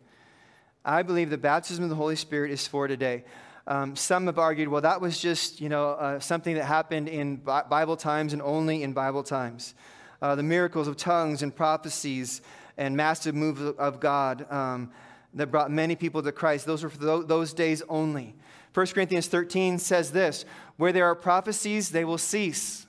I 0.88 1.02
believe 1.02 1.30
the 1.30 1.36
baptism 1.36 1.82
of 1.82 1.90
the 1.90 1.96
Holy 1.96 2.14
Spirit 2.14 2.52
is 2.52 2.68
for 2.68 2.86
today. 2.86 3.24
Um, 3.66 3.96
some 3.96 4.26
have 4.26 4.38
argued, 4.38 4.68
well, 4.68 4.82
that 4.82 5.00
was 5.00 5.18
just 5.18 5.60
you 5.60 5.68
know 5.68 5.90
uh, 5.90 6.20
something 6.20 6.54
that 6.54 6.64
happened 6.64 7.08
in 7.08 7.36
Bible 7.38 7.96
times 7.96 8.32
and 8.32 8.40
only 8.40 8.84
in 8.84 8.92
Bible 8.92 9.24
times. 9.24 9.74
Uh, 10.22 10.36
the 10.36 10.44
miracles 10.44 10.86
of 10.86 10.96
tongues 10.96 11.42
and 11.42 11.54
prophecies 11.54 12.40
and 12.76 12.96
massive 12.96 13.34
moves 13.34 13.60
of 13.60 13.98
God 13.98 14.50
um, 14.50 14.92
that 15.34 15.48
brought 15.48 15.72
many 15.72 15.96
people 15.96 16.22
to 16.22 16.30
Christ. 16.30 16.66
Those 16.66 16.84
were 16.84 16.88
for 16.88 17.24
those 17.24 17.52
days 17.52 17.82
only. 17.88 18.36
1 18.72 18.86
Corinthians 18.86 19.26
13 19.26 19.80
says 19.80 20.12
this: 20.12 20.44
"Where 20.76 20.92
there 20.92 21.06
are 21.06 21.16
prophecies, 21.16 21.90
they 21.90 22.04
will 22.04 22.16
cease. 22.16 22.86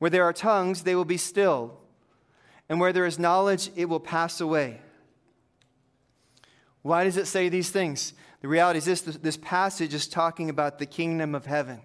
Where 0.00 0.10
there 0.10 0.24
are 0.24 0.32
tongues, 0.32 0.82
they 0.82 0.96
will 0.96 1.04
be 1.04 1.18
stilled, 1.18 1.76
and 2.68 2.80
where 2.80 2.92
there 2.92 3.06
is 3.06 3.16
knowledge, 3.16 3.70
it 3.76 3.84
will 3.84 4.00
pass 4.00 4.40
away." 4.40 4.80
Why 6.82 7.04
does 7.04 7.16
it 7.16 7.26
say 7.26 7.48
these 7.48 7.70
things? 7.70 8.12
The 8.40 8.48
reality 8.48 8.78
is 8.78 8.84
this 8.84 9.02
this 9.02 9.36
passage 9.36 9.94
is 9.94 10.06
talking 10.06 10.50
about 10.50 10.78
the 10.78 10.86
kingdom 10.86 11.34
of 11.34 11.46
heaven. 11.46 11.80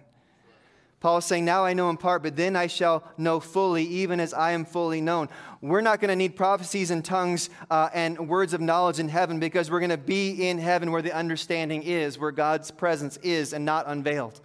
Paul 1.00 1.18
is 1.18 1.24
saying, 1.24 1.44
Now 1.44 1.64
I 1.64 1.74
know 1.74 1.90
in 1.90 1.96
part, 1.96 2.24
but 2.24 2.34
then 2.34 2.56
I 2.56 2.66
shall 2.66 3.04
know 3.16 3.38
fully, 3.38 3.84
even 3.84 4.18
as 4.18 4.34
I 4.34 4.52
am 4.52 4.64
fully 4.64 5.00
known. 5.00 5.28
We're 5.60 5.80
not 5.80 6.00
going 6.00 6.08
to 6.08 6.16
need 6.16 6.34
prophecies 6.34 6.90
and 6.90 7.04
tongues 7.04 7.50
uh, 7.70 7.88
and 7.94 8.28
words 8.28 8.52
of 8.52 8.60
knowledge 8.60 8.98
in 8.98 9.08
heaven 9.08 9.38
because 9.38 9.70
we're 9.70 9.78
going 9.78 9.90
to 9.90 9.96
be 9.96 10.48
in 10.48 10.58
heaven 10.58 10.90
where 10.90 11.02
the 11.02 11.14
understanding 11.14 11.84
is, 11.84 12.18
where 12.18 12.32
God's 12.32 12.72
presence 12.72 13.16
is 13.18 13.52
and 13.52 13.64
not 13.64 13.86
unveiled. 13.86 14.40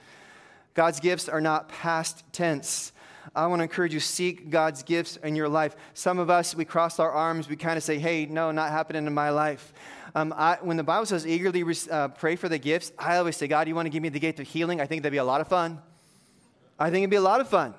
God's 0.75 0.99
gifts 0.99 1.27
are 1.27 1.41
not 1.41 1.69
past 1.69 2.23
tense. 2.31 2.91
I 3.35 3.47
want 3.47 3.59
to 3.59 3.63
encourage 3.63 3.93
you 3.93 3.99
seek 3.99 4.51
God's 4.51 4.83
gifts 4.83 5.17
in 5.17 5.35
your 5.35 5.49
life. 5.49 5.75
Some 5.95 6.19
of 6.19 6.29
us, 6.29 6.55
we 6.55 6.65
cross 6.65 6.99
our 6.99 7.11
arms, 7.11 7.49
we 7.49 7.55
kind 7.55 7.77
of 7.77 7.83
say, 7.83 7.97
hey, 7.97 8.27
no, 8.27 8.51
not 8.51 8.69
happening 8.69 9.07
in 9.07 9.13
my 9.13 9.31
life. 9.31 9.73
Um, 10.15 10.33
I, 10.37 10.57
when 10.61 10.77
the 10.77 10.83
Bible 10.83 11.07
says 11.07 11.25
eagerly 11.25 11.63
uh, 11.89 12.09
pray 12.09 12.35
for 12.35 12.47
the 12.47 12.59
gifts, 12.59 12.91
I 12.99 13.17
always 13.17 13.35
say, 13.35 13.47
God, 13.47 13.67
you 13.67 13.73
want 13.73 13.87
to 13.87 13.89
give 13.89 14.03
me 14.03 14.09
the 14.09 14.19
gift 14.19 14.39
of 14.39 14.47
healing? 14.47 14.79
I 14.79 14.85
think 14.85 15.01
that'd 15.01 15.11
be 15.11 15.17
a 15.17 15.23
lot 15.23 15.41
of 15.41 15.47
fun. 15.47 15.81
I 16.79 16.89
think 16.89 17.03
it'd 17.03 17.09
be 17.09 17.15
a 17.15 17.21
lot 17.21 17.41
of 17.41 17.49
fun. 17.49 17.73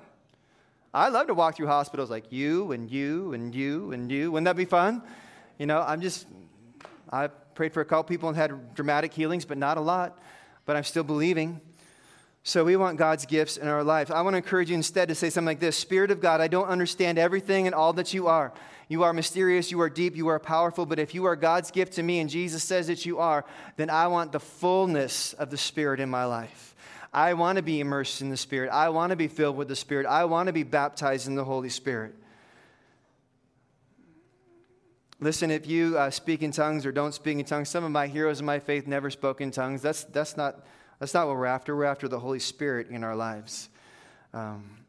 I 0.93 1.09
love 1.09 1.27
to 1.27 1.33
walk 1.33 1.55
through 1.55 1.67
hospitals 1.67 2.09
like 2.09 2.31
you 2.31 2.71
and 2.71 2.89
you 2.89 3.33
and 3.33 3.53
you 3.53 3.91
and 3.91 4.11
you. 4.11 4.31
Wouldn't 4.31 4.45
that 4.45 4.55
be 4.55 4.65
fun? 4.65 5.01
You 5.57 5.65
know, 5.65 5.81
I'm 5.81 6.01
just, 6.01 6.27
I 7.11 7.27
prayed 7.27 7.73
for 7.73 7.81
a 7.81 7.85
couple 7.85 8.03
people 8.03 8.29
and 8.29 8.37
had 8.37 8.75
dramatic 8.75 9.13
healings, 9.13 9.45
but 9.45 9.57
not 9.57 9.77
a 9.77 9.81
lot. 9.81 10.17
But 10.65 10.75
I'm 10.75 10.83
still 10.83 11.03
believing. 11.03 11.61
So 12.43 12.63
we 12.63 12.75
want 12.75 12.97
God's 12.97 13.25
gifts 13.25 13.57
in 13.57 13.67
our 13.67 13.83
life. 13.83 14.11
I 14.11 14.21
want 14.21 14.35
to 14.35 14.37
encourage 14.37 14.69
you 14.69 14.75
instead 14.75 15.07
to 15.07 15.15
say 15.15 15.29
something 15.29 15.47
like 15.47 15.59
this 15.59 15.77
Spirit 15.77 16.11
of 16.11 16.19
God, 16.21 16.41
I 16.41 16.47
don't 16.47 16.67
understand 16.67 17.17
everything 17.17 17.65
and 17.65 17.73
all 17.73 17.93
that 17.93 18.13
you 18.13 18.27
are. 18.27 18.53
You 18.87 19.03
are 19.03 19.13
mysterious, 19.13 19.71
you 19.71 19.81
are 19.81 19.89
deep, 19.89 20.15
you 20.15 20.27
are 20.27 20.39
powerful, 20.39 20.85
but 20.85 20.99
if 20.99 21.15
you 21.15 21.25
are 21.25 21.35
God's 21.35 21.71
gift 21.71 21.93
to 21.93 22.03
me 22.03 22.19
and 22.19 22.29
Jesus 22.29 22.63
says 22.63 22.87
that 22.87 23.05
you 23.05 23.19
are, 23.19 23.45
then 23.77 23.89
I 23.89 24.07
want 24.07 24.31
the 24.31 24.39
fullness 24.39 25.33
of 25.33 25.49
the 25.49 25.57
Spirit 25.57 25.99
in 25.99 26.09
my 26.09 26.25
life. 26.25 26.75
I 27.11 27.33
want 27.33 27.55
to 27.55 27.63
be 27.63 27.79
immersed 27.79 28.21
in 28.21 28.29
the 28.29 28.37
Spirit. 28.37 28.69
I 28.69 28.89
want 28.89 29.11
to 29.11 29.15
be 29.15 29.27
filled 29.27 29.55
with 29.55 29.69
the 29.69 29.75
Spirit. 29.75 30.05
I 30.05 30.25
want 30.25 30.47
to 30.47 30.53
be 30.53 30.63
baptized 30.63 31.27
in 31.27 31.35
the 31.35 31.45
Holy 31.45 31.69
Spirit. 31.69 32.13
Listen, 35.21 35.49
if 35.49 35.65
you 35.65 35.97
uh, 35.97 36.09
speak 36.09 36.43
in 36.43 36.51
tongues 36.51 36.85
or 36.85 36.91
don't 36.91 37.13
speak 37.13 37.39
in 37.39 37.45
tongues, 37.45 37.69
some 37.69 37.85
of 37.85 37.91
my 37.91 38.05
heroes 38.05 38.41
in 38.41 38.45
my 38.45 38.59
faith 38.59 38.85
never 38.85 39.09
spoke 39.09 39.39
in 39.39 39.49
tongues. 39.49 39.81
That's, 39.81 40.03
that's, 40.03 40.35
not, 40.35 40.65
that's 40.99 41.13
not 41.13 41.27
what 41.27 41.37
we're 41.37 41.45
after. 41.45 41.75
We're 41.75 41.85
after 41.85 42.09
the 42.09 42.19
Holy 42.19 42.39
Spirit 42.39 42.89
in 42.89 43.03
our 43.03 43.15
lives. 43.15 43.69
Um, 44.33 44.84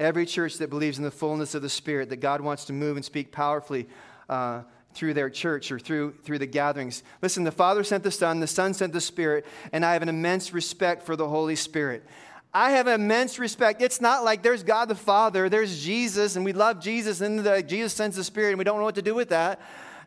every 0.00 0.26
church 0.26 0.58
that 0.58 0.70
believes 0.70 0.98
in 0.98 1.04
the 1.04 1.10
fullness 1.10 1.54
of 1.54 1.62
the 1.62 1.68
Spirit, 1.68 2.08
that 2.08 2.16
God 2.16 2.40
wants 2.40 2.64
to 2.64 2.72
move 2.72 2.96
and 2.96 3.04
speak 3.04 3.30
powerfully 3.30 3.86
uh, 4.28 4.62
through 4.94 5.14
their 5.14 5.30
church 5.30 5.70
or 5.70 5.78
through, 5.78 6.14
through 6.24 6.38
the 6.38 6.46
gatherings. 6.46 7.02
Listen, 7.22 7.44
the 7.44 7.52
Father 7.52 7.84
sent 7.84 8.02
the 8.02 8.10
Son, 8.10 8.40
the 8.40 8.46
Son 8.46 8.74
sent 8.74 8.92
the 8.92 9.00
Spirit, 9.00 9.46
and 9.72 9.84
I 9.84 9.92
have 9.92 10.02
an 10.02 10.08
immense 10.08 10.52
respect 10.52 11.04
for 11.04 11.14
the 11.14 11.28
Holy 11.28 11.54
Spirit. 11.54 12.04
I 12.52 12.72
have 12.72 12.88
immense 12.88 13.38
respect. 13.38 13.80
It's 13.80 14.00
not 14.00 14.24
like 14.24 14.42
there's 14.42 14.64
God 14.64 14.88
the 14.88 14.96
Father, 14.96 15.48
there's 15.48 15.84
Jesus, 15.84 16.34
and 16.34 16.44
we 16.44 16.52
love 16.52 16.80
Jesus, 16.80 17.20
and 17.20 17.38
the, 17.38 17.62
Jesus 17.62 17.92
sends 17.92 18.16
the 18.16 18.24
Spirit, 18.24 18.50
and 18.50 18.58
we 18.58 18.64
don't 18.64 18.78
know 18.78 18.84
what 18.84 18.96
to 18.96 19.02
do 19.02 19.14
with 19.14 19.28
that. 19.28 19.60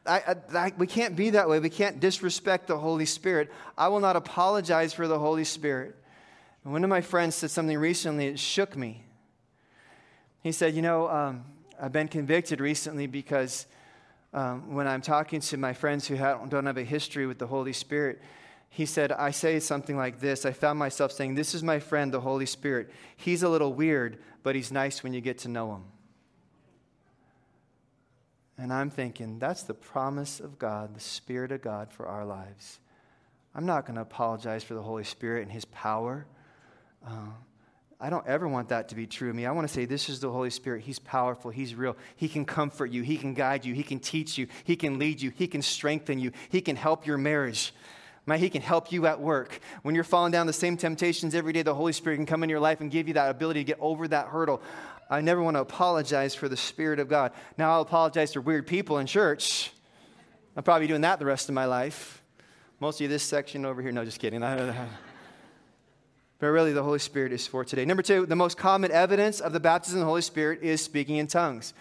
I, 0.05 0.35
I, 0.53 0.73
we 0.77 0.87
can't 0.87 1.15
be 1.15 1.29
that 1.29 1.47
way. 1.47 1.59
We 1.59 1.69
can't 1.69 2.01
disrespect 2.01 2.67
the 2.67 2.77
Holy 2.77 3.05
Spirit. 3.05 3.49
I 3.77 3.87
will 3.87 4.01
not 4.01 4.17
apologize 4.17 4.93
for 4.93 5.07
the 5.07 5.17
Holy 5.17 5.45
Spirit. 5.45 5.95
And 6.65 6.73
one 6.73 6.83
of 6.83 6.89
my 6.89 6.99
friends 6.99 7.35
said 7.35 7.51
something 7.51 7.77
recently, 7.77 8.27
it 8.27 8.39
shook 8.39 8.75
me. 8.75 9.05
He 10.43 10.51
said, 10.51 10.75
You 10.75 10.81
know, 10.81 11.09
um, 11.09 11.45
I've 11.81 11.93
been 11.93 12.09
convicted 12.09 12.59
recently 12.59 13.07
because 13.07 13.65
um, 14.33 14.75
when 14.75 14.87
I'm 14.87 15.01
talking 15.01 15.39
to 15.39 15.57
my 15.57 15.73
friends 15.73 16.07
who 16.07 16.15
have, 16.15 16.49
don't 16.49 16.65
have 16.65 16.77
a 16.77 16.83
history 16.83 17.25
with 17.25 17.39
the 17.39 17.47
Holy 17.47 17.73
Spirit, 17.73 18.21
he 18.69 18.85
said, 18.85 19.11
I 19.11 19.31
say 19.31 19.59
something 19.59 19.95
like 19.95 20.19
this. 20.19 20.45
I 20.45 20.51
found 20.51 20.77
myself 20.77 21.11
saying, 21.11 21.35
This 21.35 21.55
is 21.55 21.63
my 21.63 21.79
friend, 21.79 22.13
the 22.13 22.21
Holy 22.21 22.45
Spirit. 22.45 22.91
He's 23.15 23.41
a 23.41 23.49
little 23.49 23.73
weird, 23.73 24.19
but 24.43 24.55
he's 24.55 24.71
nice 24.71 25.01
when 25.01 25.13
you 25.13 25.21
get 25.21 25.37
to 25.39 25.47
know 25.47 25.73
him. 25.75 25.83
And 28.57 28.71
I'm 28.71 28.89
thinking, 28.89 29.39
that's 29.39 29.63
the 29.63 29.73
promise 29.73 30.39
of 30.39 30.59
God, 30.59 30.95
the 30.95 30.99
Spirit 30.99 31.51
of 31.51 31.61
God 31.61 31.91
for 31.91 32.05
our 32.05 32.25
lives. 32.25 32.79
I'm 33.55 33.65
not 33.65 33.85
going 33.85 33.95
to 33.95 34.01
apologize 34.01 34.63
for 34.63 34.73
the 34.73 34.81
Holy 34.81 35.03
Spirit 35.03 35.43
and 35.43 35.51
his 35.51 35.65
power. 35.65 36.25
Uh, 37.05 37.29
I 38.03 38.09
don't 38.09 38.27
ever 38.27 38.49
want 38.49 38.67
that 38.67 38.89
to 38.89 38.95
be 38.95 39.07
true 39.07 39.29
of 39.29 39.35
me. 39.35 39.45
I 39.45 39.51
want 39.53 39.65
to 39.65 39.73
say, 39.73 39.85
This 39.85 40.09
is 40.09 40.19
the 40.19 40.29
Holy 40.29 40.49
Spirit. 40.49 40.83
He's 40.83 40.99
powerful. 40.99 41.51
He's 41.51 41.73
real. 41.73 41.95
He 42.17 42.27
can 42.27 42.43
comfort 42.43 42.91
you. 42.91 43.01
He 43.01 43.15
can 43.15 43.33
guide 43.33 43.63
you. 43.63 43.73
He 43.73 43.81
can 43.81 44.01
teach 44.01 44.37
you. 44.37 44.47
He 44.65 44.75
can 44.75 44.99
lead 44.99 45.21
you. 45.21 45.31
He 45.33 45.47
can 45.47 45.61
strengthen 45.61 46.19
you. 46.19 46.33
He 46.49 46.59
can 46.59 46.75
help 46.75 47.07
your 47.07 47.17
marriage. 47.17 47.73
Man, 48.25 48.39
he 48.39 48.49
can 48.49 48.61
help 48.61 48.91
you 48.91 49.07
at 49.07 49.21
work. 49.21 49.57
When 49.83 49.95
you're 49.95 50.03
falling 50.03 50.33
down 50.33 50.47
the 50.47 50.53
same 50.53 50.75
temptations 50.75 51.33
every 51.33 51.53
day, 51.53 51.61
the 51.61 51.73
Holy 51.73 51.93
Spirit 51.93 52.17
can 52.17 52.25
come 52.25 52.43
into 52.43 52.51
your 52.51 52.59
life 52.59 52.81
and 52.81 52.91
give 52.91 53.07
you 53.07 53.13
that 53.13 53.29
ability 53.29 53.61
to 53.61 53.63
get 53.63 53.77
over 53.79 54.05
that 54.09 54.27
hurdle. 54.27 54.61
I 55.09 55.21
never 55.21 55.41
want 55.41 55.55
to 55.55 55.61
apologize 55.61 56.35
for 56.35 56.49
the 56.49 56.57
Spirit 56.57 56.99
of 56.99 57.07
God. 57.07 57.31
Now, 57.57 57.71
I'll 57.71 57.81
apologize 57.81 58.33
for 58.33 58.41
weird 58.41 58.67
people 58.67 58.97
in 58.97 59.07
church. 59.07 59.71
I'm 60.57 60.63
probably 60.63 60.87
doing 60.87 61.01
that 61.01 61.19
the 61.19 61.25
rest 61.25 61.47
of 61.47 61.55
my 61.55 61.65
life. 61.65 62.21
Most 62.81 62.99
of 62.99 63.09
this 63.09 63.23
section 63.23 63.63
over 63.65 63.81
here, 63.81 63.93
no, 63.93 64.03
just 64.03 64.19
kidding. 64.19 64.43
But 66.39 66.47
really, 66.47 66.73
the 66.73 66.83
Holy 66.83 66.99
Spirit 66.99 67.31
is 67.31 67.47
for 67.47 67.63
today. 67.63 67.85
Number 67.85 68.03
two, 68.03 68.25
the 68.25 68.35
most 68.35 68.57
common 68.57 68.91
evidence 68.91 69.39
of 69.39 69.53
the 69.53 69.59
baptism 69.59 69.99
of 69.99 70.01
the 70.01 70.09
Holy 70.09 70.21
Spirit 70.21 70.61
is 70.61 70.81
speaking 70.81 71.17
in 71.17 71.27
tongues. 71.27 71.73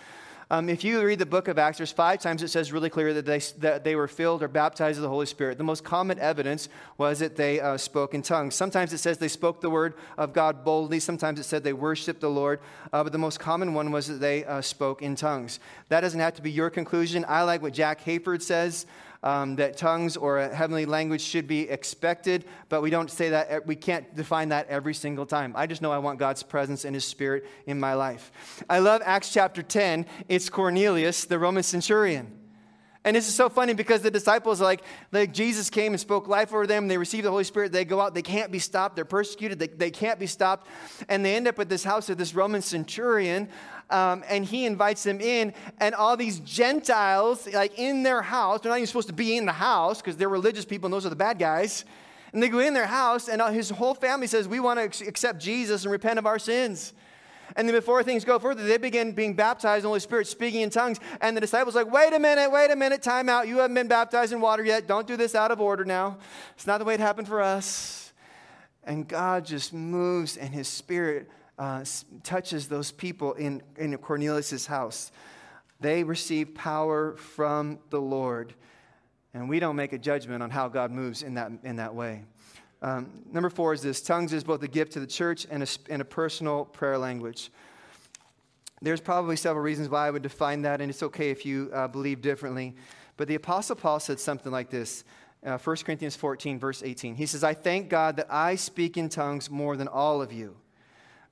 Um, 0.53 0.69
if 0.69 0.85
you 0.85 1.03
read 1.03 1.19
the 1.19 1.25
book 1.25 1.49
of 1.49 1.59
Acts, 1.59 1.79
there's 1.79 1.93
five 1.93 2.21
times 2.21 2.43
it 2.43 2.49
says 2.49 2.73
really 2.73 2.91
clear 2.91 3.15
that 3.15 3.25
they, 3.25 3.39
that 3.61 3.85
they 3.85 3.97
were 3.97 4.07
filled 4.07 4.43
or 4.43 4.49
baptized 4.49 4.99
with 4.99 5.03
the 5.03 5.09
Holy 5.09 5.25
Spirit. 5.25 5.57
The 5.57 5.65
most 5.65 5.83
common 5.83 6.19
evidence 6.19 6.69
was 6.99 7.21
that 7.21 7.37
they 7.37 7.59
uh, 7.59 7.79
spoke 7.79 8.13
in 8.13 8.21
tongues. 8.21 8.55
Sometimes 8.55 8.93
it 8.93 8.99
says 8.99 9.17
they 9.17 9.29
spoke 9.29 9.63
the 9.63 9.71
word 9.71 9.95
of 10.19 10.35
God 10.35 10.63
boldly. 10.63 11.01
Sometimes 11.01 11.41
it 11.41 11.45
said 11.45 11.65
they 11.65 11.73
worshiped 11.73 12.21
the 12.21 12.29
Lord. 12.29 12.61
Uh, 12.93 13.03
but 13.03 13.13
the 13.13 13.19
most 13.19 13.41
common 13.41 13.73
one 13.73 13.93
was 13.93 14.09
that 14.09 14.21
they 14.21 14.45
uh, 14.45 14.61
spoke 14.61 15.01
in 15.01 15.17
tongues. 15.17 15.59
That 15.89 16.03
doesn't 16.03 16.21
have 16.21 16.35
to 16.35 16.43
be 16.43 16.51
your 16.51 16.69
conclusion. 16.69 17.25
I 17.27 17.45
like 17.45 17.63
what 17.63 17.73
Jack 17.73 18.05
Hayford 18.05 18.43
says 18.43 18.85
um, 19.23 19.57
that 19.57 19.77
tongues 19.77 20.17
or 20.17 20.39
a 20.39 20.55
heavenly 20.55 20.85
language 20.87 21.21
should 21.21 21.47
be 21.47 21.69
expected, 21.69 22.45
but 22.69 22.83
we 22.83 22.91
don't 22.91 23.11
say 23.11 23.31
that, 23.31 23.67
we 23.67 23.77
can't 23.77 24.15
define 24.17 24.49
that 24.49 24.69
every 24.69 24.95
single 24.95 25.27
time. 25.27 25.53
I 25.57 25.67
just 25.67 25.83
know 25.83 25.93
I 25.93 25.99
want 25.99 26.19
God's 26.19 26.43
presence 26.43 26.85
and 26.85 26.95
His 26.95 27.05
Spirit 27.05 27.47
in 27.67 27.79
my 27.79 27.95
life. 27.95 28.33
I 28.69 28.81
love 28.81 29.03
Acts 29.05 29.33
chapter 29.33 29.63
10. 29.63 30.07
It's 30.29 30.51
Cornelius, 30.51 31.25
the 31.25 31.39
Roman 31.39 31.63
centurion. 31.63 32.42
And 33.05 33.17
this 33.17 33.27
is 33.27 33.35
so 33.35 33.49
funny 33.49 33.75
because 33.75 34.03
the 34.03 34.11
disciples, 34.13 34.61
like, 34.61 34.83
like 35.11 35.33
Jesus 35.33 35.71
came 35.71 35.93
and 35.93 36.01
spoke 36.01 36.29
life 36.29 36.53
over 36.53 36.69
them. 36.69 36.87
They 36.87 36.99
receive 36.99 37.25
the 37.25 37.31
Holy 37.31 37.43
Spirit. 37.43 37.73
They 37.73 37.85
go 37.85 38.01
out. 38.01 38.15
They 38.15 38.23
can't 38.23 38.53
be 38.53 38.61
stopped. 38.61 38.95
They're 38.95 39.05
persecuted. 39.05 39.59
They, 39.59 39.67
they 39.67 39.91
can't 39.91 40.21
be 40.21 40.29
stopped. 40.29 40.69
And 41.09 41.25
they 41.25 41.35
end 41.35 41.49
up 41.49 41.59
at 41.59 41.69
this 41.69 41.83
house 41.83 42.09
of 42.11 42.19
this 42.19 42.33
Roman 42.33 42.63
centurion. 42.63 43.49
Um, 43.91 44.23
and 44.29 44.45
he 44.45 44.67
invites 44.67 45.03
them 45.03 45.21
in. 45.21 45.53
And 45.79 45.97
all 45.97 46.17
these 46.17 46.39
Gentiles, 46.41 47.49
like 47.53 47.77
in 47.77 48.05
their 48.05 48.23
house, 48.23 48.61
they're 48.61 48.71
not 48.71 48.79
even 48.79 48.87
supposed 48.87 49.09
to 49.09 49.15
be 49.15 49.37
in 49.37 49.47
the 49.47 49.53
house 49.53 50.01
because 50.01 50.17
they're 50.17 50.29
religious 50.29 50.65
people 50.65 50.87
and 50.87 50.95
those 50.95 51.05
are 51.05 51.11
the 51.11 51.17
bad 51.17 51.41
guys. 51.41 51.85
And 52.33 52.43
they 52.43 52.49
go 52.49 52.61
in 52.61 52.73
their 52.73 52.87
house, 52.87 53.29
and 53.29 53.43
his 53.55 53.69
whole 53.69 53.95
family 53.95 54.27
says, 54.27 54.49
We 54.49 54.59
want 54.59 54.93
to 54.93 55.07
accept 55.07 55.39
Jesus 55.39 55.83
and 55.83 55.93
repent 55.93 56.19
of 56.19 56.25
our 56.25 56.39
sins. 56.39 56.95
And 57.57 57.69
then 57.69 57.75
before 57.75 58.03
things 58.03 58.25
go 58.25 58.39
further, 58.39 58.63
they 58.65 58.79
begin 58.79 59.13
being 59.13 59.35
baptized 59.35 59.81
in 59.81 59.83
the 59.83 59.89
Holy 59.89 60.01
Spirit, 60.01 60.27
speaking 60.27 60.63
in 60.63 60.71
tongues. 60.71 60.99
And 61.21 61.37
the 61.37 61.41
disciples 61.41 61.75
like, 61.75 61.93
wait 61.93 62.13
a 62.13 62.19
minute, 62.19 62.51
wait 62.51 62.71
a 62.71 62.77
minute, 62.77 63.03
time 63.03 63.29
out. 63.29 63.49
You 63.49 63.59
haven't 63.59 63.75
been 63.75 63.89
baptized 63.89 64.33
in 64.33 64.41
water 64.41 64.65
yet. 64.65 64.87
Don't 64.87 65.07
do 65.07 65.17
this 65.17 65.35
out 65.35 65.51
of 65.51 65.61
order 65.61 65.85
now. 65.85 66.19
It's 66.55 66.67
not 66.67 66.79
the 66.79 66.85
way 66.85 66.95
it 66.95 67.01
happened 67.01 67.29
for 67.29 67.41
us. 67.43 68.13
And 68.85 69.07
God 69.07 69.45
just 69.45 69.73
moves, 69.73 70.37
and 70.37 70.53
his 70.53 70.67
spirit 70.67 71.31
uh, 71.59 71.85
touches 72.25 72.69
those 72.69 72.91
people 72.91 73.35
in, 73.35 73.63
in 73.77 73.97
Cornelius' 73.99 74.67
house. 74.67 75.13
They 75.81 76.03
receive 76.05 76.55
power 76.55 77.17
from 77.17 77.79
the 77.91 78.01
Lord. 78.01 78.55
And 79.35 79.49
we 79.49 79.61
don't 79.61 79.77
make 79.77 79.93
a 79.93 79.99
judgment 79.99 80.43
on 80.43 80.51
how 80.51 80.69
God 80.69 80.91
moves 80.91 81.23
in 81.23 81.35
that, 81.35 81.53
in 81.63 81.77
that 81.77 81.95
way. 81.95 82.25
Um, 82.83 83.11
number 83.31 83.49
four 83.49 83.73
is 83.73 83.81
this 83.81 84.03
tongues 84.03 84.33
is 84.33 84.43
both 84.43 84.63
a 84.65 84.69
gift 84.69 84.93
to 84.95 85.01
the 85.01 85.07
church 85.07 85.47
and 85.49 85.63
a, 85.63 85.67
and 85.89 86.03
a 86.03 86.05
personal 86.05 86.65
prayer 86.65 86.99
language. 86.99 87.53
There's 88.83 89.01
probably 89.01 89.37
several 89.37 89.63
reasons 89.63 89.89
why 89.89 90.09
I 90.09 90.11
would 90.11 90.23
define 90.23 90.63
that, 90.63 90.81
and 90.81 90.91
it's 90.91 91.05
okay 91.05 91.31
if 91.31 91.47
you 91.47 91.71
uh, 91.73 91.87
believe 91.87 92.21
differently. 92.21 92.75
But 93.17 93.29
the 93.29 93.37
Apostle 93.37 93.77
Paul 93.77 94.01
said 94.01 94.19
something 94.19 94.51
like 94.51 94.69
this 94.69 95.05
uh, 95.47 95.59
1 95.59 95.77
Corinthians 95.85 96.17
14, 96.17 96.59
verse 96.59 96.83
18. 96.83 97.15
He 97.15 97.27
says, 97.27 97.45
I 97.45 97.55
thank 97.55 97.89
God 97.89 98.17
that 98.17 98.27
I 98.29 98.57
speak 98.57 98.97
in 98.97 99.09
tongues 99.09 99.49
more 99.49 99.77
than 99.77 99.87
all 99.87 100.21
of 100.21 100.33
you. 100.33 100.57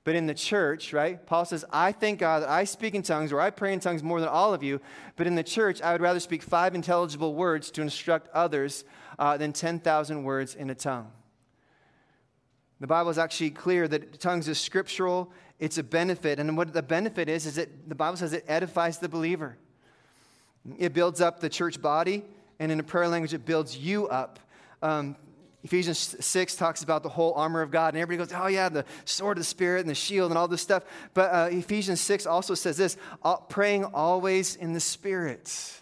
But 0.03 0.15
in 0.15 0.27
the 0.27 0.33
church, 0.33 0.93
right, 0.93 1.23
Paul 1.25 1.45
says, 1.45 1.63
I 1.71 1.91
thank 1.91 2.19
God 2.19 2.41
that 2.41 2.49
I 2.49 2.63
speak 2.63 2.95
in 2.95 3.03
tongues 3.03 3.31
or 3.31 3.39
I 3.39 3.51
pray 3.51 3.71
in 3.71 3.79
tongues 3.79 4.01
more 4.01 4.19
than 4.19 4.29
all 4.29 4.53
of 4.53 4.63
you. 4.63 4.81
But 5.15 5.27
in 5.27 5.35
the 5.35 5.43
church, 5.43 5.81
I 5.81 5.91
would 5.91 6.01
rather 6.01 6.19
speak 6.19 6.41
five 6.41 6.73
intelligible 6.73 7.35
words 7.35 7.69
to 7.71 7.81
instruct 7.81 8.27
others 8.33 8.83
uh, 9.19 9.37
than 9.37 9.53
10,000 9.53 10.23
words 10.23 10.55
in 10.55 10.69
a 10.69 10.75
tongue. 10.75 11.11
The 12.81 12.87
Bible 12.87 13.11
is 13.11 13.19
actually 13.19 13.51
clear 13.51 13.87
that 13.87 14.19
tongues 14.19 14.47
is 14.47 14.59
scriptural, 14.59 15.31
it's 15.59 15.77
a 15.77 15.83
benefit. 15.83 16.39
And 16.39 16.57
what 16.57 16.73
the 16.73 16.81
benefit 16.81 17.29
is, 17.29 17.45
is 17.45 17.55
that 17.55 17.87
the 17.87 17.93
Bible 17.93 18.17
says 18.17 18.33
it 18.33 18.43
edifies 18.47 18.97
the 18.97 19.07
believer. 19.07 19.55
It 20.79 20.91
builds 20.91 21.21
up 21.21 21.39
the 21.39 21.49
church 21.49 21.79
body, 21.79 22.23
and 22.59 22.71
in 22.71 22.79
a 22.79 22.83
prayer 22.83 23.07
language, 23.07 23.35
it 23.35 23.45
builds 23.45 23.77
you 23.77 24.07
up. 24.07 24.39
Um, 24.81 25.15
Ephesians 25.63 26.15
6 26.19 26.55
talks 26.55 26.81
about 26.81 27.03
the 27.03 27.09
whole 27.09 27.33
armor 27.35 27.61
of 27.61 27.69
God, 27.69 27.93
and 27.93 28.01
everybody 28.01 28.27
goes, 28.27 28.35
Oh, 28.35 28.47
yeah, 28.47 28.67
the 28.67 28.83
sword 29.05 29.37
of 29.37 29.41
the 29.41 29.47
Spirit 29.47 29.81
and 29.81 29.89
the 29.89 29.95
shield 29.95 30.31
and 30.31 30.37
all 30.37 30.47
this 30.47 30.63
stuff. 30.63 30.83
But 31.13 31.31
uh, 31.31 31.49
Ephesians 31.51 32.01
6 32.01 32.25
also 32.25 32.55
says 32.55 32.77
this 32.77 32.97
praying 33.47 33.85
always 33.85 34.55
in 34.55 34.73
the 34.73 34.79
Spirit. 34.79 35.81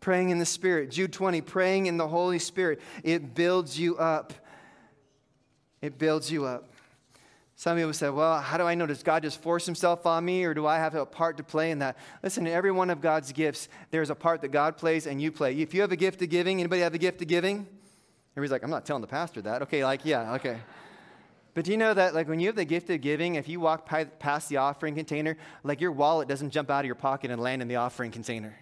Praying 0.00 0.30
in 0.30 0.38
the 0.38 0.46
Spirit. 0.46 0.92
Jude 0.92 1.12
20, 1.12 1.42
praying 1.42 1.86
in 1.86 1.98
the 1.98 2.08
Holy 2.08 2.38
Spirit. 2.38 2.80
It 3.04 3.34
builds 3.34 3.78
you 3.78 3.98
up. 3.98 4.32
It 5.80 5.98
builds 5.98 6.30
you 6.30 6.44
up. 6.44 6.68
Some 7.56 7.76
people 7.76 7.92
say, 7.92 8.08
well, 8.08 8.40
how 8.40 8.56
do 8.56 8.64
I 8.64 8.76
know? 8.76 8.86
Does 8.86 9.02
God 9.02 9.24
just 9.24 9.42
force 9.42 9.66
himself 9.66 10.06
on 10.06 10.24
me 10.24 10.44
or 10.44 10.54
do 10.54 10.66
I 10.66 10.76
have 10.76 10.94
a 10.94 11.04
part 11.04 11.36
to 11.38 11.42
play 11.42 11.72
in 11.72 11.80
that? 11.80 11.96
Listen, 12.22 12.46
in 12.46 12.52
every 12.52 12.70
one 12.70 12.88
of 12.88 13.00
God's 13.00 13.32
gifts, 13.32 13.68
there's 13.90 14.10
a 14.10 14.14
part 14.14 14.42
that 14.42 14.48
God 14.48 14.76
plays 14.76 15.08
and 15.08 15.20
you 15.20 15.32
play. 15.32 15.58
If 15.60 15.74
you 15.74 15.80
have 15.80 15.90
a 15.90 15.96
gift 15.96 16.22
of 16.22 16.28
giving, 16.28 16.60
anybody 16.60 16.82
have 16.82 16.94
a 16.94 16.98
gift 16.98 17.20
of 17.20 17.26
giving? 17.26 17.66
Everybody's 18.36 18.52
like, 18.52 18.62
I'm 18.62 18.70
not 18.70 18.86
telling 18.86 19.00
the 19.00 19.08
pastor 19.08 19.42
that. 19.42 19.62
Okay, 19.62 19.84
like, 19.84 20.04
yeah, 20.04 20.34
okay. 20.34 20.58
But 21.54 21.64
do 21.64 21.72
you 21.72 21.76
know 21.76 21.92
that, 21.92 22.14
like, 22.14 22.28
when 22.28 22.38
you 22.38 22.46
have 22.46 22.54
the 22.54 22.64
gift 22.64 22.88
of 22.90 23.00
giving, 23.00 23.34
if 23.34 23.48
you 23.48 23.58
walk 23.58 23.88
past 24.20 24.48
the 24.48 24.58
offering 24.58 24.94
container, 24.94 25.36
like, 25.64 25.80
your 25.80 25.90
wallet 25.90 26.28
doesn't 26.28 26.50
jump 26.50 26.70
out 26.70 26.80
of 26.80 26.86
your 26.86 26.94
pocket 26.94 27.32
and 27.32 27.42
land 27.42 27.62
in 27.62 27.66
the 27.66 27.74
offering 27.74 28.12
container. 28.12 28.56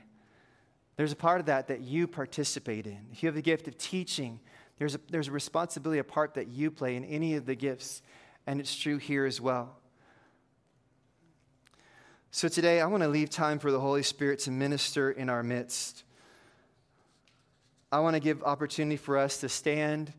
There's 0.96 1.12
a 1.12 1.16
part 1.16 1.40
of 1.40 1.46
that 1.46 1.68
that 1.68 1.82
you 1.82 2.06
participate 2.06 2.86
in. 2.86 3.08
If 3.12 3.22
you 3.22 3.26
have 3.26 3.34
the 3.34 3.42
gift 3.42 3.68
of 3.68 3.76
teaching, 3.76 4.40
there's 4.78 4.94
a, 4.94 5.00
there's 5.10 5.28
a 5.28 5.32
responsibility, 5.32 5.98
a 5.98 6.04
part 6.04 6.34
that 6.34 6.48
you 6.48 6.70
play 6.70 6.96
in 6.96 7.04
any 7.04 7.34
of 7.34 7.46
the 7.46 7.54
gifts, 7.54 8.02
and 8.46 8.60
it's 8.60 8.74
true 8.76 8.98
here 8.98 9.24
as 9.24 9.40
well. 9.40 9.76
So 12.30 12.48
today, 12.48 12.82
I 12.82 12.86
want 12.86 13.02
to 13.02 13.08
leave 13.08 13.30
time 13.30 13.58
for 13.58 13.72
the 13.72 13.80
Holy 13.80 14.02
Spirit 14.02 14.40
to 14.40 14.50
minister 14.50 15.10
in 15.10 15.30
our 15.30 15.42
midst. 15.42 16.04
I 17.90 18.00
want 18.00 18.14
to 18.14 18.20
give 18.20 18.42
opportunity 18.42 18.98
for 18.98 19.16
us 19.16 19.38
to 19.38 19.48
stand. 19.48 20.12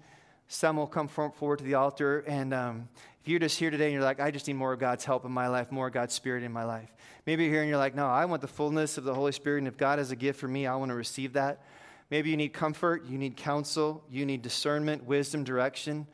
Some 0.48 0.78
will 0.78 0.88
come 0.88 1.08
forward 1.08 1.60
to 1.60 1.64
the 1.64 1.76
altar. 1.76 2.24
And 2.26 2.54
um, 2.54 2.90
if 3.22 3.28
you're 3.28 3.40
just 3.40 3.60
here 3.60 3.70
today 3.70 3.86
and 3.86 3.94
you're 3.94 4.02
like, 4.02 4.20
I 4.20 4.32
just 4.32 4.48
need 4.48 4.54
more 4.54 4.74
of 4.74 4.80
God's 4.80 5.06
help 5.06 5.26
in 5.26 5.32
my 5.32 5.48
life, 5.48 5.72
more 5.72 5.88
of 5.88 5.94
God's 5.94 6.14
Spirit 6.14 6.44
in 6.44 6.52
my 6.52 6.64
life. 6.64 6.90
Maybe 7.28 7.44
you're 7.44 7.54
here 7.54 7.62
and 7.62 7.70
you're 7.70 7.78
like, 7.78 7.94
no, 7.94 8.08
I 8.08 8.26
want 8.26 8.42
the 8.42 8.48
fullness 8.48 8.98
of 8.98 9.04
the 9.04 9.14
Holy 9.14 9.34
Spirit. 9.34 9.60
And 9.60 9.68
if 9.68 9.78
God 9.78 10.00
has 10.00 10.10
a 10.10 10.16
gift 10.16 10.40
for 10.40 10.48
me, 10.48 10.66
I 10.66 10.76
want 10.76 10.90
to 10.90 10.96
receive 10.96 11.34
that. 11.34 11.62
Maybe 12.10 12.30
you 12.30 12.38
need 12.38 12.54
comfort, 12.54 13.06
you 13.06 13.18
need 13.18 13.36
counsel, 13.36 14.04
you 14.10 14.26
need 14.26 14.42
discernment, 14.42 15.06
wisdom, 15.06 15.44
direction. 15.44 16.08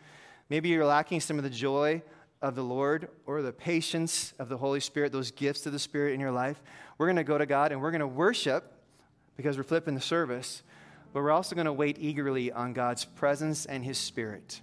Maybe 0.50 0.70
you're 0.70 0.86
lacking 0.86 1.22
some 1.22 1.38
of 1.38 1.44
the 1.44 1.50
joy 1.50 2.02
of 2.42 2.56
the 2.56 2.64
Lord 2.64 3.10
or 3.26 3.42
the 3.42 3.54
patience 3.54 4.34
of 4.40 4.50
the 4.50 4.58
Holy 4.58 4.80
Spirit, 4.80 5.12
those 5.12 5.32
gifts 5.32 5.66
of 5.66 5.72
the 5.72 5.80
Spirit 5.80 6.14
in 6.14 6.20
your 6.20 6.32
life. 6.32 6.62
We're 6.98 7.08
going 7.08 7.16
to 7.18 7.24
go 7.24 7.38
to 7.38 7.46
God 7.46 7.72
and 7.72 7.82
we're 7.82 7.92
going 7.92 8.02
to 8.02 8.08
worship 8.08 8.72
because 9.38 9.58
we're 9.58 9.64
flipping 9.64 9.96
the 9.96 10.02
service 10.02 10.64
but 11.14 11.22
we're 11.22 11.32
also 11.32 11.56
going 11.56 11.66
to 11.66 11.74
wait 11.74 11.98
eagerly 12.00 12.52
on 12.52 12.74
God's 12.74 13.06
presence 13.06 13.66
and 13.68 13.86
His 13.86 14.00
Spirit. 14.00 14.62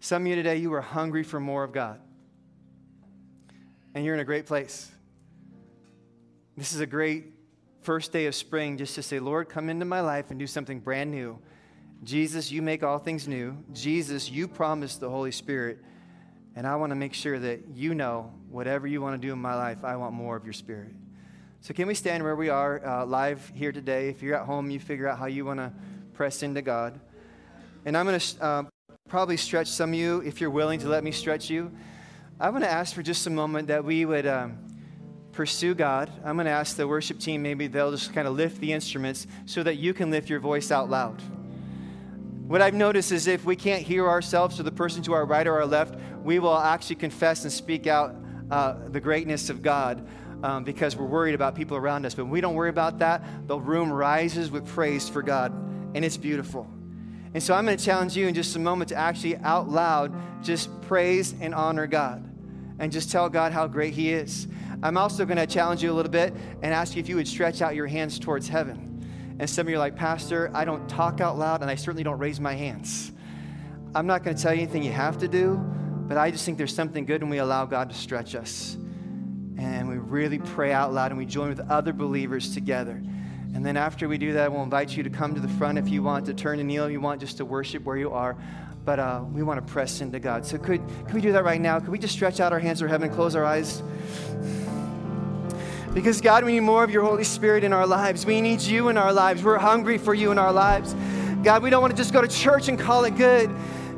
Some 0.00 0.22
of 0.22 0.28
you 0.28 0.34
today, 0.34 0.56
you 0.56 0.72
are 0.72 0.80
hungry 0.80 1.22
for 1.22 1.38
more 1.38 1.62
of 1.62 1.72
God, 1.72 2.00
and 3.94 4.04
you're 4.04 4.14
in 4.14 4.20
a 4.20 4.24
great 4.24 4.46
place. 4.46 4.90
This 6.56 6.72
is 6.72 6.80
a 6.80 6.86
great 6.86 7.33
first 7.84 8.12
day 8.12 8.24
of 8.24 8.34
spring 8.34 8.78
just 8.78 8.94
to 8.94 9.02
say, 9.02 9.20
Lord, 9.20 9.50
come 9.50 9.68
into 9.68 9.84
my 9.84 10.00
life 10.00 10.30
and 10.30 10.38
do 10.38 10.46
something 10.46 10.80
brand 10.80 11.10
new. 11.10 11.38
Jesus, 12.02 12.50
you 12.50 12.62
make 12.62 12.82
all 12.82 12.98
things 12.98 13.28
new. 13.28 13.56
Jesus, 13.74 14.30
you 14.30 14.48
promised 14.48 15.00
the 15.00 15.10
Holy 15.10 15.30
Spirit. 15.30 15.78
And 16.56 16.66
I 16.66 16.76
want 16.76 16.92
to 16.92 16.96
make 16.96 17.12
sure 17.12 17.38
that 17.38 17.68
you 17.74 17.94
know 17.94 18.32
whatever 18.48 18.86
you 18.86 19.02
want 19.02 19.20
to 19.20 19.26
do 19.26 19.32
in 19.32 19.38
my 19.38 19.54
life, 19.54 19.84
I 19.84 19.96
want 19.96 20.14
more 20.14 20.34
of 20.34 20.44
your 20.44 20.54
Spirit. 20.54 20.94
So, 21.60 21.74
can 21.74 21.86
we 21.86 21.94
stand 21.94 22.22
where 22.22 22.36
we 22.36 22.48
are 22.48 22.86
uh, 22.86 23.06
live 23.06 23.50
here 23.54 23.72
today? 23.72 24.08
If 24.08 24.22
you're 24.22 24.36
at 24.36 24.46
home, 24.46 24.70
you 24.70 24.78
figure 24.78 25.08
out 25.08 25.18
how 25.18 25.26
you 25.26 25.44
want 25.44 25.60
to 25.60 25.72
press 26.12 26.42
into 26.42 26.62
God. 26.62 26.98
And 27.84 27.96
I'm 27.96 28.06
going 28.06 28.18
to 28.18 28.42
uh, 28.42 28.62
probably 29.08 29.36
stretch 29.36 29.68
some 29.68 29.90
of 29.90 29.98
you 29.98 30.20
if 30.20 30.40
you're 30.40 30.50
willing 30.50 30.80
to 30.80 30.88
let 30.88 31.04
me 31.04 31.10
stretch 31.10 31.50
you. 31.50 31.70
I 32.40 32.50
want 32.50 32.64
to 32.64 32.70
ask 32.70 32.94
for 32.94 33.02
just 33.02 33.26
a 33.26 33.30
moment 33.30 33.68
that 33.68 33.84
we 33.84 34.04
would 34.04 34.26
um, 34.26 34.58
pursue 35.34 35.74
God. 35.74 36.10
I'm 36.24 36.36
going 36.36 36.46
to 36.46 36.52
ask 36.52 36.76
the 36.76 36.86
worship 36.86 37.18
team 37.18 37.42
maybe 37.42 37.66
they'll 37.66 37.90
just 37.90 38.12
kind 38.12 38.28
of 38.28 38.34
lift 38.34 38.60
the 38.60 38.72
instruments 38.72 39.26
so 39.46 39.62
that 39.62 39.76
you 39.76 39.92
can 39.92 40.10
lift 40.10 40.30
your 40.30 40.40
voice 40.40 40.70
out 40.70 40.88
loud. 40.88 41.20
What 42.46 42.62
I've 42.62 42.74
noticed 42.74 43.10
is 43.10 43.26
if 43.26 43.44
we 43.44 43.56
can't 43.56 43.82
hear 43.82 44.08
ourselves 44.08 44.60
or 44.60 44.62
the 44.62 44.72
person 44.72 45.02
to 45.04 45.12
our 45.14 45.24
right 45.24 45.46
or 45.46 45.54
our 45.54 45.66
left, 45.66 45.98
we 46.22 46.38
will 46.38 46.56
actually 46.56 46.96
confess 46.96 47.42
and 47.44 47.52
speak 47.52 47.86
out 47.86 48.14
uh, 48.50 48.76
the 48.88 49.00
greatness 49.00 49.50
of 49.50 49.62
God 49.62 50.06
um, 50.42 50.62
because 50.62 50.94
we're 50.94 51.06
worried 51.06 51.34
about 51.34 51.54
people 51.54 51.76
around 51.76 52.04
us. 52.04 52.14
But 52.14 52.26
we 52.26 52.40
don't 52.40 52.54
worry 52.54 52.70
about 52.70 52.98
that, 52.98 53.48
the 53.48 53.58
room 53.58 53.90
rises 53.90 54.50
with 54.50 54.66
praise 54.66 55.08
for 55.08 55.22
God, 55.22 55.52
and 55.94 56.04
it's 56.04 56.16
beautiful. 56.16 56.68
And 57.32 57.42
so 57.42 57.54
I'm 57.54 57.64
going 57.64 57.76
to 57.76 57.84
challenge 57.84 58.16
you 58.16 58.28
in 58.28 58.34
just 58.34 58.54
a 58.54 58.60
moment 58.60 58.90
to 58.90 58.94
actually 58.94 59.36
out 59.38 59.68
loud 59.68 60.14
just 60.44 60.68
praise 60.82 61.34
and 61.40 61.54
honor 61.54 61.86
God 61.86 62.33
and 62.78 62.92
just 62.92 63.10
tell 63.10 63.28
God 63.28 63.52
how 63.52 63.66
great 63.66 63.94
He 63.94 64.12
is. 64.12 64.48
I'm 64.82 64.96
also 64.96 65.24
going 65.24 65.38
to 65.38 65.46
challenge 65.46 65.82
you 65.82 65.90
a 65.90 65.94
little 65.94 66.10
bit 66.10 66.34
and 66.62 66.74
ask 66.74 66.94
you 66.94 67.00
if 67.00 67.08
you 67.08 67.16
would 67.16 67.28
stretch 67.28 67.62
out 67.62 67.74
your 67.74 67.86
hands 67.86 68.18
towards 68.18 68.48
heaven. 68.48 68.90
And 69.38 69.48
some 69.48 69.66
of 69.66 69.70
you 69.70 69.76
are 69.76 69.78
like, 69.78 69.96
Pastor, 69.96 70.50
I 70.54 70.64
don't 70.64 70.88
talk 70.88 71.20
out 71.20 71.38
loud 71.38 71.62
and 71.62 71.70
I 71.70 71.74
certainly 71.74 72.04
don't 72.04 72.18
raise 72.18 72.40
my 72.40 72.54
hands. 72.54 73.12
I'm 73.94 74.06
not 74.06 74.24
going 74.24 74.36
to 74.36 74.42
tell 74.42 74.52
you 74.52 74.62
anything 74.62 74.82
you 74.82 74.92
have 74.92 75.18
to 75.18 75.28
do, 75.28 75.56
but 76.06 76.16
I 76.16 76.30
just 76.30 76.44
think 76.44 76.58
there's 76.58 76.74
something 76.74 77.04
good 77.04 77.22
when 77.22 77.30
we 77.30 77.38
allow 77.38 77.64
God 77.64 77.88
to 77.90 77.96
stretch 77.96 78.34
us 78.34 78.76
and 79.56 79.88
we 79.88 79.96
really 79.96 80.38
pray 80.38 80.72
out 80.72 80.92
loud 80.92 81.10
and 81.10 81.18
we 81.18 81.26
join 81.26 81.48
with 81.48 81.60
other 81.70 81.92
believers 81.92 82.54
together. 82.54 83.02
And 83.54 83.64
then 83.64 83.76
after 83.76 84.08
we 84.08 84.18
do 84.18 84.32
that, 84.32 84.50
we'll 84.50 84.64
invite 84.64 84.96
you 84.96 85.04
to 85.04 85.10
come 85.10 85.34
to 85.34 85.40
the 85.40 85.48
front 85.48 85.78
if 85.78 85.88
you 85.88 86.02
want 86.02 86.26
to 86.26 86.34
turn 86.34 86.58
and 86.58 86.66
kneel, 86.66 86.86
if 86.86 86.92
you 86.92 87.00
want 87.00 87.20
just 87.20 87.36
to 87.36 87.44
worship 87.44 87.84
where 87.84 87.96
you 87.96 88.10
are. 88.10 88.36
But 88.84 88.98
uh, 88.98 89.22
we 89.32 89.42
want 89.42 89.66
to 89.66 89.72
press 89.72 90.00
into 90.00 90.20
God. 90.20 90.44
So 90.44 90.58
could, 90.58 90.82
could 91.06 91.14
we 91.14 91.20
do 91.20 91.32
that 91.32 91.44
right 91.44 91.60
now? 91.60 91.80
Could 91.80 91.88
we 91.88 91.98
just 91.98 92.14
stretch 92.14 92.38
out 92.38 92.52
our 92.52 92.58
hands 92.58 92.80
to 92.80 92.88
heaven 92.88 93.08
and 93.08 93.16
close 93.16 93.34
our 93.34 93.44
eyes? 93.44 93.82
Because 95.94 96.20
God, 96.20 96.44
we 96.44 96.52
need 96.52 96.60
more 96.60 96.82
of 96.82 96.90
your 96.90 97.04
Holy 97.04 97.24
Spirit 97.24 97.64
in 97.64 97.72
our 97.72 97.86
lives. 97.86 98.26
We 98.26 98.40
need 98.40 98.60
you 98.60 98.88
in 98.88 98.98
our 98.98 99.12
lives. 99.12 99.42
We're 99.42 99.58
hungry 99.58 99.96
for 99.96 100.12
you 100.12 100.32
in 100.32 100.38
our 100.38 100.52
lives. 100.52 100.94
God, 101.44 101.62
we 101.62 101.70
don't 101.70 101.80
want 101.80 101.92
to 101.92 101.96
just 101.96 102.12
go 102.12 102.20
to 102.20 102.28
church 102.28 102.68
and 102.68 102.78
call 102.78 103.04
it 103.04 103.16
good. 103.16 103.48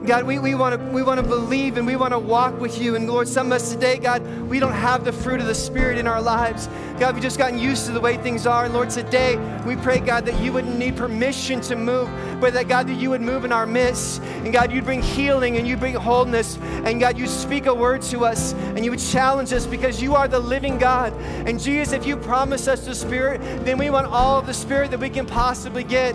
God, 0.05 0.24
we, 0.24 0.38
we 0.38 0.55
want 0.55 0.78
to 0.78 0.86
we 0.92 1.03
want 1.03 1.20
to 1.20 1.26
believe 1.26 1.78
and 1.78 1.86
we 1.86 1.97
want 1.97 2.12
to 2.12 2.18
walk 2.18 2.61
with 2.61 2.80
you. 2.80 2.94
And 2.94 3.09
Lord, 3.09 3.26
some 3.26 3.47
of 3.47 3.53
us 3.55 3.72
today, 3.72 3.99
God, 3.99 4.22
we 4.42 4.61
don't 4.61 4.72
have 4.72 5.05
the 5.05 5.12
fruit 5.12 5.40
of 5.40 5.47
the 5.47 5.55
Spirit 5.55 5.99
in 5.99 6.07
our 6.07 6.20
lives. 6.20 6.68
God, 7.01 7.14
we've 7.14 7.22
just 7.22 7.38
gotten 7.38 7.59
used 7.59 7.86
to 7.86 7.92
the 7.92 8.01
way 8.01 8.16
things 8.16 8.47
are. 8.47 8.64
And 8.64 8.74
Lord, 8.74 8.90
today 8.90 9.36
we 9.66 9.74
pray, 9.76 9.99
God, 9.99 10.24
that 10.26 10.40
you 10.40 10.53
wouldn't 10.53 10.78
need 10.78 10.97
permission 10.97 11.61
to 11.62 11.76
move, 11.76 12.09
but 12.40 12.53
that 12.55 12.68
God, 12.68 12.86
that 12.88 12.94
you 12.94 13.11
would 13.11 13.20
move 13.20 13.44
in 13.44 13.53
our 13.53 13.66
midst. 13.66 14.22
And 14.22 14.53
God, 14.53 14.70
you'd 14.70 14.84
bring 14.84 15.03
healing 15.03 15.57
and 15.57 15.66
you'd 15.66 15.80
bring 15.80 15.94
wholeness. 15.94 16.57
And 16.84 17.01
God, 17.01 17.18
you 17.18 17.26
speak 17.26 17.66
a 17.66 17.74
word 17.74 18.03
to 18.03 18.24
us 18.24 18.53
and 18.53 18.84
you 18.84 18.90
would 18.90 19.01
challenge 19.01 19.53
us 19.53 19.66
because 19.66 20.01
you 20.01 20.14
are 20.14 20.28
the 20.28 20.40
living 20.40 20.78
God. 20.78 21.12
And 21.47 21.59
Jesus, 21.59 21.92
if 21.92 22.07
you 22.07 22.16
promise 22.16 22.68
us 22.68 22.86
the 22.86 22.94
Spirit, 22.94 23.40
then 23.64 23.76
we 23.76 23.90
want 23.90 24.07
all 24.07 24.38
of 24.38 24.47
the 24.47 24.55
Spirit 24.55 24.90
that 24.92 25.01
we 25.01 25.11
can 25.11 25.26
possibly 25.26 25.84
get. 25.84 26.14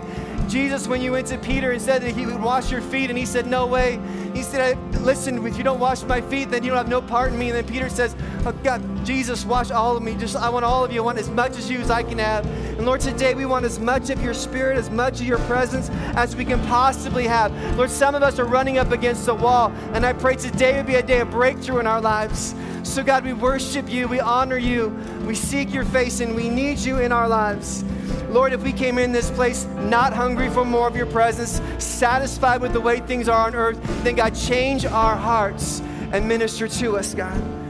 Jesus, 0.52 0.86
when 0.86 1.00
you 1.00 1.12
went 1.12 1.26
to 1.28 1.38
Peter 1.38 1.70
and 1.70 1.80
said 1.80 2.02
that 2.02 2.14
he 2.14 2.26
would 2.26 2.38
wash 2.38 2.70
your 2.70 2.82
feet, 2.82 3.08
and 3.08 3.18
he 3.18 3.24
said, 3.24 3.46
No 3.46 3.66
way. 3.66 3.98
He 4.34 4.42
said, 4.42 4.76
Listen, 5.00 5.46
if 5.46 5.56
you 5.56 5.64
don't 5.64 5.80
wash 5.80 6.02
my 6.02 6.20
feet, 6.20 6.50
then 6.50 6.62
you 6.62 6.68
don't 6.68 6.76
have 6.76 6.90
no 6.90 7.00
part 7.00 7.32
in 7.32 7.38
me. 7.38 7.48
And 7.48 7.56
then 7.56 7.66
Peter 7.66 7.88
says, 7.88 8.14
oh, 8.44 8.52
God, 8.62 8.82
Jesus, 9.04 9.44
wash 9.44 9.70
all 9.70 9.96
of 9.96 10.02
me. 10.02 10.14
Just 10.14 10.36
I 10.36 10.48
want 10.48 10.64
all 10.64 10.84
of 10.84 10.92
you. 10.92 11.02
I 11.02 11.04
want 11.04 11.18
as 11.18 11.28
much 11.28 11.56
as 11.56 11.70
you 11.70 11.78
as 11.80 11.90
I 11.90 12.02
can 12.02 12.18
have. 12.18 12.46
And 12.46 12.86
Lord, 12.86 13.00
today 13.00 13.34
we 13.34 13.46
want 13.46 13.64
as 13.64 13.78
much 13.78 14.10
of 14.10 14.22
your 14.22 14.34
spirit, 14.34 14.78
as 14.78 14.90
much 14.90 15.20
of 15.20 15.26
your 15.26 15.38
presence 15.40 15.90
as 16.16 16.36
we 16.36 16.44
can 16.44 16.60
possibly 16.66 17.26
have. 17.26 17.52
Lord, 17.76 17.90
some 17.90 18.14
of 18.14 18.22
us 18.22 18.38
are 18.38 18.44
running 18.44 18.78
up 18.78 18.92
against 18.92 19.26
the 19.26 19.34
wall, 19.34 19.72
and 19.92 20.06
I 20.06 20.12
pray 20.12 20.36
today 20.36 20.76
would 20.76 20.86
be 20.86 20.94
a 20.96 21.02
day 21.02 21.20
of 21.20 21.30
breakthrough 21.30 21.80
in 21.80 21.86
our 21.86 22.00
lives. 22.00 22.54
So, 22.82 23.02
God, 23.02 23.24
we 23.24 23.32
worship 23.32 23.88
you, 23.88 24.08
we 24.08 24.20
honor 24.20 24.58
you, 24.58 24.88
we 25.26 25.34
seek 25.34 25.72
your 25.72 25.84
face, 25.84 26.20
and 26.20 26.34
we 26.34 26.48
need 26.48 26.78
you 26.78 26.98
in 26.98 27.12
our 27.12 27.28
lives. 27.28 27.84
Lord, 28.28 28.52
if 28.52 28.62
we 28.62 28.72
came 28.72 28.98
in 28.98 29.12
this 29.12 29.30
place 29.30 29.66
not 29.76 30.12
hungry 30.12 30.48
for 30.50 30.64
more 30.64 30.88
of 30.88 30.96
your 30.96 31.06
presence, 31.06 31.60
satisfied 31.78 32.60
with 32.60 32.72
the 32.72 32.80
way 32.80 33.00
things 33.00 33.28
are 33.28 33.46
on 33.46 33.54
earth, 33.54 33.78
then 34.02 34.16
God, 34.16 34.34
change 34.34 34.84
our 34.84 35.16
hearts 35.16 35.80
and 36.12 36.26
minister 36.26 36.66
to 36.66 36.96
us, 36.96 37.14
God. 37.14 37.61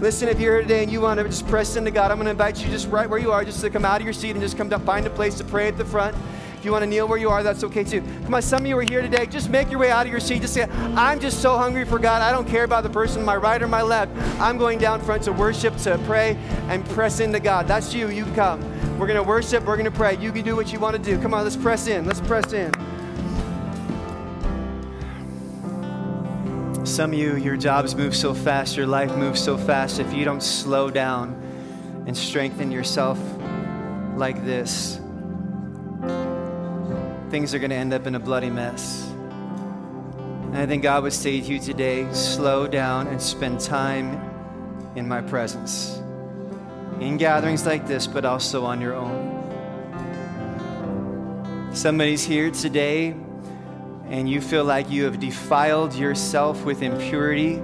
Listen, 0.00 0.28
if 0.28 0.38
you're 0.38 0.52
here 0.52 0.62
today 0.62 0.82
and 0.82 0.92
you 0.92 1.00
want 1.00 1.18
to 1.18 1.24
just 1.24 1.46
press 1.46 1.74
into 1.76 1.90
God, 1.90 2.10
I'm 2.10 2.18
going 2.18 2.26
to 2.26 2.30
invite 2.30 2.62
you 2.62 2.70
just 2.70 2.86
right 2.88 3.08
where 3.08 3.18
you 3.18 3.32
are, 3.32 3.46
just 3.46 3.62
to 3.62 3.70
come 3.70 3.86
out 3.86 3.98
of 3.98 4.04
your 4.04 4.12
seat 4.12 4.32
and 4.32 4.40
just 4.42 4.58
come 4.58 4.68
to 4.68 4.78
find 4.78 5.06
a 5.06 5.10
place 5.10 5.36
to 5.36 5.44
pray 5.44 5.68
at 5.68 5.78
the 5.78 5.86
front. 5.86 6.14
If 6.58 6.66
you 6.66 6.72
want 6.72 6.82
to 6.82 6.86
kneel 6.86 7.08
where 7.08 7.16
you 7.16 7.30
are, 7.30 7.42
that's 7.42 7.64
okay 7.64 7.82
too. 7.82 8.02
Come 8.24 8.34
on, 8.34 8.42
some 8.42 8.60
of 8.60 8.66
you 8.66 8.76
are 8.76 8.82
here 8.82 9.00
today. 9.00 9.24
Just 9.24 9.48
make 9.48 9.70
your 9.70 9.80
way 9.80 9.90
out 9.90 10.04
of 10.04 10.12
your 10.12 10.20
seat. 10.20 10.42
Just 10.42 10.52
say, 10.52 10.64
I'm 10.64 11.18
just 11.18 11.40
so 11.40 11.56
hungry 11.56 11.86
for 11.86 11.98
God. 11.98 12.20
I 12.20 12.30
don't 12.30 12.46
care 12.46 12.64
about 12.64 12.82
the 12.82 12.90
person 12.90 13.24
my 13.24 13.36
right 13.36 13.62
or 13.62 13.68
my 13.68 13.80
left. 13.80 14.12
I'm 14.38 14.58
going 14.58 14.78
down 14.78 15.00
front 15.00 15.22
to 15.22 15.32
worship, 15.32 15.74
to 15.78 15.98
pray, 16.04 16.36
and 16.68 16.84
press 16.90 17.20
into 17.20 17.40
God. 17.40 17.66
That's 17.66 17.94
you. 17.94 18.10
You 18.10 18.26
come. 18.34 18.60
We're 18.98 19.06
going 19.06 19.22
to 19.22 19.26
worship. 19.26 19.64
We're 19.64 19.76
going 19.76 19.90
to 19.90 19.96
pray. 19.96 20.18
You 20.18 20.30
can 20.30 20.44
do 20.44 20.56
what 20.56 20.74
you 20.74 20.78
want 20.78 20.94
to 20.94 21.02
do. 21.02 21.18
Come 21.22 21.32
on, 21.32 21.42
let's 21.42 21.56
press 21.56 21.86
in. 21.86 22.04
Let's 22.04 22.20
press 22.20 22.52
in. 22.52 22.70
Some 26.86 27.12
of 27.12 27.18
you, 27.18 27.36
your 27.36 27.56
jobs 27.56 27.96
move 27.96 28.14
so 28.14 28.32
fast, 28.32 28.76
your 28.76 28.86
life 28.86 29.14
moves 29.16 29.42
so 29.42 29.58
fast. 29.58 29.98
If 29.98 30.14
you 30.14 30.24
don't 30.24 30.42
slow 30.42 30.88
down 30.88 31.34
and 32.06 32.16
strengthen 32.16 32.70
yourself 32.70 33.18
like 34.14 34.44
this, 34.44 35.00
things 37.28 37.52
are 37.52 37.58
going 37.58 37.70
to 37.70 37.76
end 37.76 37.92
up 37.92 38.06
in 38.06 38.14
a 38.14 38.20
bloody 38.20 38.50
mess. 38.50 39.04
And 39.10 40.58
I 40.58 40.66
think 40.66 40.84
God 40.84 41.02
would 41.02 41.12
say 41.12 41.40
to 41.40 41.46
you 41.46 41.58
today 41.58 42.06
slow 42.12 42.68
down 42.68 43.08
and 43.08 43.20
spend 43.20 43.58
time 43.58 44.20
in 44.94 45.08
my 45.08 45.20
presence 45.22 46.00
in 47.00 47.16
gatherings 47.16 47.66
like 47.66 47.88
this, 47.88 48.06
but 48.06 48.24
also 48.24 48.64
on 48.64 48.80
your 48.80 48.94
own. 48.94 49.34
Somebody's 51.74 52.24
here 52.24 52.52
today 52.52 53.16
and 54.08 54.28
you 54.28 54.40
feel 54.40 54.64
like 54.64 54.90
you 54.90 55.04
have 55.04 55.18
defiled 55.18 55.94
yourself 55.94 56.64
with 56.64 56.82
impurity 56.82 57.54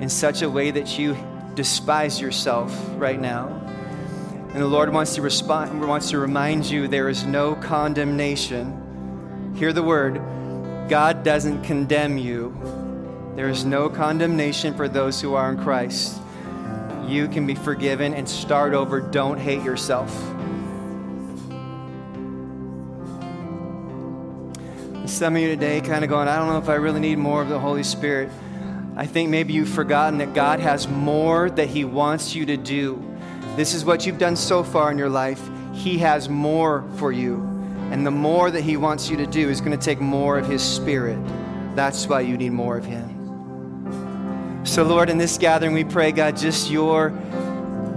in 0.00 0.08
such 0.08 0.42
a 0.42 0.48
way 0.48 0.70
that 0.70 0.98
you 0.98 1.16
despise 1.54 2.20
yourself 2.20 2.74
right 2.96 3.20
now. 3.20 3.48
And 4.52 4.62
the 4.62 4.66
Lord 4.66 4.92
wants 4.92 5.14
to 5.16 5.22
respond, 5.22 5.86
wants 5.86 6.10
to 6.10 6.18
remind 6.18 6.66
you 6.66 6.88
there 6.88 7.08
is 7.08 7.24
no 7.24 7.54
condemnation. 7.56 9.52
Hear 9.56 9.72
the 9.72 9.82
word 9.82 10.20
God 10.88 11.22
doesn't 11.24 11.62
condemn 11.62 12.18
you, 12.18 12.54
There 13.36 13.48
is 13.48 13.64
no 13.64 13.88
condemnation 13.88 14.74
for 14.74 14.86
those 14.86 15.20
who 15.20 15.34
are 15.34 15.50
in 15.50 15.58
Christ. 15.58 16.20
You 17.06 17.26
can 17.26 17.46
be 17.46 17.54
forgiven 17.54 18.14
and 18.14 18.28
start 18.28 18.74
over. 18.74 19.00
Don't 19.00 19.38
hate 19.38 19.62
yourself. 19.62 20.10
Some 25.14 25.36
of 25.36 25.42
you 25.42 25.46
today 25.46 25.80
kind 25.80 26.02
of 26.02 26.10
going, 26.10 26.26
I 26.26 26.36
don't 26.38 26.48
know 26.48 26.58
if 26.58 26.68
I 26.68 26.74
really 26.74 26.98
need 26.98 27.18
more 27.18 27.40
of 27.40 27.48
the 27.48 27.60
Holy 27.60 27.84
Spirit. 27.84 28.30
I 28.96 29.06
think 29.06 29.30
maybe 29.30 29.52
you've 29.52 29.68
forgotten 29.68 30.18
that 30.18 30.34
God 30.34 30.58
has 30.58 30.88
more 30.88 31.48
that 31.50 31.68
He 31.68 31.84
wants 31.84 32.34
you 32.34 32.44
to 32.46 32.56
do. 32.56 33.00
This 33.54 33.74
is 33.74 33.84
what 33.84 34.06
you've 34.06 34.18
done 34.18 34.34
so 34.34 34.64
far 34.64 34.90
in 34.90 34.98
your 34.98 35.08
life. 35.08 35.40
He 35.72 35.98
has 35.98 36.28
more 36.28 36.84
for 36.96 37.12
you. 37.12 37.36
And 37.92 38.04
the 38.04 38.10
more 38.10 38.50
that 38.50 38.62
He 38.62 38.76
wants 38.76 39.08
you 39.08 39.16
to 39.18 39.26
do 39.26 39.48
is 39.48 39.60
going 39.60 39.70
to 39.70 39.84
take 39.84 40.00
more 40.00 40.36
of 40.36 40.48
His 40.48 40.64
Spirit. 40.64 41.20
That's 41.76 42.08
why 42.08 42.22
you 42.22 42.36
need 42.36 42.50
more 42.50 42.76
of 42.76 42.84
Him. 42.84 44.64
So, 44.64 44.82
Lord, 44.82 45.10
in 45.10 45.18
this 45.18 45.38
gathering, 45.38 45.74
we 45.74 45.84
pray, 45.84 46.10
God, 46.10 46.36
just 46.36 46.72
your 46.72 47.10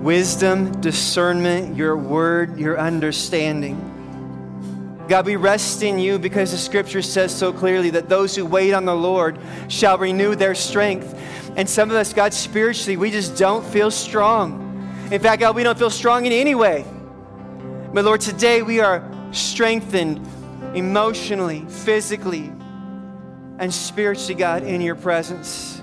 wisdom, 0.01 0.79
discernment, 0.81 1.75
your 1.75 1.97
word, 1.97 2.59
your 2.59 2.79
understanding. 2.79 3.86
God, 5.07 5.25
we 5.25 5.37
rest 5.37 5.83
in 5.83 5.99
you 5.99 6.19
because 6.19 6.51
the 6.51 6.57
scripture 6.57 7.01
says 7.01 7.33
so 7.33 7.53
clearly 7.53 7.89
that 7.91 8.09
those 8.09 8.35
who 8.35 8.45
wait 8.45 8.73
on 8.73 8.83
the 8.83 8.95
Lord 8.95 9.39
shall 9.69 9.97
renew 9.97 10.35
their 10.35 10.53
strength. 10.53 11.17
And 11.55 11.69
some 11.69 11.89
of 11.89 11.95
us, 11.95 12.11
God, 12.11 12.33
spiritually, 12.33 12.97
we 12.97 13.09
just 13.09 13.37
don't 13.37 13.65
feel 13.65 13.89
strong. 13.89 14.63
In 15.09 15.21
fact, 15.21 15.39
God, 15.39 15.55
we 15.55 15.63
don't 15.63 15.77
feel 15.77 15.89
strong 15.89 16.25
in 16.25 16.33
any 16.33 16.55
way. 16.55 16.85
But 17.93 18.03
Lord, 18.03 18.19
today 18.19 18.61
we 18.61 18.81
are 18.81 19.09
strengthened 19.31 20.27
emotionally, 20.75 21.65
physically, 21.69 22.51
and 23.59 23.73
spiritually, 23.73 24.35
God, 24.35 24.63
in 24.63 24.81
your 24.81 24.95
presence. 24.95 25.81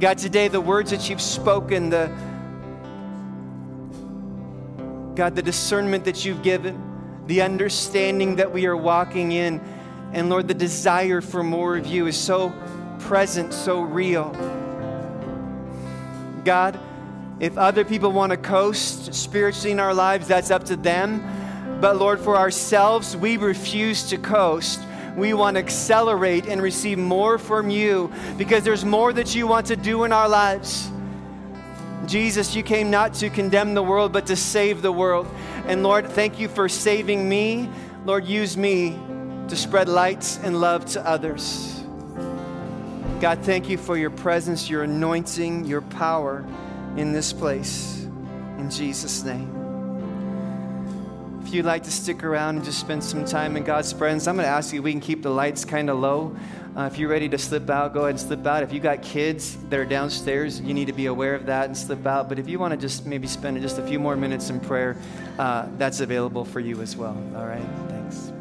God, 0.00 0.18
today 0.18 0.48
the 0.48 0.60
words 0.60 0.90
that 0.90 1.08
you've 1.08 1.22
spoken, 1.22 1.88
the 1.88 2.08
God, 5.14 5.36
the 5.36 5.42
discernment 5.42 6.04
that 6.06 6.24
you've 6.24 6.42
given, 6.42 6.93
the 7.26 7.42
understanding 7.42 8.36
that 8.36 8.52
we 8.52 8.66
are 8.66 8.76
walking 8.76 9.32
in, 9.32 9.60
and 10.12 10.28
Lord, 10.28 10.48
the 10.48 10.54
desire 10.54 11.20
for 11.20 11.42
more 11.42 11.76
of 11.76 11.86
you 11.86 12.06
is 12.06 12.16
so 12.16 12.52
present, 13.00 13.52
so 13.52 13.80
real. 13.80 14.30
God, 16.44 16.78
if 17.40 17.58
other 17.58 17.84
people 17.84 18.12
want 18.12 18.30
to 18.30 18.36
coast 18.36 19.12
spiritually 19.14 19.72
in 19.72 19.80
our 19.80 19.94
lives, 19.94 20.28
that's 20.28 20.50
up 20.50 20.64
to 20.64 20.76
them. 20.76 21.22
But 21.80 21.96
Lord, 21.96 22.20
for 22.20 22.36
ourselves, 22.36 23.16
we 23.16 23.36
refuse 23.36 24.08
to 24.10 24.18
coast. 24.18 24.80
We 25.16 25.34
want 25.34 25.56
to 25.56 25.62
accelerate 25.62 26.46
and 26.46 26.60
receive 26.62 26.98
more 26.98 27.38
from 27.38 27.70
you 27.70 28.12
because 28.36 28.64
there's 28.64 28.84
more 28.84 29.12
that 29.12 29.34
you 29.34 29.46
want 29.46 29.66
to 29.66 29.76
do 29.76 30.04
in 30.04 30.12
our 30.12 30.28
lives. 30.28 30.90
Jesus, 32.08 32.54
you 32.54 32.62
came 32.62 32.90
not 32.90 33.14
to 33.14 33.30
condemn 33.30 33.74
the 33.74 33.82
world, 33.82 34.12
but 34.12 34.26
to 34.26 34.36
save 34.36 34.82
the 34.82 34.92
world. 34.92 35.26
And 35.66 35.82
Lord, 35.82 36.08
thank 36.08 36.38
you 36.38 36.48
for 36.48 36.68
saving 36.68 37.28
me. 37.28 37.68
Lord, 38.04 38.24
use 38.26 38.56
me 38.56 38.98
to 39.48 39.56
spread 39.56 39.88
light 39.88 40.38
and 40.42 40.60
love 40.60 40.84
to 40.86 41.06
others. 41.06 41.82
God, 43.20 43.40
thank 43.42 43.68
you 43.68 43.78
for 43.78 43.96
your 43.96 44.10
presence, 44.10 44.68
your 44.68 44.82
anointing, 44.82 45.64
your 45.64 45.82
power 45.82 46.44
in 46.96 47.12
this 47.12 47.32
place. 47.32 48.04
In 48.58 48.70
Jesus' 48.70 49.22
name. 49.22 49.50
If 51.44 51.54
you'd 51.54 51.64
like 51.64 51.84
to 51.84 51.90
stick 51.90 52.24
around 52.24 52.56
and 52.56 52.64
just 52.64 52.80
spend 52.80 53.04
some 53.04 53.24
time 53.24 53.56
in 53.56 53.64
God's 53.64 53.92
presence, 53.92 54.26
I'm 54.26 54.36
going 54.36 54.46
to 54.46 54.50
ask 54.50 54.72
you 54.72 54.82
we 54.82 54.92
can 54.92 55.00
keep 55.00 55.22
the 55.22 55.30
lights 55.30 55.64
kind 55.64 55.90
of 55.90 55.98
low. 55.98 56.36
Uh, 56.76 56.90
if 56.92 56.98
you're 56.98 57.08
ready 57.08 57.28
to 57.28 57.38
slip 57.38 57.70
out, 57.70 57.94
go 57.94 58.00
ahead 58.00 58.10
and 58.10 58.20
slip 58.20 58.44
out. 58.46 58.64
If 58.64 58.72
you 58.72 58.80
got 58.80 59.00
kids 59.00 59.56
that 59.68 59.78
are 59.78 59.84
downstairs, 59.84 60.60
you 60.60 60.74
need 60.74 60.86
to 60.86 60.92
be 60.92 61.06
aware 61.06 61.36
of 61.36 61.46
that 61.46 61.66
and 61.66 61.76
slip 61.76 62.04
out. 62.04 62.28
But 62.28 62.40
if 62.40 62.48
you 62.48 62.58
want 62.58 62.72
to 62.72 62.76
just 62.76 63.06
maybe 63.06 63.28
spend 63.28 63.60
just 63.62 63.78
a 63.78 63.86
few 63.86 64.00
more 64.00 64.16
minutes 64.16 64.50
in 64.50 64.58
prayer, 64.58 64.96
uh, 65.38 65.68
that's 65.78 66.00
available 66.00 66.44
for 66.44 66.58
you 66.58 66.82
as 66.82 66.96
well. 66.96 67.16
All 67.36 67.46
right? 67.46 67.64
Thanks. 67.88 68.33